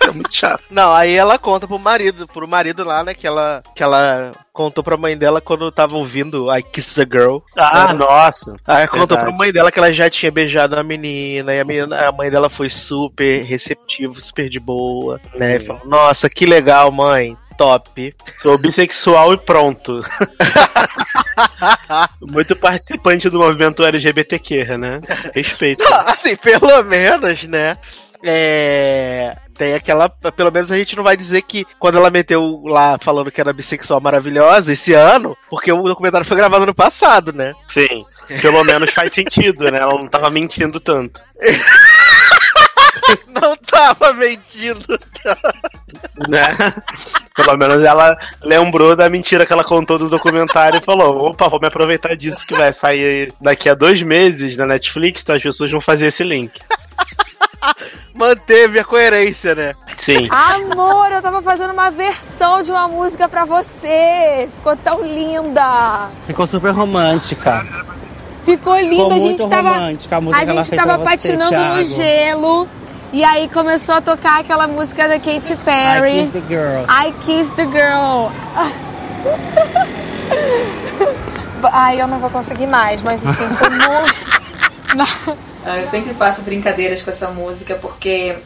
Isso 0.01 0.11
é 0.11 0.13
muito 0.13 0.39
chato. 0.39 0.65
Não, 0.71 0.93
aí 0.93 1.15
ela 1.15 1.39
conta 1.39 1.67
pro 1.67 1.79
marido, 1.79 2.27
pro 2.29 2.49
marido 2.49 2.85
lá, 2.85 3.03
né, 3.03 3.15
que 3.15 3.27
ela, 3.27 3.63
que 3.75 3.83
ela 3.83 4.33
contou 4.55 4.85
pra 4.85 4.97
mãe 4.97 5.19
dela 5.19 5.41
quando 5.41 5.71
tava 5.73 5.97
ouvindo 5.97 6.49
I 6.57 6.63
Kiss 6.63 6.95
the 6.95 7.03
Girl. 7.11 7.39
Ah, 7.59 7.89
É. 7.91 7.93
nossa. 7.93 8.55
Aí 8.65 8.87
contou 8.87 9.09
Verdade. 9.09 9.25
pra 9.27 9.33
mãe 9.37 9.53
dela 9.53 9.71
que 9.73 9.79
ela 9.81 9.93
já 9.93 10.09
tinha 10.09 10.31
beijado 10.31 10.79
a 10.79 10.83
menina, 10.85 11.53
e 11.53 11.59
a, 11.61 11.65
menina, 11.65 12.09
a 12.09 12.13
mãe 12.13 12.31
dela 12.31 12.49
foi 12.49 12.71
super 12.71 13.43
receptiva, 13.43 14.19
super 14.21 14.49
de 14.49 14.61
boa, 14.61 15.21
né? 15.35 15.59
Falou, 15.59 15.83
nossa, 15.85 16.31
que 16.31 16.47
legal, 16.47 16.91
mãe. 16.93 17.37
Top. 17.59 18.13
Sou 18.43 18.59
bissexual 18.59 19.33
e 19.35 19.39
pronto. 19.39 20.01
Muito 22.21 22.57
participante 22.57 23.29
do 23.31 23.39
movimento 23.39 23.85
LGBTQ, 23.85 24.77
né? 24.77 25.01
Respeito. 25.35 25.83
Não, 25.85 26.01
assim, 26.09 26.35
pelo 26.37 26.83
menos, 26.83 27.45
né? 27.45 27.77
É. 28.25 29.37
Tem 29.57 29.75
aquela. 29.75 30.09
Pelo 30.09 30.51
menos 30.51 30.71
a 30.73 30.77
gente 30.77 30.97
não 30.97 31.05
vai 31.05 31.17
dizer 31.17 31.43
que 31.43 31.65
quando 31.79 31.97
ela 31.97 32.11
meteu 32.11 32.63
lá 32.65 32.99
falando 33.01 33.31
que 33.31 33.41
era 33.41 33.53
bissexual 33.53 34.01
maravilhosa 34.01 34.73
esse 34.73 34.93
ano, 34.93 35.37
porque 35.49 35.73
o 35.73 35.83
documentário 35.83 36.27
foi 36.27 36.37
gravado 36.37 36.67
no 36.67 36.75
passado, 36.75 37.33
né? 37.33 37.55
Sim. 37.69 38.05
Pelo 38.41 38.65
menos 38.65 38.93
faz 38.93 39.13
sentido, 39.15 39.65
né? 39.71 39.79
Ela 39.81 39.95
não 39.95 40.09
tava 40.09 40.29
mentindo 40.29 40.81
tanto. 40.81 41.23
não 43.29 43.57
tava 43.57 44.13
mentindo 44.13 44.99
tanto. 45.23 46.29
Né? 46.29 46.47
Pelo 47.37 47.57
menos 47.57 47.85
ela 47.85 48.17
lembrou 48.43 48.97
da 48.97 49.09
mentira 49.09 49.47
que 49.47 49.53
ela 49.53 49.65
contou 49.65 49.99
do 49.99 50.09
documentário 50.09 50.79
e 50.79 50.85
falou: 50.85 51.29
opa, 51.29 51.49
vou 51.49 51.61
me 51.61 51.69
aproveitar 51.69 52.17
disso 52.17 52.47
que 52.47 52.57
vai 52.57 52.73
sair 52.73 53.33
daqui 53.41 53.69
a 53.69 53.75
dois 53.75 54.03
meses 54.03 54.57
na 54.57 54.67
Netflix, 54.67 55.23
então 55.23 55.37
as 55.37 55.43
pessoas 55.43 55.71
vão 55.71 55.81
fazer 55.81 56.07
esse 56.07 56.25
link. 56.25 56.61
Manteve 58.15 58.79
a 58.79 58.85
coerência, 58.85 59.55
né? 59.55 59.75
Sim. 59.97 60.29
Amor, 60.31 61.11
eu 61.13 61.21
tava 61.23 61.43
fazendo 61.43 61.73
uma 61.73 61.91
versão 61.91 62.63
de 62.63 62.71
uma 62.71 62.87
música 62.89 63.29
pra 63.29 63.45
você. 63.45 64.49
Ficou 64.57 64.77
tão 64.77 65.03
linda. 65.03 66.09
Ficou 66.27 66.47
super 66.47 66.71
romântica. 66.73 67.65
Ficou 68.45 68.79
lindo, 68.79 69.11
Ficou 69.11 69.13
a 69.13 69.19
gente 69.19 69.49
tava. 69.49 69.71
a 69.71 69.87
A 69.87 69.91
gente 69.93 70.09
tava 70.09 70.99
pra 70.99 71.17
você, 71.17 71.29
patinando 71.29 71.51
no 71.53 71.59
Thiago. 71.59 71.85
gelo. 71.85 72.69
E 73.13 73.23
aí 73.25 73.49
começou 73.49 73.95
a 73.95 74.01
tocar 74.01 74.41
aquela 74.41 74.67
música 74.67 75.09
da 75.09 75.19
Katy 75.21 75.57
Perry. 75.65 76.21
I 76.21 76.23
Kiss 76.25 76.31
the 76.33 76.41
Girl. 76.49 76.85
I 76.89 77.13
Kiss 77.25 77.51
the 77.53 77.65
Girl. 77.67 78.29
Ai, 81.73 82.01
eu 82.01 82.07
não 82.07 82.19
vou 82.19 82.29
conseguir 82.29 82.67
mais, 82.67 83.03
mas 83.03 83.25
assim, 83.27 83.49
foi 83.51 83.71
muito. 83.71 85.39
Ah, 85.65 85.79
Eu 85.79 85.85
sempre 85.85 86.13
faço 86.15 86.43
brincadeiras 86.43 87.03
com 87.03 87.11
essa 87.11 87.29
música 87.29 87.75
porque 87.81 88.37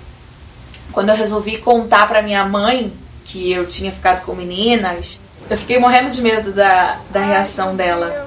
quando 0.93 1.09
eu 1.09 1.17
resolvi 1.17 1.59
contar 1.59 2.07
pra 2.07 2.23
minha 2.23 2.45
mãe 2.45 2.93
que 3.25 3.53
eu 3.53 3.67
tinha 3.67 3.91
ficado 3.91 4.25
com 4.25 4.35
meninas, 4.35 5.21
eu 5.51 5.59
fiquei 5.59 5.79
morrendo 5.79 6.11
de 6.11 6.23
medo 6.23 6.53
da, 6.53 7.01
da 7.11 7.21
reação 7.21 7.75
dela. 7.75 8.27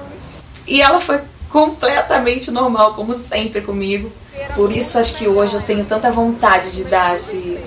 E 0.66 0.80
ela 0.80 1.00
foi 1.00 1.20
completamente 1.48 2.50
normal, 2.50 2.94
como 2.94 3.14
sempre 3.14 3.60
comigo. 3.60 4.12
Por 4.54 4.70
isso 4.70 4.98
acho 4.98 5.14
que 5.16 5.26
hoje 5.26 5.54
eu 5.54 5.62
tenho 5.62 5.84
tanta 5.84 6.10
vontade 6.10 6.72
de 6.72 6.84
dar 6.84 7.14
esse 7.14 7.58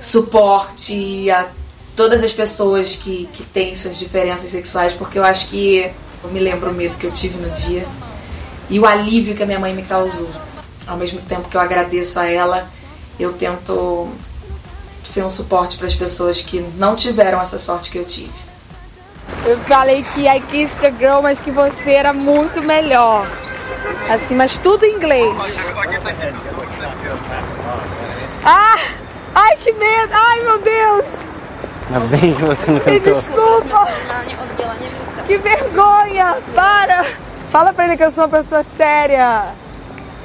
suporte 0.00 1.30
a 1.30 1.48
todas 1.96 2.22
as 2.22 2.32
pessoas 2.32 2.96
que, 2.96 3.28
que 3.32 3.42
têm 3.44 3.74
suas 3.74 3.98
diferenças 3.98 4.50
sexuais, 4.50 4.92
porque 4.92 5.18
eu 5.18 5.24
acho 5.24 5.48
que 5.48 5.90
eu 6.22 6.30
me 6.30 6.40
lembro 6.40 6.70
o 6.70 6.74
medo 6.74 6.96
que 6.96 7.06
eu 7.06 7.12
tive 7.12 7.38
no 7.38 7.50
dia 7.50 7.86
e 8.68 8.78
o 8.78 8.86
alívio 8.86 9.34
que 9.34 9.42
a 9.42 9.46
minha 9.46 9.58
mãe 9.58 9.74
me 9.74 9.82
causou. 9.82 10.30
Ao 10.90 10.96
mesmo 10.96 11.20
tempo 11.20 11.48
que 11.48 11.56
eu 11.56 11.60
agradeço 11.60 12.18
a 12.18 12.26
ela, 12.26 12.68
eu 13.16 13.32
tento 13.32 14.08
ser 15.04 15.24
um 15.24 15.30
suporte 15.30 15.78
para 15.78 15.86
as 15.86 15.94
pessoas 15.94 16.40
que 16.40 16.60
não 16.76 16.96
tiveram 16.96 17.40
essa 17.40 17.58
sorte 17.58 17.90
que 17.90 17.96
eu 17.96 18.04
tive. 18.04 18.32
Eu 19.46 19.56
falei 19.60 20.02
que 20.02 20.26
I 20.26 20.40
kissed 20.50 20.84
a 20.84 20.90
girl, 20.90 21.22
mas 21.22 21.38
que 21.38 21.52
você 21.52 21.92
era 21.92 22.12
muito 22.12 22.60
melhor. 22.60 23.24
Assim, 24.10 24.34
mas 24.34 24.58
tudo 24.58 24.84
em 24.84 24.96
inglês. 24.96 25.32
Ah! 28.44 28.78
Ai, 29.32 29.56
que 29.58 29.72
medo! 29.72 30.12
Ai, 30.12 30.40
meu 30.42 30.58
Deus! 30.60 31.28
Ainda 31.86 32.00
bem 32.16 32.34
que 32.34 32.42
você 32.42 32.66
não 32.66 32.92
Me 32.92 32.98
desculpa! 32.98 33.88
Que 35.28 35.38
vergonha! 35.38 36.36
Para! 36.52 37.06
Fala 37.46 37.72
pra 37.72 37.84
ele 37.84 37.96
que 37.96 38.02
eu 38.02 38.10
sou 38.10 38.24
uma 38.24 38.30
pessoa 38.30 38.64
séria. 38.64 39.54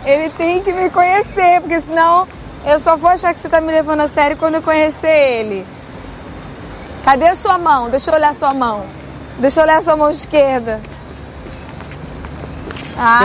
Ele 0.06 0.30
tem 0.30 0.62
que 0.62 0.72
me 0.72 0.90
conhecer, 0.90 1.60
porque 1.62 1.82
senão 1.82 2.28
eu 2.66 2.80
só 2.80 2.96
vou 2.96 3.10
achar 3.10 3.34
que 3.34 3.40
você 3.40 3.50
tá 3.50 3.60
me 3.60 3.72
levando 3.72 4.02
a 4.02 4.08
sério 4.08 4.38
quando 4.38 4.56
eu 4.56 4.62
conhecer 4.62 5.08
ele. 5.08 5.66
Cadê 7.04 7.28
a 7.28 7.36
sua 7.36 7.58
mão? 7.58 7.90
Deixa 7.90 8.12
eu 8.12 8.16
olhar 8.16 8.30
a 8.30 8.34
sua 8.34 8.54
mão. 8.54 8.86
Deixa 9.40 9.60
eu 9.60 9.64
olhar 9.64 9.78
a 9.78 9.82
sua 9.82 9.96
mão 9.96 10.10
esquerda. 10.10 10.80
Ah, 12.98 13.20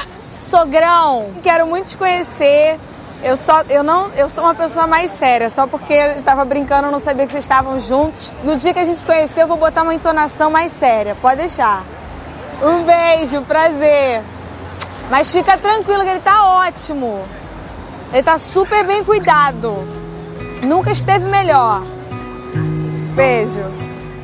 Sogrão, 0.30 1.32
quero 1.42 1.66
muito 1.66 1.88
te 1.88 1.96
conhecer. 1.96 2.80
Eu 3.22 3.36
só, 3.36 3.62
eu 3.68 3.84
não, 3.84 4.10
eu 4.16 4.28
sou 4.28 4.42
uma 4.44 4.54
pessoa 4.54 4.86
mais 4.86 5.10
séria, 5.12 5.48
só 5.48 5.66
porque 5.66 5.92
eu 5.92 6.22
tava 6.22 6.44
brincando, 6.44 6.88
eu 6.88 6.92
não 6.92 6.98
sabia 6.98 7.24
que 7.24 7.30
vocês 7.30 7.44
estavam 7.44 7.78
juntos. 7.78 8.32
No 8.42 8.56
dia 8.56 8.72
que 8.72 8.80
a 8.80 8.84
gente 8.84 8.98
se 8.98 9.06
conheceu, 9.06 9.42
eu 9.42 9.48
vou 9.48 9.56
botar 9.56 9.82
uma 9.82 9.94
entonação 9.94 10.50
mais 10.50 10.72
séria. 10.72 11.14
Pode 11.14 11.36
deixar. 11.36 11.84
Um 12.62 12.84
beijo, 12.84 13.42
prazer. 13.42 14.22
Mas 15.10 15.32
fica 15.32 15.58
tranquilo 15.58 16.04
que 16.04 16.10
ele 16.10 16.20
tá 16.20 16.66
ótimo. 16.66 17.26
Ele 18.12 18.22
tá 18.22 18.38
super 18.38 18.84
bem 18.86 19.02
cuidado. 19.02 19.86
Nunca 20.64 20.92
esteve 20.92 21.24
melhor. 21.24 21.82
Beijo. 23.16 23.82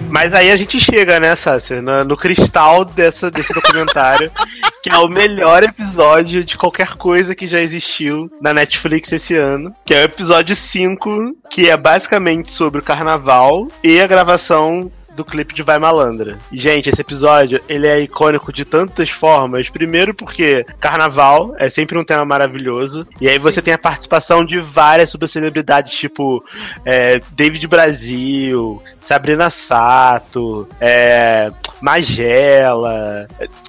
Mas 0.09 0.33
aí 0.33 0.51
a 0.51 0.57
gente 0.57 0.81
chega, 0.81 1.21
né, 1.21 1.35
Sácia, 1.37 1.83
no, 1.83 2.05
no 2.05 2.17
cristal 2.17 2.85
dessa, 2.85 3.31
desse 3.31 3.53
documentário, 3.53 4.33
que 4.83 4.91
é 4.91 4.97
o 4.97 5.09
melhor 5.09 5.63
episódio 5.63 6.43
de 6.43 6.57
qualquer 6.57 6.95
coisa 6.95 7.35
que 7.35 7.47
já 7.47 7.61
existiu 7.61 8.29
na 8.41 8.55
Netflix 8.55 9.13
esse 9.13 9.35
ano, 9.37 9.71
que 9.85 9.93
é 9.93 10.01
o 10.01 10.05
episódio 10.05 10.57
5, 10.57 11.37
que 11.51 11.69
é 11.69 11.77
basicamente 11.77 12.53
sobre 12.53 12.81
o 12.81 12.85
carnaval 12.85 13.69
e 13.85 14.01
a 14.01 14.07
gravação 14.07 14.91
do 15.19 15.25
clipe 15.25 15.53
de 15.53 15.65
Vai 15.65 15.79
Malandra. 15.79 16.39
Gente, 16.53 16.89
esse 16.89 17.01
episódio, 17.01 17.61
ele 17.69 17.87
é 17.89 18.01
icônico 18.01 18.53
de 18.53 18.65
tantas 18.65 19.11
formas. 19.11 19.69
Primeiro 19.69 20.15
porque 20.15 20.65
carnaval 20.79 21.55
é 21.59 21.69
sempre 21.69 21.99
um 21.99 22.05
tema 22.05 22.25
maravilhoso. 22.25 23.07
E 23.21 23.29
aí 23.29 23.37
você 23.37 23.61
tem 23.61 23.75
a 23.75 23.79
participação 23.79 24.45
de 24.45 24.61
várias 24.61 25.11
subcelebridades, 25.11 25.93
tipo 25.93 26.45
é, 26.85 27.21
David 27.33 27.67
Brasil, 27.67 28.81
Sabrina 29.01 29.51
Sato, 29.51 30.69
é, 30.81 31.51
Magela, 31.81 33.27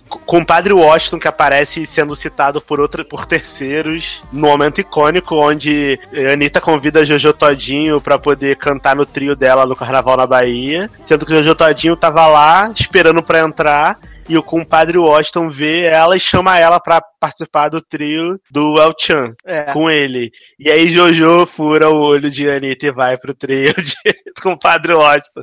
é, 0.10 0.20
Compadre 0.26 0.74
Washington, 0.74 1.20
que 1.20 1.28
aparece 1.28 1.86
sendo 1.86 2.16
citado 2.16 2.62
por, 2.62 2.80
outra, 2.80 3.04
por 3.04 3.26
terceiros, 3.26 4.22
no 4.32 4.48
momento 4.48 4.82
icônico, 4.82 5.36
onde 5.36 6.00
a 6.14 6.34
Anitta 6.34 6.62
convida 6.62 7.06
Jojo 7.06 7.34
Todinho 7.34 8.02
pra 8.02 8.18
poder 8.18 8.56
cantar 8.58 8.96
no 8.96 9.06
trio 9.06 9.36
dela 9.36 9.66
no 9.66 9.76
Carnaval 9.76 10.18
na 10.18 10.28
Bahia, 10.28 10.90
sendo 11.02 11.26
que 11.26 11.34
o 11.34 11.36
Jojo 11.38 11.56
Todinho 11.56 11.96
tava 11.96 12.28
lá 12.28 12.72
esperando 12.76 13.22
pra 13.22 13.40
entrar. 13.40 13.98
E 14.30 14.38
o 14.38 14.44
compadre 14.44 14.98
Washington 14.98 15.50
vê 15.50 15.86
ela 15.86 16.16
e 16.16 16.20
chama 16.20 16.58
ela 16.60 16.80
pra 16.80 17.02
participar 17.20 17.68
do 17.70 17.82
trio 17.82 18.40
do 18.52 18.80
El 18.80 18.94
Chan 18.98 19.34
É. 19.46 19.74
com 19.74 19.90
ele. 19.90 20.32
E 20.60 20.70
aí 20.70 20.88
Jojo 20.90 21.46
fura 21.48 21.90
o 21.90 22.00
olho 22.00 22.30
de 22.30 22.48
Anitta 22.50 22.86
e 22.86 22.92
vai 22.92 23.18
pro 23.18 23.34
trio 23.34 23.74
de 23.82 23.96
compadre 24.42 24.94
Washington. 24.94 25.42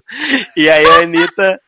E 0.56 0.70
aí 0.70 0.86
a 0.86 1.02
Anitta, 1.02 1.58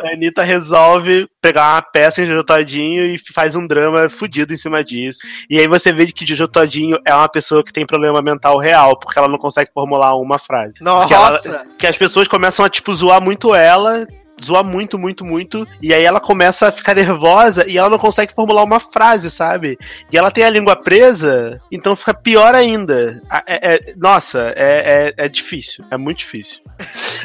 a 0.00 0.12
Anitta 0.12 0.42
resolve 0.44 1.26
pegar 1.42 1.74
uma 1.74 1.82
peça 1.82 2.22
em 2.22 2.26
Jojo 2.26 2.44
Todinho 2.44 3.04
e 3.06 3.18
faz 3.34 3.56
um 3.56 3.66
drama 3.66 4.08
fudido 4.08 4.54
em 4.54 4.56
cima 4.56 4.82
disso. 4.84 5.18
E 5.50 5.58
aí 5.58 5.66
você 5.66 5.92
vê 5.92 6.06
que 6.06 6.24
Jojo 6.24 6.46
Todinho 6.48 6.96
é 7.04 7.12
uma 7.12 7.28
pessoa 7.28 7.64
que 7.64 7.72
tem 7.72 7.84
problema 7.84 8.22
mental 8.22 8.56
real, 8.58 8.96
porque 8.98 9.18
ela 9.18 9.28
não 9.28 9.36
consegue 9.38 9.70
formular 9.74 10.14
uma 10.16 10.38
frase. 10.38 10.76
Nossa! 10.80 11.08
Que, 11.08 11.14
ela- 11.14 11.66
que 11.80 11.86
as 11.88 11.96
pessoas 11.96 12.28
começam 12.28 12.64
a, 12.64 12.70
tipo, 12.70 12.94
zoar 12.94 13.20
muito 13.20 13.52
ela. 13.54 14.06
Zoar 14.42 14.64
muito, 14.64 14.98
muito, 14.98 15.24
muito. 15.24 15.66
E 15.82 15.92
aí 15.92 16.04
ela 16.04 16.20
começa 16.20 16.68
a 16.68 16.72
ficar 16.72 16.94
nervosa 16.96 17.66
e 17.66 17.78
ela 17.78 17.90
não 17.90 17.98
consegue 17.98 18.34
formular 18.34 18.62
uma 18.62 18.80
frase, 18.80 19.30
sabe? 19.30 19.78
E 20.12 20.16
ela 20.16 20.30
tem 20.30 20.44
a 20.44 20.50
língua 20.50 20.76
presa, 20.76 21.60
então 21.70 21.96
fica 21.96 22.14
pior 22.14 22.54
ainda. 22.54 23.20
É- 23.46 23.74
é- 23.74 23.94
nossa, 23.96 24.52
é, 24.56 25.14
é, 25.18 25.24
é 25.24 25.28
difícil. 25.28 25.84
É 25.90 25.96
muito 25.96 26.18
difícil. 26.18 26.60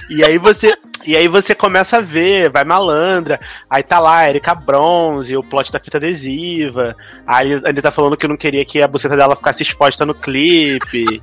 E 0.09 0.23
aí 0.25 0.37
você. 0.37 0.75
E 1.05 1.17
aí 1.17 1.27
você 1.27 1.53
começa 1.53 1.97
a 1.97 2.01
ver, 2.01 2.49
vai 2.49 2.63
malandra, 2.63 3.37
aí 3.69 3.83
tá 3.83 3.99
lá, 3.99 4.29
Erika 4.29 4.55
Bronze, 4.55 5.35
o 5.35 5.43
plot 5.43 5.69
da 5.69 5.77
fita 5.77 5.97
adesiva, 5.97 6.95
aí 7.27 7.55
a 7.55 7.69
Anitta 7.69 7.91
falando 7.91 8.15
que 8.15 8.25
não 8.25 8.37
queria 8.37 8.63
que 8.63 8.81
a 8.81 8.87
buceta 8.87 9.17
dela 9.17 9.35
ficasse 9.35 9.63
exposta 9.63 10.05
no 10.05 10.13
clipe. 10.13 11.21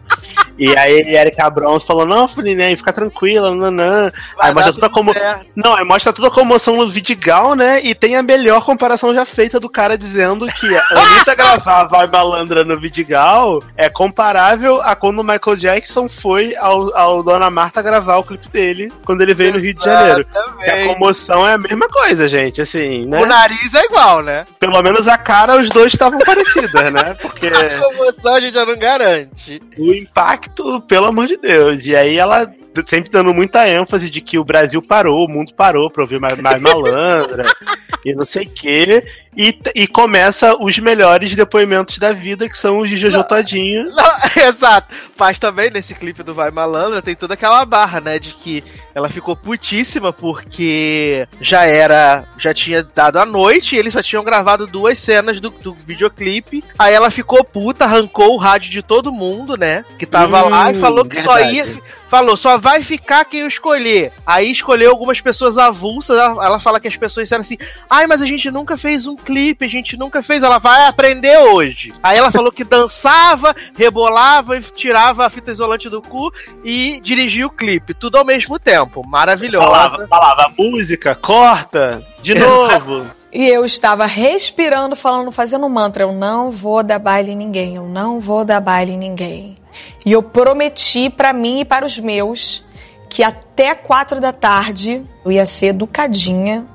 E 0.61 0.77
aí 0.77 1.17
Erika 1.17 1.49
Bronze 1.49 1.87
falou, 1.87 2.05
não, 2.05 2.29
Felipe, 2.29 2.77
fica 2.77 2.93
tranquila, 2.93 3.55
nanã. 3.55 4.13
Aí 4.39 4.53
mostra 4.53 4.75
toda 4.75 4.91
como. 4.91 5.15
Não, 5.57 5.75
aí 5.75 5.85
mostra 5.87 6.13
toda 6.13 6.29
a 6.29 6.31
comoção 6.31 6.77
no 6.77 6.87
Vidigal, 6.87 7.55
né? 7.55 7.81
E 7.83 7.95
tem 7.95 8.15
a 8.15 8.23
melhor 8.23 8.63
comparação 8.63 9.15
já 9.15 9.25
feita 9.25 9.59
do 9.59 9.71
cara 9.71 9.97
dizendo 9.97 10.47
que 10.53 10.77
a 10.77 10.85
Anitta 10.93 11.35
gravar 11.35 11.85
Vai 11.85 12.07
Malandra 12.07 12.63
no 12.63 12.79
Vidigal 12.79 13.63
é 13.75 13.89
comparável 13.89 14.83
a 14.83 14.95
quando 14.95 15.21
o 15.21 15.25
Michael 15.25 15.57
Jackson 15.57 16.11
foi 16.11 16.55
ao, 16.57 16.95
ao 16.95 17.23
Dona 17.23 17.49
Marta 17.49 17.81
gravar 17.81 18.19
o 18.19 18.25
clipe 18.25 18.49
dele 18.51 18.93
quando 19.07 19.23
ele 19.23 19.33
veio 19.33 19.55
no 19.55 19.59
Rio 19.59 19.73
de 19.73 19.83
Janeiro. 19.83 20.27
Que 20.63 20.71
a 20.71 20.87
comoção 20.89 21.49
é 21.49 21.55
a 21.55 21.59
mesma 21.59 21.89
coisa, 21.89 22.29
gente, 22.29 22.61
assim, 22.61 23.07
né? 23.07 23.23
O 23.23 23.25
nariz 23.25 23.73
é 23.73 23.85
igual, 23.87 24.23
né? 24.23 24.45
Pelo 24.59 24.83
menos 24.83 25.09
a 25.09 25.17
cara, 25.17 25.57
os 25.57 25.71
dois 25.71 25.95
estavam 25.95 26.19
parecidas, 26.19 26.93
né? 26.93 27.17
Porque 27.19 27.47
A 27.71 27.79
comoção 27.79 28.35
a 28.35 28.41
gente 28.41 28.55
já 28.55 28.67
não 28.67 28.77
garante. 28.79 29.63
o 29.79 29.95
impacto 29.95 30.50
Pelo 30.87 31.07
amor 31.07 31.27
de 31.27 31.37
Deus. 31.37 31.87
E 31.87 31.97
aí 31.97 32.17
ela 32.17 32.51
sempre 32.87 33.11
dando 33.11 33.35
muita 33.35 33.69
ênfase 33.69 34.09
de 34.09 34.21
que 34.21 34.39
o 34.39 34.45
Brasil 34.45 34.81
parou, 34.81 35.25
o 35.25 35.29
mundo 35.29 35.53
parou 35.55 35.91
pra 35.91 36.03
ouvir 36.03 36.21
mais, 36.21 36.39
mais 36.39 36.61
malandra 36.61 37.45
e 38.05 38.15
não 38.15 38.27
sei 38.27 38.45
o 38.45 38.51
quê. 38.51 39.05
E, 39.37 39.57
e 39.77 39.87
começa 39.87 40.57
os 40.61 40.77
melhores 40.79 41.35
depoimentos 41.37 41.99
da 41.99 42.13
vida, 42.13 42.49
que 42.49 42.59
são 42.59 42.79
os 42.79 42.89
de 42.89 42.97
Jojo 42.97 43.23
Todinho. 43.25 43.85
Não, 43.91 44.19
exato. 44.45 44.93
Mas 45.17 45.39
também 45.39 45.71
nesse 45.71 45.95
clipe 45.95 46.23
do 46.23 46.35
Vai 46.35 46.51
Malandra 46.51 47.01
tem 47.01 47.15
toda 47.15 47.35
aquela 47.35 47.65
barra, 47.65 48.01
né? 48.01 48.19
De 48.19 48.31
que 48.35 48.65
ela 48.93 49.09
ficou 49.09 49.37
putíssima 49.37 50.13
porque 50.13 51.29
já 51.41 51.65
era. 51.65 52.25
Já 52.37 52.53
tinha 52.53 52.83
dado 52.83 53.19
a 53.19 53.25
noite 53.25 53.77
e 53.77 53.79
eles 53.79 53.93
só 53.93 54.03
tinham 54.03 54.25
gravado 54.25 54.67
duas 54.67 54.99
cenas 54.99 55.39
do, 55.39 55.51
do 55.51 55.75
videoclipe. 55.75 56.65
Aí 56.77 56.93
ela 56.93 57.11
ficou 57.11 57.45
puta, 57.45 57.85
arrancou 57.85 58.35
o 58.35 58.39
rádio 58.39 58.71
de 58.71 58.83
todo 58.83 59.13
mundo, 59.13 59.57
né? 59.57 59.85
Que 59.97 60.07
tava 60.07 60.40
Hum, 60.49 60.71
e 60.71 60.75
falou 60.75 61.05
que 61.05 61.21
só 61.23 61.35
verdade. 61.35 61.55
ia. 61.55 61.83
Falou, 62.11 62.37
só 62.37 62.59
vai 62.59 62.83
ficar 62.83 63.25
quem 63.25 63.41
eu 63.41 63.47
escolher. 63.47 64.13
Aí 64.27 64.51
escolheu 64.51 64.91
algumas 64.91 65.21
pessoas 65.21 65.57
avulsas. 65.57 66.19
Ela, 66.19 66.45
ela 66.45 66.59
fala 66.59 66.81
que 66.81 66.89
as 66.89 66.97
pessoas 66.97 67.27
disseram 67.27 67.43
assim: 67.43 67.57
ai, 67.89 68.07
mas 68.09 68.21
a 68.21 68.27
gente 68.27 68.51
nunca 68.51 68.77
fez 68.77 69.07
um 69.07 69.15
clipe, 69.15 69.65
a 69.65 69.69
gente 69.69 69.97
nunca 69.97 70.21
fez. 70.21 70.43
Ela 70.43 70.59
vai 70.59 70.89
aprender 70.89 71.39
hoje. 71.39 71.93
Aí 72.03 72.19
ela 72.19 72.33
falou 72.33 72.51
que 72.51 72.65
dançava, 72.65 73.55
rebolava 73.77 74.57
e 74.57 74.61
tirava 74.61 75.25
a 75.25 75.31
fita 75.31 75.53
isolante 75.53 75.89
do 75.89 76.03
cu 76.03 76.33
e 76.65 77.01
dirigia 77.01 77.47
o 77.47 77.51
clipe. 77.51 77.95
Tudo 77.95 78.19
ao 78.19 78.25
mesmo 78.25 78.59
tempo. 78.59 79.07
Maravilhosa. 79.07 79.67
Falava, 79.67 80.07
falava 80.09 80.53
música, 80.59 81.15
corta, 81.15 82.03
de 82.21 82.35
novo. 82.35 83.20
E 83.33 83.47
eu 83.47 83.65
estava 83.65 84.07
respirando, 84.07 84.97
falando, 84.97 85.31
fazendo 85.31 85.65
um 85.65 85.69
mantra. 85.69 86.05
Eu 86.05 86.13
não 86.13 86.51
vou 86.51 86.83
dar 86.83 86.99
baile 86.99 87.33
em 87.33 87.37
ninguém. 87.37 87.77
Eu 87.77 87.87
não 87.87 88.19
vou 88.19 88.45
dar 88.45 88.61
baile 88.61 88.93
em 88.93 88.99
ninguém. 88.99 89.57
E 90.05 90.11
eu 90.11 90.23
prometi 90.23 91.09
pra 91.09 91.33
mim 91.33 91.61
e 91.61 91.65
para 91.65 91.87
os 91.87 91.99
meus 91.99 92.65
que 93.09 93.23
até 93.23 93.75
quatro 93.75 94.21
da 94.21 94.33
tarde 94.33 95.05
eu 95.25 95.33
ia 95.33 95.45
ser 95.45 95.67
educadinha, 95.67 96.67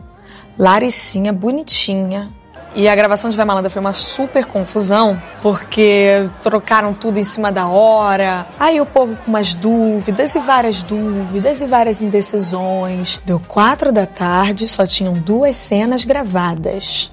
laricinha, 0.57 1.31
bonitinha. 1.31 2.29
E 2.75 2.89
a 2.89 2.95
gravação 2.95 3.29
de 3.29 3.37
Vai 3.37 3.45
Malandra 3.45 3.69
foi 3.69 3.79
uma 3.79 3.93
super 3.93 4.45
confusão, 4.45 5.21
porque 5.41 6.29
trocaram 6.41 6.93
tudo 6.93 7.17
em 7.17 7.23
cima 7.23 7.49
da 7.49 7.67
hora. 7.67 8.45
Aí 8.59 8.81
o 8.81 8.85
povo 8.85 9.15
com 9.15 9.31
umas 9.31 9.55
dúvidas 9.55 10.35
e 10.35 10.39
várias 10.39 10.83
dúvidas 10.83 11.61
e 11.61 11.65
várias 11.65 12.01
indecisões. 12.01 13.21
Deu 13.25 13.39
quatro 13.39 13.93
da 13.93 14.05
tarde, 14.05 14.67
só 14.67 14.85
tinham 14.85 15.13
duas 15.13 15.55
cenas 15.55 16.03
gravadas. 16.03 17.09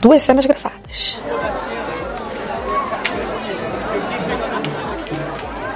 Duas 0.00 0.22
cenas 0.22 0.44
gravadas. 0.44 1.20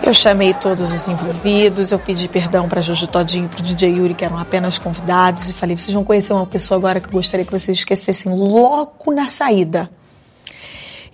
Eu 0.09 0.15
chamei 0.15 0.55
todos 0.55 0.91
os 0.91 1.07
envolvidos, 1.07 1.93
eu 1.93 1.99
pedi 1.99 2.29
perdão 2.29 2.67
para 2.67 2.81
Jojo 2.81 3.07
Todinho 3.07 3.45
e 3.45 3.49
pro 3.51 3.63
DJ 3.63 3.91
Yuri, 3.91 4.15
que 4.15 4.25
eram 4.25 4.39
apenas 4.39 4.79
convidados, 4.79 5.51
e 5.51 5.53
falei: 5.53 5.77
vocês 5.77 5.93
vão 5.93 6.03
conhecer 6.03 6.33
uma 6.33 6.47
pessoa 6.47 6.79
agora 6.79 6.99
que 6.99 7.09
eu 7.09 7.13
gostaria 7.13 7.45
que 7.45 7.53
vocês 7.53 7.77
esquecessem 7.77 8.33
logo 8.35 9.13
na 9.13 9.27
saída. 9.27 9.91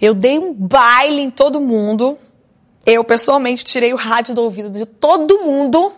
Eu 0.01 0.15
dei 0.15 0.39
um 0.39 0.55
baile 0.55 1.23
em 1.23 1.29
todo 1.29 1.61
mundo. 1.61 2.17
Eu, 2.87 3.03
pessoalmente, 3.03 3.65
tirei 3.65 3.93
o 3.93 3.97
rádio 3.97 4.33
do 4.33 4.43
ouvido 4.43 4.71
de 4.71 4.87
todo 4.87 5.41
mundo. 5.41 5.91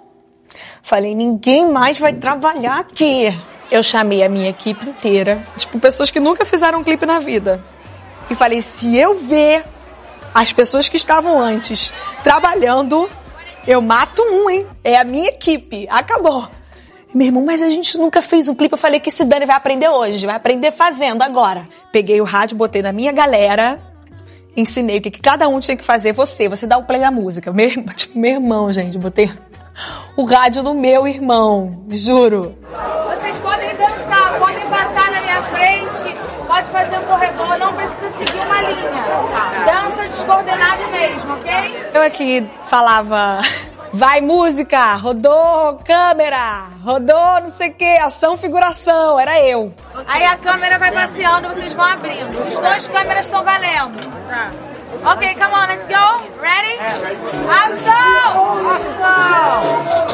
Falei: 0.82 1.14
ninguém 1.14 1.70
mais 1.70 1.98
vai 1.98 2.14
trabalhar 2.14 2.78
aqui. 2.78 3.26
Eu 3.70 3.82
chamei 3.82 4.24
a 4.24 4.28
minha 4.30 4.48
equipe 4.48 4.88
inteira, 4.88 5.46
tipo, 5.58 5.78
pessoas 5.78 6.10
que 6.10 6.18
nunca 6.18 6.46
fizeram 6.46 6.78
um 6.78 6.82
clipe 6.82 7.04
na 7.04 7.18
vida. 7.18 7.62
E 8.30 8.34
falei: 8.34 8.62
se 8.62 8.96
eu 8.96 9.18
ver 9.18 9.75
as 10.36 10.52
pessoas 10.52 10.86
que 10.86 10.98
estavam 10.98 11.40
antes 11.40 11.94
trabalhando, 12.22 13.08
eu 13.66 13.80
mato 13.80 14.20
um, 14.20 14.50
hein? 14.50 14.66
É 14.84 14.98
a 14.98 15.02
minha 15.02 15.30
equipe. 15.30 15.88
Acabou. 15.88 16.46
Meu 17.14 17.28
irmão, 17.28 17.42
mas 17.42 17.62
a 17.62 17.70
gente 17.70 17.96
nunca 17.96 18.20
fez 18.20 18.46
um 18.46 18.54
clipe. 18.54 18.74
Eu 18.74 18.78
falei 18.78 19.00
que 19.00 19.10
se 19.10 19.24
Dani 19.24 19.46
vai 19.46 19.56
aprender 19.56 19.88
hoje, 19.88 20.26
vai 20.26 20.36
aprender 20.36 20.70
fazendo 20.72 21.22
agora. 21.22 21.64
Peguei 21.90 22.20
o 22.20 22.24
rádio, 22.24 22.54
botei 22.54 22.82
na 22.82 22.92
minha 22.92 23.12
galera, 23.12 23.80
ensinei 24.54 24.98
o 24.98 25.00
que, 25.00 25.10
cada 25.10 25.48
um 25.48 25.58
tinha 25.58 25.74
que 25.74 25.82
fazer. 25.82 26.12
Você, 26.12 26.50
você 26.50 26.66
dá 26.66 26.76
o 26.76 26.84
play 26.84 27.02
à 27.02 27.10
música. 27.10 27.50
Meu, 27.50 27.70
tipo, 27.96 28.18
meu 28.18 28.32
irmão, 28.32 28.70
gente, 28.70 28.98
botei 28.98 29.30
o 30.18 30.24
rádio 30.26 30.62
no 30.62 30.74
meu 30.74 31.08
irmão, 31.08 31.86
juro. 31.88 32.58
Vocês 33.08 33.38
podem 33.38 33.74
dançar, 33.74 34.38
podem 34.38 34.66
passar 34.68 35.10
na 35.12 35.20
minha 35.22 35.42
frente, 35.44 36.14
pode 36.46 36.68
fazer 36.68 36.98
o 36.98 37.02
corredor, 37.04 37.58
não 37.58 37.72
precisa 37.72 38.10
seguir 38.10 38.36
uma 38.36 38.60
linha. 38.60 39.06
Dança 39.32 39.55
descoordenado 40.16 40.88
mesmo, 40.88 41.34
ok? 41.34 41.90
Eu 41.92 42.02
aqui 42.02 42.48
falava, 42.68 43.40
vai 43.92 44.20
música, 44.20 44.94
rodou 44.94 45.78
câmera, 45.84 46.68
rodou 46.82 47.40
não 47.42 47.48
sei 47.48 47.68
o 47.68 47.74
que, 47.74 47.98
ação, 47.98 48.36
figuração, 48.36 49.20
era 49.20 49.40
eu. 49.42 49.72
Aí 50.06 50.24
a 50.24 50.36
câmera 50.36 50.78
vai 50.78 50.90
passeando, 50.90 51.48
vocês 51.48 51.74
vão 51.74 51.84
abrindo. 51.84 52.46
Os 52.46 52.58
dois 52.58 52.88
câmeras 52.88 53.26
estão 53.26 53.42
valendo. 53.44 53.98
Ok, 55.06 55.34
come 55.36 55.54
on, 55.54 55.68
let's 55.68 55.86
go. 55.86 55.94
Ready? 56.40 56.80
Ação! 57.48 58.70
Ação! 58.70 60.06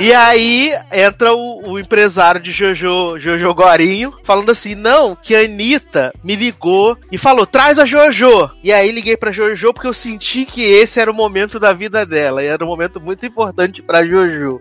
E 0.00 0.12
aí 0.12 0.76
entra 0.92 1.32
o, 1.32 1.70
o 1.70 1.78
empresário 1.78 2.40
de 2.40 2.50
Jojo, 2.50 3.16
Jojo 3.18 3.54
Gorinho, 3.54 4.12
falando 4.24 4.50
assim: 4.50 4.74
não, 4.74 5.14
que 5.14 5.36
a 5.36 5.40
Anitta 5.40 6.12
me 6.22 6.34
ligou 6.34 6.98
e 7.12 7.16
falou: 7.16 7.46
traz 7.46 7.78
a 7.78 7.86
Jojo. 7.86 8.50
E 8.62 8.72
aí 8.72 8.90
liguei 8.90 9.16
pra 9.16 9.30
Jojo 9.30 9.72
porque 9.72 9.86
eu 9.86 9.94
senti 9.94 10.44
que 10.44 10.62
esse 10.62 10.98
era 10.98 11.10
o 11.10 11.14
momento 11.14 11.60
da 11.60 11.72
vida 11.72 12.04
dela. 12.04 12.42
E 12.42 12.46
era 12.46 12.64
um 12.64 12.68
momento 12.68 13.00
muito 13.00 13.24
importante 13.24 13.80
pra 13.80 14.04
Jojo. 14.04 14.60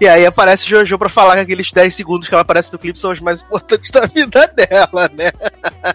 E 0.00 0.06
aí 0.06 0.24
aparece 0.26 0.68
Jojo 0.68 0.98
pra 0.98 1.08
falar 1.08 1.34
que 1.36 1.40
aqueles 1.40 1.72
10 1.72 1.94
segundos 1.94 2.28
que 2.28 2.34
ela 2.34 2.42
aparece 2.42 2.72
no 2.72 2.78
clipe 2.78 2.98
são 2.98 3.10
os 3.10 3.20
mais 3.20 3.42
importantes 3.42 3.90
da 3.90 4.06
vida 4.06 4.46
dela, 4.54 5.10
né? 5.14 5.32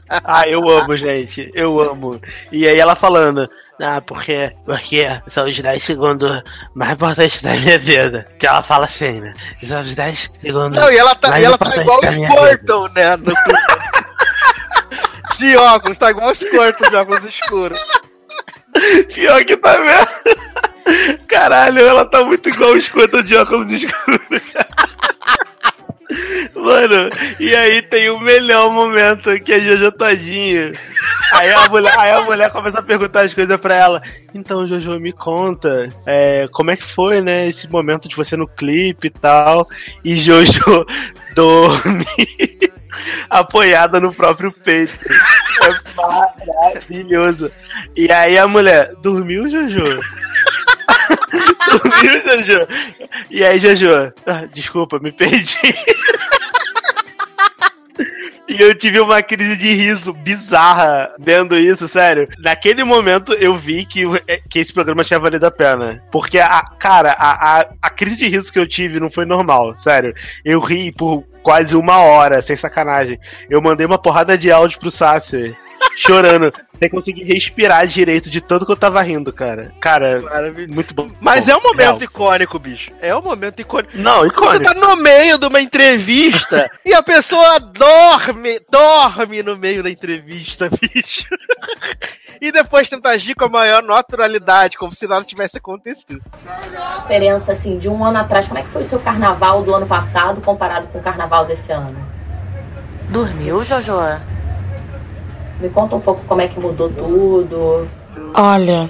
Ah, 0.10 0.44
eu 0.48 0.68
amo, 0.68 0.96
gente. 0.98 1.50
Eu 1.54 1.80
amo. 1.80 2.20
E 2.52 2.68
aí 2.68 2.80
ela 2.80 2.96
falando. 3.14 3.50
Ah, 3.82 4.02
porque, 4.02 4.52
porque 4.66 5.08
são 5.28 5.48
os 5.48 5.60
10 5.60 5.84
segundos 5.84 6.44
mais 6.74 6.94
importantes 6.94 7.42
da 7.42 7.54
minha 7.54 7.78
vida. 7.78 8.28
Que 8.40 8.48
ela 8.48 8.64
fala 8.64 8.86
assim, 8.86 9.22
né? 9.22 9.34
São 9.68 9.82
os 9.82 9.96
10 9.96 10.32
segundos. 10.42 10.80
Não, 10.80 10.92
e 10.92 10.98
ela 10.98 11.14
tá, 11.16 11.40
e 11.40 11.44
ela 11.44 11.58
tá 11.58 11.76
igual 11.78 12.00
o. 12.00 12.10
Squirtle, 12.10 12.90
né? 12.94 13.16
No 13.18 13.34
de 15.38 15.58
óculos, 15.58 15.98
tá 15.98 16.12
igual 16.12 16.32
o 16.32 16.36
Squirtle 16.36 16.90
de 16.90 16.96
óculos 16.96 17.26
escuros. 17.26 17.82
Pior 19.14 19.44
que 19.46 19.58
tá 19.58 19.78
mesmo. 19.80 20.08
Caralho, 21.28 21.80
ela 21.80 22.06
tá 22.06 22.24
muito 22.24 22.50
igual 22.50 22.72
o 22.72 22.78
escudo 22.78 23.24
de 23.24 23.36
óculos 23.36 23.72
escuros. 23.72 24.44
Mano, 26.56 27.10
e 27.40 27.56
aí 27.56 27.82
tem 27.82 28.10
o 28.10 28.20
melhor 28.20 28.72
momento 28.72 29.40
que 29.42 29.54
é 29.54 29.60
Jojo 29.60 29.92
Todinho. 29.92 30.78
Aí 31.34 31.52
a 31.52 31.68
mulher, 31.68 31.94
aí 31.98 32.12
a 32.12 32.22
mulher 32.22 32.52
começa 32.52 32.80
a 32.80 32.84
perguntar 32.84 33.22
as 33.22 33.34
coisas 33.34 33.60
pra 33.60 33.76
ela. 33.76 34.02
Então, 34.34 34.68
Jojo, 34.68 35.00
me 35.00 35.12
conta, 35.12 35.92
é, 36.06 36.48
como 36.52 36.72
é 36.72 36.78
que 36.78 36.86
foi, 36.86 37.22
né, 37.22 37.48
esse 37.48 37.70
momento 37.70 38.08
de 38.08 38.16
você 38.16 38.38
no 38.38 38.48
clipe 38.48 39.08
e 39.08 39.10
tal. 39.10 39.68
E 40.04 40.16
Jojo 40.16 40.86
dorme 41.36 42.06
apoiada 43.30 44.00
no 44.00 44.14
próprio 44.14 44.52
peito. 44.52 44.94
É 45.64 45.94
maravilhoso. 45.96 47.52
E 47.96 48.12
aí 48.12 48.38
a 48.38 48.48
mulher, 48.48 48.94
dormiu, 49.02 49.50
Jojo? 49.50 49.84
dormiu, 51.34 52.22
Jojo? 52.30 52.68
E 53.30 53.44
aí, 53.44 53.58
Jojo, 53.58 54.14
ah, 54.26 54.46
desculpa, 54.52 55.00
me 55.00 55.12
perdi. 55.12 55.58
E 58.48 58.62
eu 58.62 58.76
tive 58.76 59.00
uma 59.00 59.22
crise 59.24 59.56
de 59.56 59.74
riso 59.74 60.14
bizarra 60.14 61.10
vendo 61.20 61.58
isso, 61.58 61.88
sério. 61.88 62.28
Naquele 62.40 62.84
momento 62.84 63.34
eu 63.34 63.56
vi 63.56 63.86
que, 63.86 64.04
que 64.50 64.60
esse 64.60 64.72
programa 64.72 65.04
tinha 65.04 65.20
valido 65.20 65.46
a 65.46 65.52
pena. 65.52 66.04
Porque, 66.12 66.40
a, 66.40 66.62
cara, 66.78 67.14
a, 67.14 67.62
a, 67.62 67.66
a 67.82 67.90
crise 67.90 68.18
de 68.18 68.28
riso 68.28 68.52
que 68.52 68.60
eu 68.60 68.68
tive 68.68 69.00
não 69.00 69.10
foi 69.10 69.26
normal, 69.26 69.76
sério. 69.76 70.14
Eu 70.44 70.60
ri 70.60 70.92
por 70.92 71.24
quase 71.42 71.76
uma 71.76 71.98
hora, 72.00 72.42
sem 72.42 72.56
sacanagem. 72.56 73.20
Eu 73.50 73.62
mandei 73.62 73.86
uma 73.86 73.98
porrada 73.98 74.38
de 74.38 74.52
áudio 74.52 74.80
pro 74.80 74.92
Sassi, 74.92 75.56
chorando, 75.96 76.52
sem 76.80 76.90
conseguir 76.90 77.24
respirar 77.24 77.86
direito 77.88 78.30
de 78.30 78.42
tanto 78.42 78.66
que 78.66 78.72
eu 78.72 78.76
tava 78.76 79.02
rindo, 79.02 79.32
cara. 79.32 79.72
Cara, 79.80 80.22
Maravilhoso. 80.22 80.74
muito 80.74 80.94
bom. 80.94 81.10
Mas 81.20 81.46
bom, 81.46 81.52
é 81.52 81.58
um 81.58 81.62
momento 81.64 81.80
real. 82.00 82.04
icônico, 82.04 82.60
bicho. 82.60 82.92
É 83.02 83.16
um 83.16 83.22
momento 83.22 83.60
icônico. 83.62 83.92
Não, 83.98 84.22
Você 84.22 84.28
icônico. 84.28 84.64
tá 84.66 84.74
no 84.74 84.96
meio 84.98 85.38
de 85.38 85.46
uma 85.46 85.62
entrevista 85.62 86.70
e 86.86 86.94
a 86.94 87.02
pessoa 87.04 87.60
dorme, 87.60 88.60
dorme 88.72 89.44
no 89.44 89.58
meio 89.58 89.82
da 89.84 89.90
entrevista, 89.90 90.70
bicho. 90.82 91.28
E 92.42 92.52
depois 92.52 92.90
tenta 92.90 93.10
agir 93.10 93.36
com 93.36 93.46
a 93.46 93.50
maior 93.50 93.82
naturalidade, 93.82 94.78
como 94.78 94.94
se 94.94 95.08
nada 95.08 95.24
tivesse 95.24 95.58
acontecido. 95.58 96.22
diferença 97.02 97.52
assim 97.54 97.78
de 97.78 97.88
um 97.88 98.04
ano 98.04 98.18
atrás? 98.18 98.48
Como 98.48 98.60
é 98.60 98.64
que 98.64 98.70
foi 98.70 98.82
o 98.82 98.86
seu 98.86 99.00
carnaval 99.00 99.64
do 99.64 99.74
ano 99.74 99.86
passado 99.88 100.42
comparado 100.42 100.88
com 100.88 100.98
o 101.00 101.02
carnaval 101.02 101.46
desse 101.46 101.72
ano? 101.72 101.96
Dormiu, 103.10 103.64
Jojo? 103.64 103.94
Me 105.60 105.70
conta 105.70 105.96
um 105.96 106.02
pouco 106.02 106.24
como 106.26 106.42
é 106.42 106.48
que 106.48 106.60
mudou 106.60 106.90
tudo. 106.90 107.88
Olha, 108.36 108.90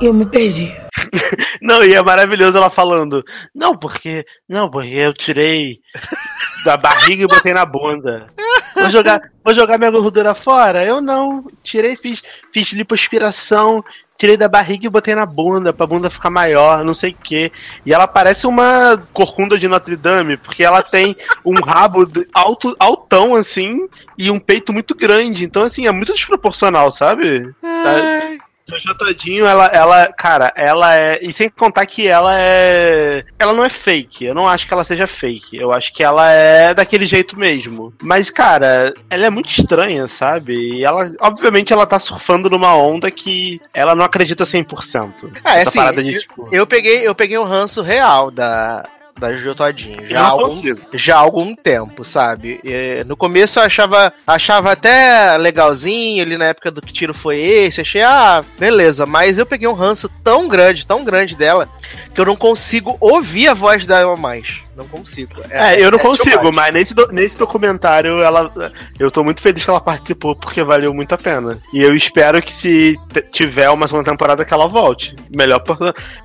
eu 0.00 0.12
me 0.12 0.26
perdi. 0.26 0.74
Não, 1.62 1.84
e 1.84 1.94
é 1.94 2.02
maravilhoso 2.02 2.56
ela 2.56 2.70
falando. 2.70 3.24
Não, 3.54 3.76
porque. 3.76 4.24
Não, 4.48 4.70
porque 4.70 4.94
eu 4.94 5.12
tirei 5.12 5.80
da 6.64 6.76
barriga 6.76 7.24
e 7.24 7.26
botei 7.26 7.52
na 7.52 7.64
bunda. 7.64 8.26
Vou 8.74 8.90
jogar, 8.90 9.20
vou 9.44 9.54
jogar 9.54 9.78
minha 9.78 9.90
gordura 9.90 10.34
fora? 10.34 10.84
Eu 10.84 11.00
não. 11.00 11.44
Tirei, 11.62 11.96
fiz, 11.96 12.22
fiz 12.52 12.72
lipoaspiração, 12.72 13.82
tirei 14.18 14.36
da 14.36 14.48
barriga 14.48 14.86
e 14.86 14.90
botei 14.90 15.14
na 15.14 15.24
bunda, 15.24 15.72
pra 15.72 15.86
bunda 15.86 16.10
ficar 16.10 16.28
maior, 16.28 16.84
não 16.84 16.92
sei 16.92 17.12
o 17.12 17.16
quê. 17.22 17.52
E 17.86 17.94
ela 17.94 18.08
parece 18.08 18.46
uma 18.48 19.00
corcunda 19.12 19.56
de 19.56 19.68
Notre 19.68 19.96
Dame, 19.96 20.36
porque 20.36 20.64
ela 20.64 20.82
tem 20.82 21.16
um 21.44 21.54
rabo 21.54 22.06
alto, 22.34 22.76
altão, 22.80 23.36
assim, 23.36 23.88
e 24.18 24.28
um 24.28 24.40
peito 24.40 24.72
muito 24.72 24.94
grande. 24.94 25.44
Então, 25.44 25.62
assim, 25.62 25.86
é 25.86 25.92
muito 25.92 26.12
desproporcional, 26.12 26.90
sabe? 26.90 27.54
Tá- 27.62 28.47
Jojo 28.68 28.94
Todinho, 28.96 29.46
ela, 29.46 29.66
ela, 29.66 30.12
cara, 30.12 30.52
ela 30.54 30.94
é. 30.94 31.18
E 31.22 31.32
sem 31.32 31.48
contar 31.48 31.86
que 31.86 32.06
ela 32.06 32.38
é. 32.38 33.24
Ela 33.38 33.54
não 33.54 33.64
é 33.64 33.68
fake. 33.68 34.26
Eu 34.26 34.34
não 34.34 34.46
acho 34.46 34.66
que 34.66 34.74
ela 34.74 34.84
seja 34.84 35.06
fake. 35.06 35.56
Eu 35.56 35.72
acho 35.72 35.92
que 35.92 36.04
ela 36.04 36.30
é 36.30 36.74
daquele 36.74 37.06
jeito 37.06 37.38
mesmo. 37.38 37.94
Mas, 38.02 38.30
cara, 38.30 38.92
ela 39.08 39.26
é 39.26 39.30
muito 39.30 39.48
estranha, 39.48 40.06
sabe? 40.06 40.54
E 40.54 40.84
ela, 40.84 41.10
obviamente, 41.20 41.72
ela 41.72 41.86
tá 41.86 41.98
surfando 41.98 42.50
numa 42.50 42.74
onda 42.76 43.10
que 43.10 43.58
ela 43.72 43.94
não 43.94 44.04
acredita 44.04 44.44
100%. 44.44 45.32
É, 45.44 45.60
Essa 45.60 45.68
assim, 45.68 45.78
parada 45.78 46.02
de, 46.02 46.20
tipo. 46.20 46.48
Eu 46.52 46.66
peguei, 46.66 47.06
eu 47.06 47.14
peguei 47.14 47.38
um 47.38 47.44
ranço 47.44 47.80
real 47.80 48.30
da, 48.30 48.84
da 49.18 49.34
Jojo 49.34 49.54
Todinho. 49.54 50.06
Já 50.06 50.20
há 50.20 50.22
não 50.22 50.30
algum, 50.30 50.62
já 50.94 51.16
há 51.16 51.18
algum 51.18 51.54
tempo, 51.54 52.04
sabe? 52.04 52.60
E, 52.64 53.04
no 53.04 53.16
começo 53.16 53.58
eu 53.58 53.64
achava, 53.64 54.12
achava 54.26 54.72
até 54.72 55.36
legalzinho, 55.36 56.22
ali 56.22 56.36
na 56.36 56.46
época 56.46 56.70
do 56.70 56.80
que 56.80 56.92
tiro 56.92 57.12
foi 57.12 57.38
esse. 57.40 57.80
Achei, 57.80 58.02
ah, 58.02 58.44
beleza. 58.58 59.06
Mas 59.06 59.38
eu 59.38 59.46
peguei 59.46 59.68
um 59.68 59.74
ranço 59.74 60.08
tão 60.22 60.48
grande, 60.48 60.86
tão 60.86 61.04
grande 61.04 61.36
dela, 61.36 61.68
que 62.18 62.22
eu 62.22 62.26
não 62.26 62.34
consigo 62.34 62.96
ouvir 63.00 63.46
a 63.46 63.54
voz 63.54 63.86
dela 63.86 64.16
mais. 64.16 64.58
Não 64.76 64.86
consigo. 64.88 65.32
É, 65.50 65.80
eu 65.80 65.90
não 65.90 65.98
consigo, 65.98 66.30
chocante. 66.30 66.54
mas 66.56 66.74
nesse, 66.74 66.94
do- 66.94 67.08
nesse 67.12 67.36
documentário 67.38 68.20
ela, 68.22 68.50
eu 68.98 69.08
tô 69.10 69.22
muito 69.24 69.40
feliz 69.40 69.64
que 69.64 69.70
ela 69.70 69.80
participou 69.80 70.34
porque 70.36 70.62
valeu 70.62 70.92
muito 70.94 71.12
a 71.14 71.18
pena. 71.18 71.58
E 71.72 71.80
eu 71.82 71.94
espero 71.96 72.40
que 72.42 72.52
se 72.52 72.96
tiver 73.32 73.68
uma 73.70 73.86
segunda 73.88 74.10
temporada 74.10 74.44
que 74.44 74.52
ela 74.54 74.68
volte. 74.68 75.14
Melhor, 75.34 75.62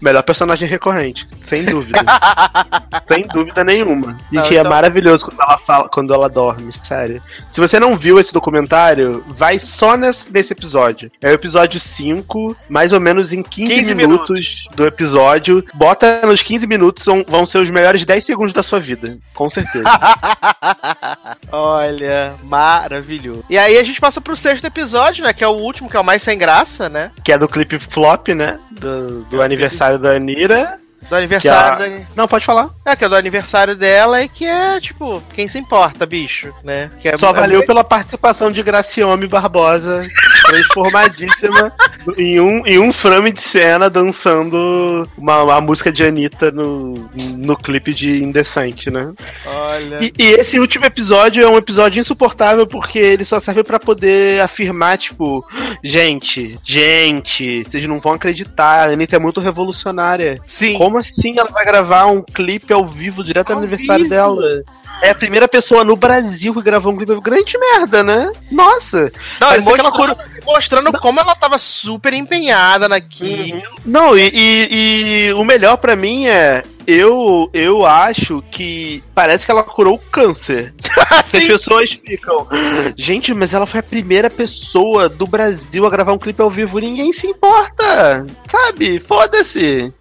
melhor 0.02 0.22
personagem 0.24 0.68
recorrente, 0.70 1.28
sem 1.42 1.64
dúvida. 1.66 2.00
sem 3.12 3.24
dúvida 3.28 3.64
nenhuma. 3.64 4.18
E 4.32 4.36
Não, 4.36 4.44
é 4.44 4.48
então- 4.48 4.70
maravilhoso 4.70 5.26
quando 5.26 5.42
ela 5.42 5.58
fala, 5.58 5.90
quando 5.90 6.14
ela 6.14 6.30
dorme, 6.30 6.72
sério. 6.84 7.22
Se 7.52 7.60
você 7.60 7.80
não 7.80 7.96
viu 7.98 8.20
esse 8.20 8.34
documentário, 8.34 9.24
vai 9.30 9.58
só 9.60 9.96
nesse, 9.98 10.32
nesse 10.32 10.54
episódio. 10.54 11.12
É 11.22 11.30
o 11.30 11.34
episódio 11.34 11.80
5, 11.80 12.56
mais 12.70 12.94
ou 12.94 13.00
menos 13.00 13.34
em 13.34 13.42
15, 13.42 13.76
15 13.76 13.96
minutos, 13.96 14.40
do 14.76 14.86
episódio. 14.86 15.64
Bota 15.84 16.22
nos 16.26 16.42
15 16.42 16.66
minutos, 16.66 17.04
são- 17.04 17.26
vão 17.28 17.46
ser 17.46 17.58
os 17.58 17.70
melhores 17.70 18.06
10 18.06 18.24
segundos 18.24 18.54
da 18.54 18.64
sua 18.64 18.80
vida. 18.80 19.18
Com 19.34 19.50
certeza. 19.50 19.84
Olha, 21.52 22.36
maravilhoso. 22.44 23.44
E 23.50 23.58
aí 23.58 23.78
a 23.78 23.84
gente 23.84 24.00
passa 24.00 24.22
pro 24.22 24.36
sexto 24.36 24.66
episódio, 24.66 25.24
né? 25.24 25.34
Que 25.34 25.44
é 25.44 25.48
o 25.48 25.52
último, 25.52 25.90
que 25.90 25.98
é 25.98 26.00
o 26.00 26.04
mais 26.04 26.22
sem 26.22 26.38
graça, 26.38 26.88
né? 26.90 27.12
que 27.24 27.32
é 27.32 27.38
do 27.38 27.48
clipe 27.48 27.78
flop, 27.80 28.30
né? 28.30 28.60
Do, 28.72 29.24
do 29.24 29.42
aniversário 29.42 30.00
da 30.00 30.12
Anira. 30.12 30.80
Do 31.10 31.16
aniversário 31.18 31.84
a- 31.84 31.88
da. 31.88 32.04
Não, 32.16 32.28
pode 32.30 32.46
falar. 32.46 32.70
É, 32.86 32.96
que 32.96 33.04
é 33.04 33.10
do 33.10 33.16
aniversário 33.16 33.76
dela 33.76 34.22
e 34.22 34.30
que 34.30 34.46
é, 34.46 34.80
tipo, 34.80 35.22
quem 35.34 35.50
se 35.50 35.60
importa, 35.60 36.06
bicho, 36.06 36.54
né? 36.64 36.90
Que 37.00 37.10
é, 37.10 37.18
Só 37.20 37.32
é 37.32 37.34
valeu 37.34 37.66
pela 37.66 37.84
participação 37.84 38.50
de 38.50 38.64
Graciome 38.64 39.28
Barbosa, 39.28 40.08
transformadíssima 40.44 41.74
em 42.18 42.40
um, 42.40 42.66
em 42.66 42.80
um 42.80 42.92
frame 42.92 43.32
de 43.32 43.42
cena 43.42 43.90
dançando 43.90 45.08
uma, 45.18 45.44
uma 45.44 45.62
música 45.62 45.92
de 45.92 46.04
Anitta 46.04 46.52
no, 46.52 47.10
no 47.38 47.56
clipe 47.58 47.94
de 47.94 48.24
Indecente, 48.24 48.90
né? 48.90 49.14
Olha. 49.46 50.00
E, 50.04 50.14
e 50.18 50.32
esse 50.34 50.60
último 50.60 50.86
episódio 50.86 51.44
é 51.44 51.48
um 51.48 51.58
episódio 51.58 52.00
insuportável 52.00 52.68
porque 52.68 53.00
ele 53.00 53.26
só 53.26 53.40
serve 53.40 53.64
pra 53.64 53.80
poder 53.80 54.42
afirmar, 54.42 54.98
tipo, 54.98 55.46
gente, 55.84 56.58
gente, 56.64 57.64
vocês 57.64 57.88
não 57.88 58.00
vão 58.00 58.14
acreditar, 58.14 58.90
a 58.90 58.94
Anitta 58.94 59.16
é 59.16 59.20
muito 59.20 59.40
revolucionária. 59.40 60.38
Sim. 60.46 60.78
Como 60.78 60.98
assim 60.98 61.34
ela 61.38 61.50
vai 61.50 61.66
gravar 61.66 62.06
um 62.06 62.22
clipe 62.22 62.74
ao 62.74 62.86
vivo 62.86 63.24
direto 63.24 63.50
no 63.50 63.56
Ao 63.56 63.60
aniversário 63.60 64.04
vivo. 64.04 64.16
dela? 64.16 64.64
É 65.04 65.10
a 65.10 65.16
primeira 65.16 65.48
pessoa 65.50 65.84
no 65.84 65.96
Brasil 65.98 66.54
que 66.54 66.62
gravou 66.62 66.94
um 66.94 66.98
clipe. 66.98 67.20
Grande 67.20 67.58
merda, 67.58 68.02
né? 68.04 68.32
Nossa! 68.50 69.12
Não, 69.40 69.50
mostrando, 69.60 70.18
mostrando 70.46 71.00
como 71.00 71.20
ela 71.20 71.36
tava 71.36 71.58
super 71.58 72.14
empenhada 72.14 72.88
naquilo. 72.88 73.62
Não, 73.86 74.18
e, 74.18 74.30
e- 74.34 75.28
e 75.30 75.34
o 75.34 75.44
melhor 75.44 75.76
pra 75.78 75.96
mim 75.96 76.26
é. 76.28 76.64
Eu, 76.86 77.50
eu 77.54 77.86
acho 77.86 78.44
que 78.52 79.04
parece 79.16 79.46
que 79.46 79.52
ela 79.52 79.64
curou 79.64 79.96
o 79.96 80.00
câncer. 80.12 80.74
As 81.10 81.30
pessoas 81.30 81.90
ficam. 82.06 82.48
Gente, 82.96 83.34
mas 83.34 83.54
ela 83.54 83.66
foi 83.66 83.80
a 83.80 83.84
primeira 83.84 84.30
pessoa 84.30 85.08
do 85.08 85.26
Brasil 85.26 85.86
a 85.86 85.90
gravar 85.90 86.14
um 86.14 86.18
clipe 86.18 86.42
ao 86.42 86.50
vivo. 86.50 86.80
Ninguém 86.80 87.14
se 87.14 87.28
importa. 87.28 88.26
Sabe? 88.46 89.00
Foda-se. 89.00 89.94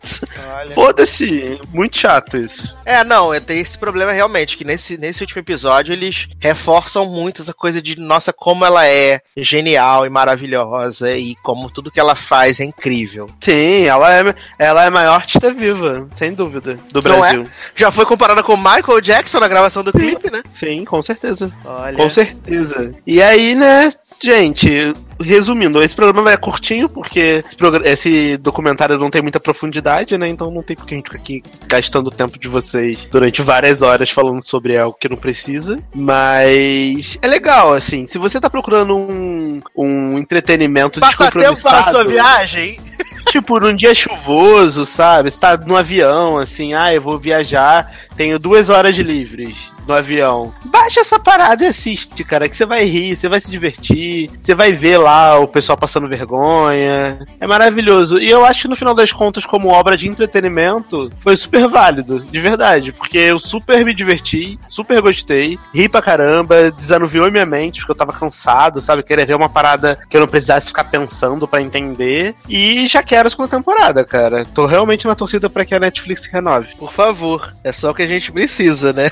Foda-se. 0.74 1.60
Muito 1.72 1.98
chato 1.98 2.36
isso. 2.38 2.76
É, 2.84 3.02
não, 3.04 3.32
é, 3.32 3.40
tem 3.40 3.60
esse 3.60 3.78
problema 3.78 4.12
realmente, 4.12 4.56
que 4.56 4.64
nesse, 4.64 4.96
nesse 4.98 5.22
último 5.22 5.40
episódio 5.40 5.92
eles 5.92 6.28
reforçam 6.40 7.06
muito 7.06 7.42
essa 7.42 7.54
coisa 7.54 7.80
de, 7.80 7.98
nossa, 7.98 8.32
como 8.32 8.64
ela 8.64 8.86
é 8.86 9.20
genial 9.36 10.06
e 10.06 10.10
maravilhosa 10.10 11.14
e 11.14 11.34
como 11.36 11.70
tudo 11.70 11.90
que 11.90 12.00
ela 12.00 12.14
faz 12.14 12.60
é 12.60 12.64
incrível. 12.64 13.28
Sim, 13.40 13.84
ela 13.84 14.14
é, 14.14 14.34
ela 14.58 14.84
é 14.84 14.86
a 14.88 14.90
maior 14.90 15.14
artista 15.14 15.52
viva, 15.52 16.08
sem 16.14 16.32
dúvida, 16.32 16.71
do 16.92 17.02
Não 17.02 17.20
Brasil. 17.20 17.46
Já 17.74 17.90
foi 17.90 18.04
comparada 18.04 18.42
com 18.42 18.56
Michael 18.56 19.00
Jackson 19.00 19.40
na 19.40 19.48
gravação 19.48 19.82
do 19.82 19.92
clipe, 19.92 20.30
né? 20.30 20.42
Sim, 20.52 20.84
com 20.84 21.02
certeza. 21.02 21.52
Olha. 21.64 21.96
Com 21.96 22.10
certeza. 22.10 22.94
E 23.06 23.22
aí, 23.22 23.54
né, 23.54 23.90
gente, 24.22 24.94
resumindo, 25.20 25.82
esse 25.82 25.94
programa 25.94 26.32
é 26.32 26.36
curtinho, 26.36 26.88
porque 26.88 27.44
esse, 27.48 27.88
esse 27.88 28.36
documentário 28.36 28.98
não 28.98 29.10
tem 29.10 29.20
muita 29.20 29.40
profundidade, 29.40 30.16
né? 30.16 30.28
Então 30.28 30.50
não 30.50 30.62
tem 30.62 30.76
porque 30.76 30.94
a 30.94 30.96
gente 30.96 31.06
ficar 31.06 31.18
aqui 31.18 31.42
gastando 31.66 32.06
o 32.06 32.10
tempo 32.10 32.38
de 32.38 32.48
vocês 32.48 32.98
durante 33.10 33.42
várias 33.42 33.82
horas 33.82 34.10
falando 34.10 34.42
sobre 34.42 34.78
algo 34.78 34.96
que 34.98 35.08
não 35.08 35.16
precisa. 35.16 35.78
Mas 35.94 37.18
é 37.20 37.26
legal, 37.26 37.72
assim. 37.72 38.06
Se 38.06 38.18
você 38.18 38.40
tá 38.40 38.48
procurando 38.48 38.96
um, 38.96 39.60
um 39.76 40.18
entretenimento 40.18 41.00
Passa 41.00 41.30
tempo 41.30 41.62
para 41.62 41.80
a 41.80 41.90
sua 41.90 42.04
viagem. 42.04 42.78
Tipo, 43.26 43.58
num 43.60 43.72
dia 43.72 43.94
chuvoso, 43.94 44.84
sabe? 44.84 45.30
Você 45.30 45.40
tá 45.40 45.56
no 45.56 45.76
avião, 45.76 46.38
assim, 46.38 46.74
ah, 46.74 46.92
eu 46.92 47.00
vou 47.00 47.18
viajar, 47.18 47.92
tenho 48.22 48.38
duas 48.38 48.70
horas 48.70 48.94
livres 48.96 49.72
no 49.84 49.94
avião. 49.94 50.54
Baixa 50.66 51.00
essa 51.00 51.18
parada 51.18 51.64
e 51.64 51.66
assiste, 51.66 52.22
cara, 52.22 52.48
que 52.48 52.54
você 52.54 52.64
vai 52.64 52.84
rir, 52.84 53.16
você 53.16 53.28
vai 53.28 53.40
se 53.40 53.50
divertir, 53.50 54.30
você 54.40 54.54
vai 54.54 54.72
ver 54.72 54.96
lá 54.98 55.40
o 55.40 55.48
pessoal 55.48 55.76
passando 55.76 56.08
vergonha. 56.08 57.18
É 57.40 57.46
maravilhoso. 57.48 58.20
E 58.20 58.30
eu 58.30 58.44
acho 58.44 58.62
que 58.62 58.68
no 58.68 58.76
final 58.76 58.94
das 58.94 59.10
contas, 59.10 59.44
como 59.44 59.70
obra 59.70 59.96
de 59.96 60.06
entretenimento, 60.06 61.10
foi 61.18 61.36
super 61.36 61.66
válido, 61.66 62.20
de 62.20 62.38
verdade, 62.38 62.92
porque 62.92 63.18
eu 63.18 63.40
super 63.40 63.84
me 63.84 63.92
diverti, 63.92 64.56
super 64.68 65.00
gostei, 65.00 65.58
ri 65.74 65.88
pra 65.88 66.00
caramba, 66.00 66.70
desanuviou 66.70 67.28
minha 67.28 67.44
mente, 67.44 67.80
porque 67.80 67.90
eu 67.90 67.96
tava 67.96 68.12
cansado, 68.12 68.80
sabe? 68.80 69.02
Queria 69.02 69.26
ver 69.26 69.34
uma 69.34 69.48
parada 69.48 69.98
que 70.08 70.16
eu 70.16 70.20
não 70.20 70.28
precisasse 70.28 70.68
ficar 70.68 70.84
pensando 70.84 71.48
pra 71.48 71.60
entender. 71.60 72.36
E 72.48 72.86
já 72.86 73.02
quero 73.02 73.26
a 73.26 73.30
segunda 73.30 73.48
temporada, 73.48 74.04
cara. 74.04 74.44
Tô 74.44 74.64
realmente 74.64 75.08
na 75.08 75.16
torcida 75.16 75.50
pra 75.50 75.64
que 75.64 75.74
a 75.74 75.80
Netflix 75.80 76.26
renove. 76.26 76.76
Por 76.76 76.92
favor, 76.92 77.52
é 77.64 77.72
só 77.72 77.92
que 77.92 78.02
a 78.02 78.06
gente 78.06 78.11
precisa, 78.20 78.92
né? 78.92 79.10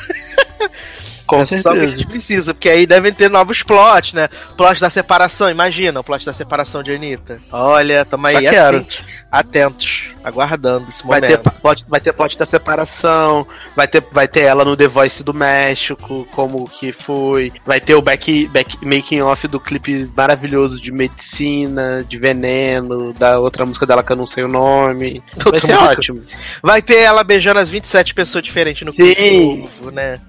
Com 1.31 1.43
é 1.43 1.47
só 1.47 1.73
que 1.73 1.79
a 1.81 1.87
gente 1.89 2.07
precisa, 2.07 2.53
porque 2.55 2.69
aí 2.69 2.87
devem 2.87 3.13
ter 3.13 3.29
novos 3.31 3.63
plots, 3.63 4.13
né? 4.13 4.29
Plot 4.57 4.81
da 4.81 4.91
separação, 4.91 5.51
imagina 5.51 6.01
o 6.01 6.05
plot 6.05 6.25
da 6.27 6.33
separação 6.33 6.83
de 6.83 6.93
Anitta. 6.95 7.41
Olha, 7.53 8.05
tamo 8.05 8.27
aí 8.27 8.43
Já 8.43 8.51
quero. 8.51 8.77
atentos, 8.79 9.03
atentos, 9.31 10.05
aguardando 10.25 10.89
esse 10.89 11.07
Vai 11.07 11.21
momento. 11.21 11.43
ter, 11.43 11.51
plot, 11.61 11.85
vai 11.89 12.01
ter 12.01 12.13
plot 12.13 12.37
da 12.37 12.45
separação, 12.45 13.47
vai 13.77 13.87
ter, 13.89 14.03
vai 14.13 14.27
ter 14.29 14.41
ela 14.43 14.65
no 14.65 14.77
The 14.77 14.89
Voice 14.89 15.23
do 15.23 15.33
México, 15.35 16.27
como 16.33 16.69
que 16.69 16.93
foi. 16.93 17.53
Vai 17.65 17.81
ter 17.81 17.95
o 17.95 18.03
back, 18.03 18.47
back 18.49 18.77
making 18.85 19.21
off 19.23 19.47
do 19.49 19.61
clipe 19.61 20.11
maravilhoso 20.17 20.81
de 20.81 20.91
medicina, 20.93 22.05
de 22.07 22.19
veneno, 22.19 23.13
da 23.13 23.39
outra 23.39 23.65
música 23.65 23.87
dela 23.87 24.03
que 24.03 24.13
eu 24.13 24.17
não 24.17 24.27
sei 24.27 24.45
o 24.45 24.49
nome. 24.49 25.23
Vai 25.37 25.47
Outra 25.47 25.61
ser 25.61 25.73
música. 25.75 25.91
ótimo. 25.93 26.23
Vai 26.63 26.83
ter 26.83 26.99
ela 26.99 27.23
beijando 27.23 27.61
as 27.61 27.69
27 27.69 28.15
pessoas 28.15 28.43
diferentes 28.45 28.85
no 28.87 28.93
Sim. 28.93 28.99
clipe 28.99 29.31
novo, 29.39 29.91
né? 29.91 30.21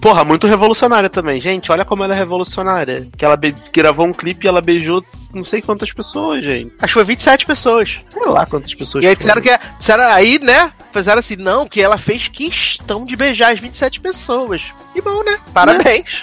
Porra, 0.00 0.24
muito 0.24 0.33
revolucionária 0.42 1.08
também. 1.08 1.40
Gente, 1.40 1.70
olha 1.72 1.84
como 1.84 2.04
ela 2.04 2.14
é 2.14 2.18
revolucionária. 2.18 3.08
Que 3.16 3.24
ela 3.24 3.38
gravou 3.72 4.06
um 4.06 4.12
clipe 4.12 4.46
e 4.46 4.48
ela 4.48 4.60
beijou 4.60 5.04
não 5.32 5.44
sei 5.44 5.60
quantas 5.60 5.92
pessoas, 5.92 6.44
gente. 6.44 6.72
Acho 6.78 6.86
que 6.86 6.92
foi 6.92 7.04
27 7.04 7.44
pessoas. 7.46 7.98
Sei 8.08 8.24
lá 8.24 8.46
quantas 8.46 8.72
pessoas. 8.74 9.04
E 9.04 9.08
aí 9.08 9.14
foram. 9.14 9.40
disseram 9.40 9.42
que 9.42 9.50
é- 9.50 9.60
disseram 9.78 10.04
aí, 10.04 10.38
né? 10.38 10.72
Fizeram 10.92 11.18
assim, 11.18 11.36
não, 11.36 11.66
que 11.66 11.80
ela 11.82 11.98
fez 11.98 12.28
questão 12.28 13.04
de 13.04 13.16
beijar 13.16 13.52
as 13.52 13.58
27 13.60 14.00
pessoas. 14.00 14.62
E 14.94 15.00
bom, 15.00 15.24
né? 15.24 15.38
Parabéns. 15.52 16.22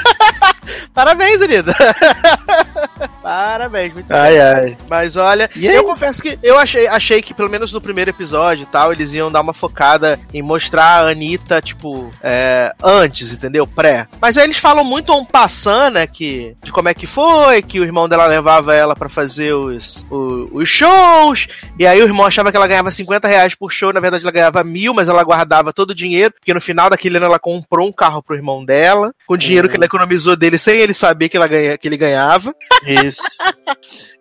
Parabéns, 0.92 1.40
Anitta. 1.40 1.74
Parabéns, 3.30 3.94
muito 3.94 4.10
Ai, 4.10 4.30
bem. 4.32 4.40
ai. 4.40 4.76
Mas 4.88 5.14
olha, 5.16 5.48
E 5.54 5.68
aí? 5.68 5.76
eu 5.76 5.84
confesso 5.84 6.20
que 6.20 6.36
eu 6.42 6.58
achei, 6.58 6.88
achei 6.88 7.22
que, 7.22 7.32
pelo 7.32 7.48
menos 7.48 7.72
no 7.72 7.80
primeiro 7.80 8.10
episódio 8.10 8.64
e 8.64 8.66
tal, 8.66 8.90
eles 8.90 9.12
iam 9.12 9.30
dar 9.30 9.40
uma 9.40 9.52
focada 9.52 10.18
em 10.34 10.42
mostrar 10.42 11.04
a 11.06 11.10
Anitta, 11.10 11.62
tipo, 11.62 12.10
é, 12.24 12.74
antes, 12.82 13.32
entendeu? 13.32 13.68
Pré. 13.68 14.08
Mas 14.20 14.36
aí 14.36 14.42
eles 14.42 14.56
falam 14.58 14.82
muito 14.82 15.12
um 15.14 15.24
passando, 15.24 15.94
né? 15.94 16.08
Que, 16.08 16.56
de 16.60 16.72
como 16.72 16.88
é 16.88 16.94
que 16.94 17.06
foi, 17.06 17.62
que 17.62 17.78
o 17.78 17.84
irmão 17.84 18.08
dela 18.08 18.26
levava 18.26 18.74
ela 18.74 18.96
pra 18.96 19.08
fazer 19.08 19.52
os, 19.54 20.04
o- 20.10 20.48
os 20.52 20.68
shows, 20.68 21.46
e 21.78 21.86
aí 21.86 22.00
o 22.02 22.06
irmão 22.06 22.26
achava 22.26 22.50
que 22.50 22.56
ela 22.56 22.66
ganhava 22.66 22.90
50 22.90 23.28
reais 23.28 23.54
por 23.54 23.70
show, 23.70 23.92
na 23.92 24.00
verdade 24.00 24.24
ela 24.24 24.32
ganhava 24.32 24.64
mil, 24.64 24.92
mas 24.92 25.08
ela 25.08 25.22
guardava 25.22 25.72
todo 25.72 25.90
o 25.90 25.94
dinheiro, 25.94 26.34
porque 26.34 26.52
no 26.52 26.60
final 26.60 26.90
daquele 26.90 27.16
ano 27.18 27.26
ela 27.26 27.38
comprou 27.38 27.86
um 27.86 27.92
carro 27.92 28.24
pro 28.24 28.34
irmão 28.34 28.64
dela, 28.64 29.14
com 29.24 29.34
o 29.34 29.38
dinheiro 29.38 29.68
que 29.68 29.76
ela 29.76 29.84
economizou 29.86 30.34
dele 30.34 30.58
sem 30.58 30.80
ele 30.80 30.92
saber 30.94 31.28
que, 31.28 31.36
ela 31.36 31.46
ganha, 31.46 31.78
que 31.78 31.86
ele 31.86 31.96
ganhava 31.96 32.52
Isso. 32.84 33.19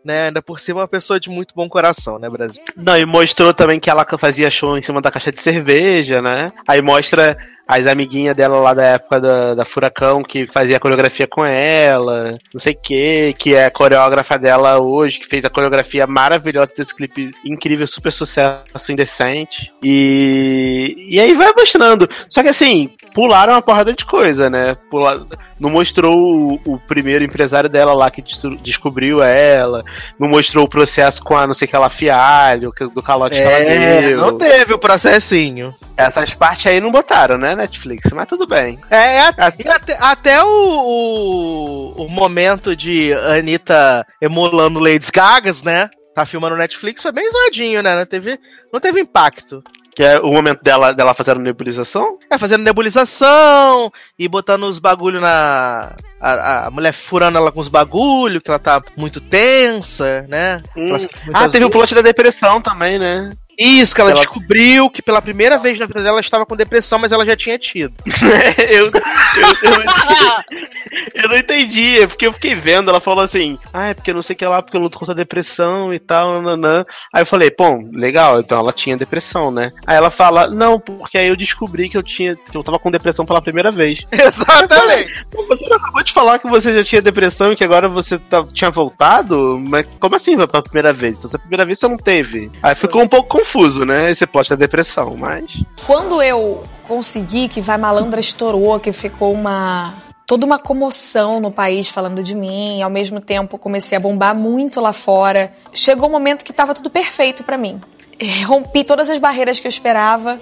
Né? 0.03 0.27
Ainda 0.27 0.41
por 0.41 0.59
cima, 0.59 0.81
uma 0.81 0.87
pessoa 0.87 1.19
de 1.19 1.29
muito 1.29 1.53
bom 1.55 1.67
coração, 1.67 2.19
né, 2.19 2.29
Brasil? 2.29 2.63
Não, 2.75 2.97
e 2.97 3.05
mostrou 3.05 3.53
também 3.53 3.79
que 3.79 3.89
ela 3.89 4.05
fazia 4.17 4.49
show 4.49 4.77
em 4.77 4.81
cima 4.81 5.01
da 5.01 5.11
caixa 5.11 5.31
de 5.31 5.41
cerveja, 5.41 6.21
né? 6.21 6.51
Aí 6.67 6.81
mostra 6.81 7.37
as 7.69 7.85
amiguinhas 7.85 8.35
dela 8.35 8.59
lá 8.59 8.73
da 8.73 8.83
época 8.83 9.21
da, 9.21 9.53
da 9.53 9.63
Furacão 9.63 10.23
que 10.23 10.47
fazia 10.47 10.79
coreografia 10.79 11.27
com 11.27 11.45
ela, 11.45 12.35
não 12.51 12.59
sei 12.59 12.73
o 12.73 12.81
que, 12.81 13.35
que 13.37 13.53
é 13.53 13.65
a 13.65 13.71
coreógrafa 13.71 14.39
dela 14.39 14.79
hoje, 14.79 15.19
que 15.19 15.27
fez 15.27 15.45
a 15.45 15.51
coreografia 15.51 16.07
maravilhosa 16.07 16.73
desse 16.75 16.95
clipe 16.95 17.29
incrível, 17.45 17.85
super 17.85 18.11
sucesso, 18.11 18.91
indecente. 18.91 19.71
E, 19.83 20.95
e 21.11 21.19
aí 21.19 21.35
vai 21.35 21.53
mostrando. 21.55 22.09
Só 22.27 22.41
que 22.41 22.49
assim, 22.49 22.89
pularam 23.19 23.51
uma 23.51 23.61
porrada 23.61 23.93
de 23.93 24.05
coisa, 24.05 24.49
né? 24.49 24.77
Pula- 24.89 25.27
não 25.59 25.69
mostrou 25.69 26.15
o, 26.17 26.53
o 26.65 26.79
primeiro 26.79 27.21
empresário 27.21 27.69
dela 27.69 27.93
lá 27.93 28.09
que 28.09 28.23
descobriu 28.61 29.21
ela, 29.21 29.83
não 30.17 30.29
mostrou 30.29 30.63
o 30.63 30.69
processo 30.69 31.21
com 31.21 31.35
a 31.35 31.45
não 31.45 31.53
sei 31.53 31.67
que 31.67 31.75
ela 31.75 31.89
fialho, 31.89 32.71
do 32.95 33.03
calote 33.03 33.35
que 33.35 33.41
ela 33.41 33.51
É, 33.57 34.01
deu. 34.03 34.17
não 34.21 34.37
teve 34.37 34.73
o 34.73 34.79
processinho. 34.79 35.75
Essas 35.97 36.33
partes 36.33 36.67
aí 36.67 36.79
não 36.79 36.93
botaram, 36.93 37.37
né, 37.37 37.57
Netflix? 37.57 38.09
Mas 38.13 38.25
tudo 38.27 38.47
bem. 38.47 38.79
É, 38.89 39.17
é, 39.17 39.33
e 39.65 39.67
até, 39.67 39.97
até 39.99 40.41
o, 40.41 40.47
o, 40.47 42.05
o 42.05 42.09
momento 42.09 42.73
de 42.73 43.11
Anitta 43.13 44.05
emulando 44.21 44.79
Lady 44.79 45.11
Gagas, 45.11 45.61
né? 45.61 45.89
Tá 46.15 46.25
filmando 46.25 46.55
Netflix, 46.55 47.01
foi 47.01 47.11
bem 47.11 47.29
zoadinho, 47.29 47.81
né? 47.83 47.95
Não 47.95 48.05
teve, 48.05 48.39
não 48.71 48.79
teve 48.79 49.01
impacto. 49.01 49.61
Que 49.99 50.03
é 50.05 50.17
o 50.17 50.31
momento 50.31 50.63
dela, 50.63 50.93
dela 50.93 51.13
fazendo 51.13 51.41
nebulização? 51.41 52.17
É, 52.31 52.37
fazendo 52.37 52.63
nebulização 52.63 53.91
e 54.17 54.29
botando 54.29 54.63
os 54.63 54.79
bagulho 54.79 55.19
na. 55.19 55.91
A, 56.21 56.67
a 56.67 56.71
mulher 56.71 56.93
furando 56.93 57.37
ela 57.37 57.51
com 57.51 57.59
os 57.59 57.67
bagulho, 57.67 58.39
que 58.39 58.49
ela 58.49 58.59
tá 58.59 58.81
muito 58.95 59.19
tensa, 59.19 60.25
né? 60.29 60.61
Sente 60.73 61.09
Ah, 61.33 61.49
teve 61.49 61.65
o 61.65 61.69
plot 61.69 61.93
da 61.93 62.01
depressão 62.01 62.61
também, 62.61 62.97
né? 62.97 63.33
Isso, 63.57 63.93
que 63.93 63.99
ela, 63.99 64.11
Ela- 64.11 64.21
descobriu 64.21 64.89
que 64.89 65.01
pela 65.01 65.21
primeira 65.21 65.57
vez 65.57 65.77
na 65.77 65.85
vida 65.85 65.99
dela 65.99 66.11
ela 66.15 66.21
estava 66.21 66.45
com 66.45 66.55
depressão, 66.55 66.97
mas 66.97 67.11
ela 67.11 67.25
já 67.25 67.35
tinha 67.35 67.59
tido. 67.59 67.93
eu, 68.71 68.85
eu, 68.85 68.91
eu, 69.63 69.83
eu 71.21 71.29
não 71.29 71.37
entendi, 71.37 72.01
é 72.01 72.07
porque 72.07 72.27
eu 72.27 72.33
fiquei 72.33 72.55
vendo, 72.55 72.89
ela 72.89 72.99
falou 72.99 73.23
assim, 73.23 73.57
ah, 73.73 73.87
é 73.89 73.93
porque 73.93 74.13
não 74.13 74.21
sei 74.21 74.35
o 74.35 74.37
que 74.37 74.45
lá, 74.45 74.61
porque 74.61 74.77
eu 74.77 74.81
luto 74.81 74.97
contra 74.97 75.13
a 75.13 75.17
depressão 75.17 75.93
e 75.93 75.99
tal, 75.99 76.41
nananã. 76.41 76.85
Aí 77.13 77.21
eu 77.21 77.25
falei, 77.25 77.51
pô, 77.51 77.83
legal, 77.91 78.39
então 78.39 78.59
ela 78.59 78.71
tinha 78.71 78.97
depressão, 78.97 79.51
né? 79.51 79.71
Aí 79.85 79.95
ela 79.95 80.09
fala, 80.09 80.47
não, 80.47 80.79
porque 80.79 81.17
aí 81.17 81.27
eu 81.27 81.35
descobri 81.35 81.89
que 81.89 81.97
eu 81.97 82.03
tinha, 82.03 82.35
que 82.35 82.55
eu 82.55 82.63
tava 82.63 82.79
com 82.79 82.91
depressão 82.91 83.25
pela 83.25 83.41
primeira 83.41 83.71
vez. 83.71 84.05
Exatamente. 84.11 85.25
Você 85.49 85.73
acabou 85.73 86.03
de 86.03 86.13
falar 86.13 86.39
que 86.39 86.47
você 86.47 86.73
já 86.73 86.83
tinha 86.83 87.01
depressão 87.01 87.51
e 87.51 87.55
que 87.55 87.63
agora 87.63 87.87
você 87.87 88.17
tá- 88.17 88.45
tinha 88.45 88.69
voltado? 88.69 89.61
Mas 89.67 89.87
como 89.99 90.15
assim 90.15 90.35
foi 90.35 90.47
pela 90.47 90.63
primeira 90.63 90.93
vez? 90.93 91.19
Se 91.19 91.35
a 91.35 91.39
primeira 91.39 91.65
vez 91.65 91.79
você 91.79 91.87
não 91.87 91.97
teve. 91.97 92.51
Aí 92.61 92.75
ficou 92.75 93.01
um 93.01 93.07
pouco 93.07 93.37
confuso, 93.37 93.85
né? 93.85 94.11
Esse 94.11 94.25
plot 94.25 94.49
da 94.49 94.55
depressão, 94.55 95.15
mas. 95.17 95.63
Quando 95.85 96.21
eu 96.21 96.63
consegui 96.87 97.47
que 97.47 97.61
Vai 97.61 97.77
Malandra 97.77 98.19
estourou, 98.19 98.79
que 98.79 98.91
ficou 98.91 99.33
uma 99.33 99.93
toda 100.29 100.45
uma 100.45 100.59
comoção 100.59 101.39
no 101.39 101.49
país 101.49 101.89
falando 101.89 102.21
de 102.21 102.35
mim, 102.35 102.83
ao 102.83 102.89
mesmo 102.91 103.19
tempo 103.19 103.57
comecei 103.57 103.97
a 103.97 103.99
bombar 103.99 104.35
muito 104.35 104.79
lá 104.79 104.93
fora. 104.93 105.51
Chegou 105.73 106.07
um 106.07 106.11
momento 106.11 106.45
que 106.45 106.53
tava 106.53 106.75
tudo 106.75 106.87
perfeito 106.87 107.43
pra 107.43 107.57
mim. 107.57 107.81
Eh, 108.19 108.43
Rompi 108.43 108.83
todas 108.83 109.09
as 109.09 109.17
barreiras 109.17 109.59
que 109.59 109.65
eu 109.65 109.69
esperava. 109.69 110.39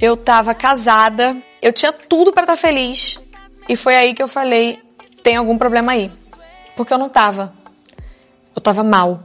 Eu 0.00 0.16
tava 0.16 0.54
casada, 0.54 1.36
eu 1.60 1.74
tinha 1.74 1.92
tudo 1.92 2.32
pra 2.32 2.44
estar 2.44 2.56
feliz. 2.56 3.20
E 3.68 3.76
foi 3.76 3.94
aí 3.94 4.14
que 4.14 4.22
eu 4.22 4.28
falei, 4.28 4.78
tem 5.22 5.36
algum 5.36 5.58
problema 5.58 5.92
aí. 5.92 6.10
Porque 6.74 6.90
eu 6.90 6.98
não 6.98 7.10
tava. 7.10 7.52
Eu 8.54 8.62
tava 8.62 8.82
mal. 8.82 9.24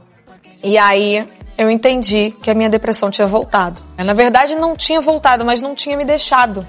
E 0.62 0.76
aí 0.76 1.26
eu 1.56 1.70
entendi 1.70 2.36
que 2.42 2.50
a 2.50 2.54
minha 2.54 2.68
depressão 2.68 3.10
tinha 3.10 3.26
voltado. 3.26 3.82
Na 3.96 4.12
verdade, 4.12 4.54
não 4.54 4.76
tinha 4.76 5.00
voltado, 5.00 5.46
mas 5.46 5.62
não 5.62 5.74
tinha 5.74 5.96
me 5.96 6.04
deixado. 6.04 6.66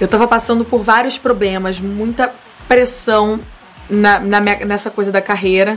Eu 0.00 0.08
tava 0.08 0.26
passando 0.26 0.64
por 0.64 0.82
vários 0.82 1.18
problemas, 1.18 1.78
muita 1.80 2.32
pressão 2.66 3.38
na, 3.88 4.18
na 4.18 4.40
minha- 4.40 4.64
nessa 4.64 4.90
coisa 4.90 5.12
da 5.12 5.20
carreira. 5.20 5.76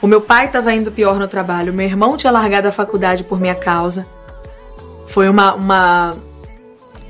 O 0.00 0.06
meu 0.06 0.20
pai 0.20 0.48
tava 0.48 0.72
indo 0.72 0.90
pior 0.92 1.18
no 1.18 1.28
trabalho, 1.28 1.72
meu 1.72 1.84
irmão 1.86 2.16
tinha 2.16 2.30
largado 2.32 2.68
a 2.68 2.72
faculdade 2.72 3.24
por 3.24 3.40
minha 3.40 3.54
causa. 3.54 4.06
Foi 5.08 5.28
uma. 5.28 5.54
uma... 5.54 6.14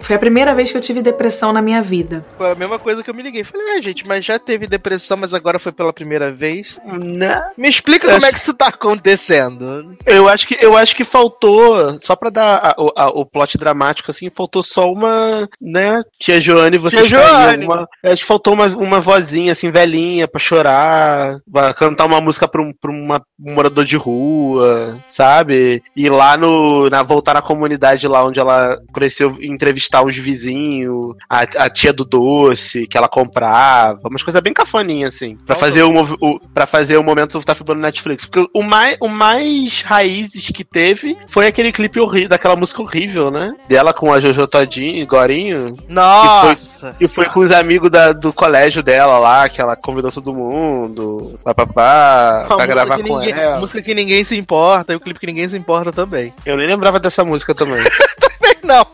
Foi 0.01 0.17
a 0.17 0.19
primeira 0.19 0.55
vez 0.55 0.71
que 0.73 0.79
eu 0.79 0.83
tive 0.83 1.03
depressão 1.03 1.53
na 1.53 1.61
minha 1.61 1.83
vida. 1.83 2.25
Foi 2.37 2.51
a 2.51 2.55
mesma 2.55 2.79
coisa 2.79 3.03
que 3.03 3.11
eu 3.11 3.15
me 3.15 3.23
liguei. 3.23 3.45
Falei, 3.45 3.77
ah, 3.77 3.83
gente, 3.83 4.07
mas 4.07 4.25
já 4.25 4.39
teve 4.39 4.67
depressão, 4.67 5.17
mas 5.17 5.35
agora 5.35 5.59
foi 5.59 5.73
pela 5.73 5.93
primeira 5.93 6.33
vez. 6.33 6.81
Né? 6.85 7.43
Me 7.57 7.69
explica 7.69 8.09
como 8.11 8.25
é 8.25 8.33
que 8.33 8.39
isso 8.39 8.55
tá 8.55 8.69
acontecendo. 8.69 9.97
Eu 10.07 10.29
acho 10.29 10.47
que 10.49 10.57
eu 10.61 10.77
acho 10.77 10.97
que 10.97 11.05
faltou, 11.05 11.99
só 12.01 12.15
pra 12.17 12.31
dar 12.31 12.57
a- 12.57 12.75
o- 12.83 12.93
a- 12.97 13.09
o 13.09 13.25
plot 13.27 13.59
dramático, 13.59 14.11
assim, 14.11 14.31
faltou 14.31 14.63
só 14.63 14.91
uma, 14.91 15.49
né? 15.61 16.03
Tia 16.19 16.41
Joane, 16.41 16.79
você 16.79 16.97
Tia 16.99 17.09
Joane. 17.09 17.65
Uma, 17.65 17.87
acho 18.05 18.23
que 18.23 18.29
faltou 18.29 18.55
uma, 18.55 18.67
uma 18.67 19.01
vozinha, 19.01 19.53
assim, 19.53 19.71
velhinha, 19.71 20.27
pra 20.29 20.41
chorar, 20.41 21.39
pra 21.53 21.75
cantar 21.75 22.07
uma 22.07 22.21
música 22.21 22.47
pra 22.49 22.63
um, 22.63 22.73
pra 22.73 22.91
uma- 22.91 23.23
um 23.39 23.55
morador 23.55 23.85
de 23.85 23.97
rua, 23.97 24.97
sabe? 25.09 25.83
E 25.97 26.09
lá 26.09 26.37
no. 26.37 26.89
Na, 26.89 27.03
voltar 27.03 27.35
na 27.35 27.43
comunidade 27.43 28.07
lá 28.09 28.25
onde 28.25 28.41
ela 28.41 28.79
cresceu, 28.93 29.37
entrevistar 29.41 29.88
os 30.03 30.17
vizinhos, 30.17 31.17
a, 31.29 31.41
a 31.65 31.71
tia 31.71 31.93
do 31.93 32.05
doce 32.05 32.87
que 32.87 32.97
ela 32.97 33.09
comprava, 33.09 34.09
umas 34.09 34.23
coisas 34.23 34.41
bem 34.43 34.53
cafoninhas, 34.53 35.15
assim. 35.15 35.37
Pra 35.47 35.55
fazer 35.57 35.83
o, 35.83 36.03
o, 36.21 36.41
pra 36.53 36.67
fazer 36.67 36.97
o 36.97 37.03
momento 37.03 37.43
tá 37.43 37.55
filmando 37.55 37.81
Netflix. 37.81 38.25
Porque 38.27 38.49
o 38.55 38.63
mais, 38.63 38.97
o 39.01 39.09
mais 39.09 39.83
raízes 39.83 40.49
que 40.51 40.65
teve 40.65 41.17
foi 41.27 41.47
aquele 41.47 41.73
clipe 41.73 42.01
horrível, 42.01 42.29
daquela 42.29 42.57
música 42.57 42.83
horrível, 42.83 43.31
né? 43.31 43.55
Dela 43.69 43.93
com 43.95 44.13
a 44.13 44.21
Jojo 44.21 44.47
Todinho, 44.47 45.07
Gorinho. 45.07 45.77
Nossa! 45.89 46.97
E 47.01 47.09
foi 47.09 47.27
com 47.31 47.41
os 47.41 47.53
amigos 47.53 47.91
da- 47.91 48.13
do 48.13 48.33
colégio 48.33 48.83
dela 48.83 49.19
lá, 49.19 49.49
que 49.49 49.61
ela 49.61 49.77
convidou 49.77 50.11
todo 50.13 50.35
mundo, 50.35 51.39
papapá, 51.45 52.47
pra 52.49 52.67
gravar 52.67 52.97
com 52.99 53.03
ninguém- 53.03 53.33
ela. 53.33 53.59
Música 53.61 53.83
que 53.83 53.95
ninguém 53.95 54.25
se 54.25 54.37
importa, 54.37 54.93
e 54.93 54.97
o 54.97 55.01
clipe 55.01 55.21
que 55.21 55.27
ninguém 55.27 55.49
se 55.49 55.57
importa 55.57 55.93
também. 55.93 56.33
Eu 56.45 56.57
nem 56.57 56.67
lembrava 56.67 56.99
dessa 57.01 57.25
música 57.25 57.55
também. 57.55 57.83
Não. 58.65 58.87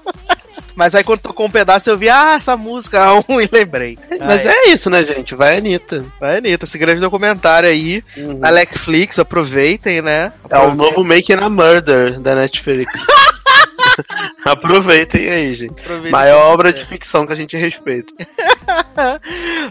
Mas 0.74 0.94
aí 0.94 1.04
quando 1.04 1.20
tocou 1.20 1.46
um 1.46 1.50
pedaço 1.50 1.88
eu 1.88 1.96
vi, 1.96 2.08
ah, 2.08 2.34
essa 2.36 2.56
música 2.56 2.98
é 2.98 3.24
um 3.32 3.40
e 3.40 3.48
lembrei. 3.50 3.98
Mas 4.20 4.44
é 4.44 4.68
isso, 4.68 4.90
né, 4.90 5.04
gente? 5.04 5.34
Vai, 5.34 5.58
Anitta. 5.58 6.04
Vai, 6.20 6.38
Anitta, 6.38 6.64
esse 6.64 6.78
grande 6.78 7.00
documentário 7.00 7.68
aí. 7.68 8.02
Na 8.38 8.50
Netflix, 8.50 9.18
aproveitem, 9.18 10.02
né? 10.02 10.32
É 10.50 10.58
o 10.58 10.74
novo 10.74 11.04
Making 11.04 11.34
a 11.34 11.48
Murder 11.48 12.20
da 12.20 12.34
Netflix. 12.34 12.92
Aproveitem 14.44 15.30
aí, 15.30 15.54
gente. 15.54 15.80
Aproveitem 15.80 16.10
Maior 16.10 16.40
que 16.40 16.52
obra 16.52 16.68
é. 16.70 16.72
de 16.72 16.84
ficção 16.84 17.26
que 17.26 17.32
a 17.32 17.36
gente 17.36 17.56
respeita. 17.56 18.12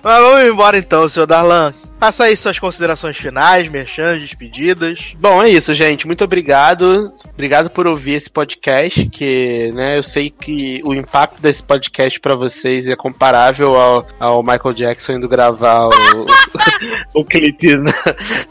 Mas 0.03 0.19
vamos 0.19 0.43
embora 0.43 0.77
então, 0.77 1.07
senhor 1.07 1.25
Darlan. 1.25 1.73
Faça 1.99 2.25
aí 2.25 2.35
suas 2.35 2.59
considerações 2.59 3.15
finais, 3.15 3.67
merchan, 3.69 4.19
despedidas. 4.19 4.99
Bom, 5.17 5.41
é 5.41 5.49
isso, 5.49 5.73
gente. 5.73 6.05
Muito 6.05 6.23
obrigado. 6.23 7.13
Obrigado 7.33 7.69
por 7.71 7.87
ouvir 7.87 8.13
esse 8.13 8.29
podcast, 8.29 9.09
que, 9.09 9.71
né, 9.73 9.97
eu 9.97 10.03
sei 10.03 10.29
que 10.29 10.81
o 10.85 10.93
impacto 10.93 11.41
desse 11.41 11.63
podcast 11.63 12.19
pra 12.19 12.35
vocês 12.35 12.87
é 12.87 12.95
comparável 12.95 13.75
ao, 13.75 14.05
ao 14.19 14.43
Michael 14.43 14.73
Jackson 14.75 15.13
indo 15.13 15.27
gravar 15.27 15.87
o, 15.87 15.91
o 17.21 17.25
clipe 17.25 17.75
na- 17.75 17.91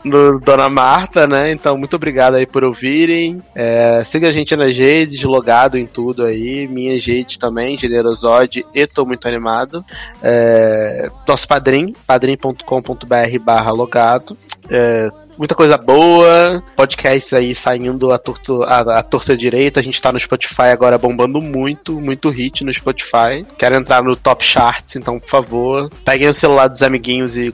no 0.02 0.40
Dona 0.40 0.68
Marta, 0.68 1.28
né? 1.28 1.52
Então, 1.52 1.78
muito 1.78 1.94
obrigado 1.94 2.34
aí 2.34 2.44
por 2.44 2.64
ouvirem. 2.64 3.40
É, 3.54 4.02
siga 4.04 4.28
a 4.28 4.32
gente 4.32 4.56
nas 4.56 4.76
redes, 4.76 5.22
logado 5.22 5.78
em 5.78 5.86
tudo 5.86 6.24
aí. 6.24 6.66
Minha 6.66 6.98
gente 6.98 7.38
também, 7.38 7.78
Generosode, 7.78 8.66
e 8.74 8.84
tô 8.88 9.06
muito 9.06 9.28
animado. 9.28 9.84
É, 10.20 11.08
nosso 11.26 11.46
padrim, 11.46 11.94
padrim.com.br 12.04 13.38
barra 13.44 13.70
logado. 13.70 14.36
É, 14.68 15.08
muita 15.36 15.54
coisa 15.54 15.76
boa. 15.76 16.62
Podcasts 16.76 17.32
aí 17.32 17.54
saindo 17.54 18.12
a 18.12 18.18
torta, 18.18 18.52
a, 18.64 18.98
a 18.98 19.02
torta 19.02 19.36
direita. 19.36 19.80
A 19.80 19.82
gente 19.82 20.00
tá 20.00 20.12
no 20.12 20.20
Spotify 20.20 20.70
agora 20.72 20.98
bombando 20.98 21.40
muito, 21.40 22.00
muito 22.00 22.28
hit 22.28 22.64
no 22.64 22.72
Spotify. 22.72 23.44
Quero 23.56 23.76
entrar 23.76 24.02
no 24.02 24.16
Top 24.16 24.44
Charts, 24.44 24.96
então, 24.96 25.18
por 25.18 25.28
favor, 25.28 25.90
peguem 26.04 26.28
o 26.28 26.34
celular 26.34 26.68
dos 26.68 26.82
amiguinhos 26.82 27.36
e 27.36 27.52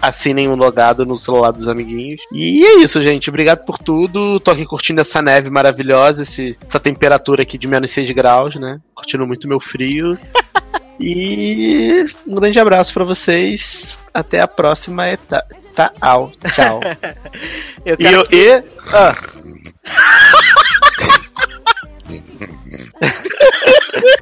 assinem 0.00 0.48
um 0.48 0.56
logado 0.56 1.04
no 1.04 1.18
celular 1.18 1.52
dos 1.52 1.68
amiguinhos. 1.68 2.20
E 2.32 2.64
é 2.64 2.74
isso, 2.82 3.00
gente. 3.00 3.28
Obrigado 3.28 3.64
por 3.64 3.78
tudo. 3.78 4.40
Tô 4.40 4.50
aqui 4.50 4.64
curtindo 4.64 5.00
essa 5.00 5.22
neve 5.22 5.50
maravilhosa, 5.50 6.22
esse, 6.22 6.58
essa 6.66 6.80
temperatura 6.80 7.42
aqui 7.42 7.58
de 7.58 7.66
menos 7.66 7.90
6 7.90 8.10
graus, 8.12 8.56
né? 8.56 8.80
Curtindo 8.94 9.26
muito 9.26 9.48
meu 9.48 9.60
frio. 9.60 10.18
E 11.00 12.06
um 12.26 12.36
grande 12.36 12.60
abraço 12.60 12.94
para 12.94 13.02
vocês. 13.02 13.98
Até 14.14 14.40
a 14.40 14.46
próxima 14.46 15.08
etapa. 15.08 15.61
Tá, 15.74 15.92
au, 16.00 16.30
tchau. 16.52 16.80
Eu 17.84 17.96
e 17.98 18.04
eu, 18.04 18.26
que- 18.26 18.36
e. 18.36 18.62
Ah. 18.92 19.16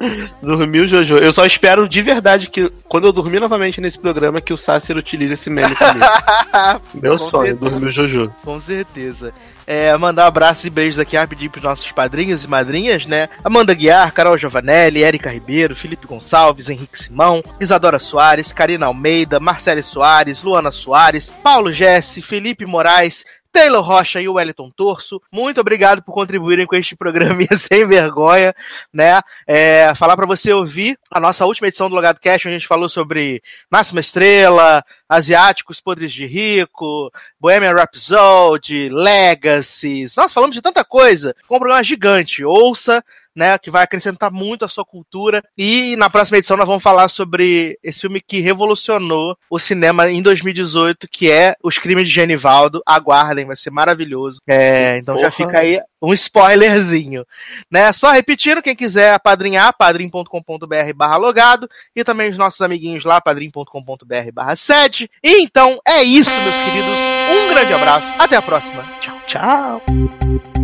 Dormiu, 0.41 0.87
Jojo. 0.87 1.17
Eu 1.17 1.31
só 1.31 1.45
espero 1.45 1.87
de 1.87 2.01
verdade 2.01 2.49
que, 2.49 2.69
quando 2.87 3.07
eu 3.07 3.13
dormir 3.13 3.39
novamente 3.39 3.79
nesse 3.81 3.99
programa, 3.99 4.41
que 4.41 4.53
o 4.53 4.57
Sácer 4.57 4.97
utilize 4.97 5.33
esse 5.33 5.49
meme 5.49 5.75
comigo. 5.75 6.05
Meu 6.93 7.17
Com 7.17 7.29
sonho, 7.29 7.47
certeza. 7.47 7.69
dormiu, 7.71 7.91
Jojo. 7.91 8.33
Com 8.43 8.59
certeza. 8.59 9.33
É, 9.65 9.95
mandar 9.95 10.25
abraços 10.25 10.65
e 10.65 10.69
beijos 10.69 10.99
aqui 10.99 11.15
rapidinho 11.15 11.51
pros 11.51 11.63
nossos 11.63 11.91
padrinhos 11.91 12.43
e 12.43 12.47
madrinhas, 12.47 13.05
né? 13.05 13.29
Amanda 13.43 13.73
Guiar, 13.73 14.11
Carol 14.11 14.37
Giovanelli, 14.37 15.03
Érica 15.03 15.29
Ribeiro, 15.29 15.75
Felipe 15.75 16.07
Gonçalves, 16.07 16.67
Henrique 16.67 16.97
Simão, 17.01 17.41
Isadora 17.59 17.99
Soares, 17.99 18.51
Karina 18.51 18.87
Almeida, 18.87 19.39
Marcele 19.39 19.83
Soares, 19.83 20.41
Luana 20.43 20.71
Soares, 20.71 21.31
Paulo 21.43 21.71
Jesse, 21.71 22.21
Felipe 22.21 22.65
Moraes, 22.65 23.23
Taylor 23.51 23.83
Rocha 23.83 24.21
e 24.21 24.27
o 24.27 24.33
Wellington 24.33 24.69
Torso. 24.69 25.21
Muito 25.31 25.59
obrigado 25.59 26.01
por 26.01 26.13
contribuírem 26.13 26.65
com 26.65 26.75
este 26.75 26.95
programinha 26.95 27.55
sem 27.57 27.85
vergonha, 27.85 28.55
né? 28.93 29.21
É, 29.45 29.93
falar 29.95 30.15
pra 30.15 30.25
você 30.25 30.53
ouvir 30.53 30.97
a 31.09 31.19
nossa 31.19 31.45
última 31.45 31.67
edição 31.67 31.89
do 31.89 31.95
Logado 31.95 32.19
Cash, 32.19 32.45
onde 32.45 32.55
a 32.55 32.59
gente 32.59 32.67
falou 32.67 32.89
sobre 32.89 33.41
uma 33.69 33.99
Estrela, 33.99 34.83
Asiáticos 35.07 35.81
Podres 35.81 36.13
de 36.13 36.25
Rico, 36.25 37.11
Bohemian 37.39 37.73
Rhapsody, 37.73 38.89
Legacies. 38.89 40.15
Nossa, 40.15 40.33
falamos 40.33 40.55
de 40.55 40.61
tanta 40.61 40.85
coisa. 40.85 41.35
Com 41.47 41.55
um 41.55 41.59
programa 41.59 41.83
gigante. 41.83 42.45
Ouça, 42.45 43.03
né? 43.35 43.57
Que 43.57 43.71
vai 43.71 43.83
acrescentar 43.83 44.31
muito 44.31 44.65
à 44.65 44.69
sua 44.69 44.85
cultura. 44.85 45.43
E 45.57 45.95
na 45.95 46.09
próxima 46.09 46.37
edição 46.37 46.57
nós 46.57 46.67
vamos 46.67 46.83
falar 46.83 47.07
sobre 47.07 47.77
esse 47.83 48.01
filme 48.01 48.21
que 48.21 48.39
revolucionou 48.39 49.35
o 49.49 49.59
cinema 49.59 50.09
em 50.09 50.21
2018, 50.21 51.07
que 51.09 51.29
é 51.29 51.55
Os 51.63 51.77
Crimes 51.77 52.07
de 52.07 52.13
Genivaldo. 52.13 52.81
Aguardem, 52.85 53.45
vai 53.45 53.55
ser 53.55 53.71
maravilhoso. 53.71 54.39
É, 54.47 54.97
então 54.97 55.15
já 55.15 55.31
Porra. 55.31 55.31
fica 55.31 55.59
aí 55.59 55.79
um 56.01 56.13
spoilerzinho. 56.13 57.25
Né? 57.69 57.91
Só 57.93 58.11
repetindo, 58.11 58.61
quem 58.61 58.75
quiser 58.75 59.13
apadrinhar, 59.13 59.75
padrim.com.br 59.77 60.93
barra 60.95 61.17
logado. 61.17 61.69
E 61.95 62.03
também 62.03 62.29
os 62.29 62.37
nossos 62.37 62.61
amiguinhos 62.61 63.03
lá, 63.03 63.21
padrim.com.br 63.21 64.31
barra 64.33 64.55
sede. 64.55 65.09
E 65.23 65.41
então 65.41 65.79
é 65.87 66.01
isso, 66.01 66.29
meus 66.29 66.55
queridos. 66.65 67.11
Um 67.31 67.53
grande 67.53 67.73
abraço. 67.73 68.07
Até 68.19 68.35
a 68.35 68.41
próxima. 68.41 68.83
Tchau, 68.99 69.17
tchau. 69.27 70.60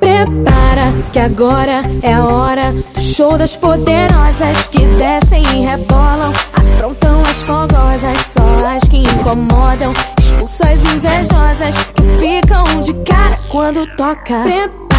Prepara 0.00 0.92
que 1.12 1.18
agora 1.20 1.82
é 2.02 2.12
a 2.12 2.24
hora 2.24 2.72
do 2.72 3.00
show 3.00 3.38
das 3.38 3.54
poderosas 3.54 4.66
que 4.72 4.80
descem 4.80 5.42
e 5.42 5.66
rebolam, 5.66 6.32
afrontam 6.52 7.22
as 7.22 7.42
fogosas, 7.42 8.18
só 8.36 8.68
as 8.68 8.82
que 8.88 8.98
incomodam, 8.98 9.92
expulsam 10.18 10.72
as 10.72 10.80
invejosas 10.94 11.74
que 11.94 12.02
ficam 12.18 12.80
de 12.80 12.94
cara 13.04 13.38
quando 13.48 13.86
toca. 13.96 14.42
Prepara, 14.42 14.89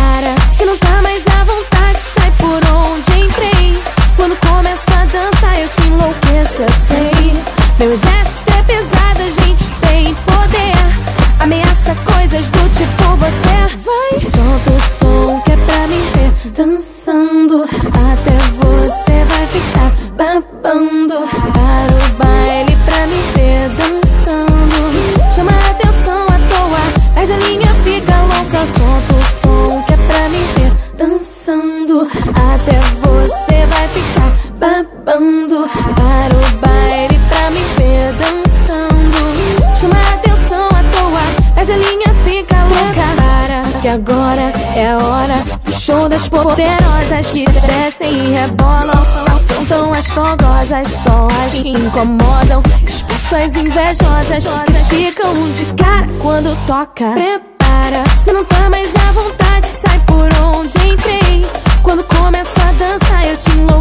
se 0.57 0.65
não 0.65 0.77
tá 0.77 1.01
mais 1.01 1.23
à 1.27 1.43
vontade, 1.43 1.99
sai 2.17 2.31
por 2.37 2.61
onde 2.71 3.19
entrei. 3.19 3.81
Quando 4.15 4.35
começo 4.37 4.83
a 4.93 5.05
dançar, 5.05 5.59
eu 5.59 5.69
te 5.69 5.81
enlouqueço, 5.87 6.61
eu 6.61 6.73
sei. 6.73 7.43
Meu 7.79 7.91
exército 7.91 8.20
que 51.71 51.79
incomodam. 51.79 52.61
Expulsam 52.85 53.39
as 53.39 53.55
invejosas 53.55 54.43
que 54.89 54.95
ficam 54.95 55.33
de 55.51 55.65
cara 55.73 56.07
quando 56.21 56.55
toca. 56.67 57.11
Prepara 57.11 58.03
se 58.23 58.31
não 58.31 58.43
tá 58.45 58.69
mais 58.69 58.89
à 58.95 59.11
vontade 59.11 59.67
sai 59.85 59.99
por 60.05 60.29
onde 60.43 60.77
entrei. 60.87 61.45
Quando 61.83 62.03
começo 62.03 62.51
a 62.61 62.71
dançar 62.73 63.27
eu 63.27 63.37
te 63.37 63.49
enlouqueço 63.51 63.80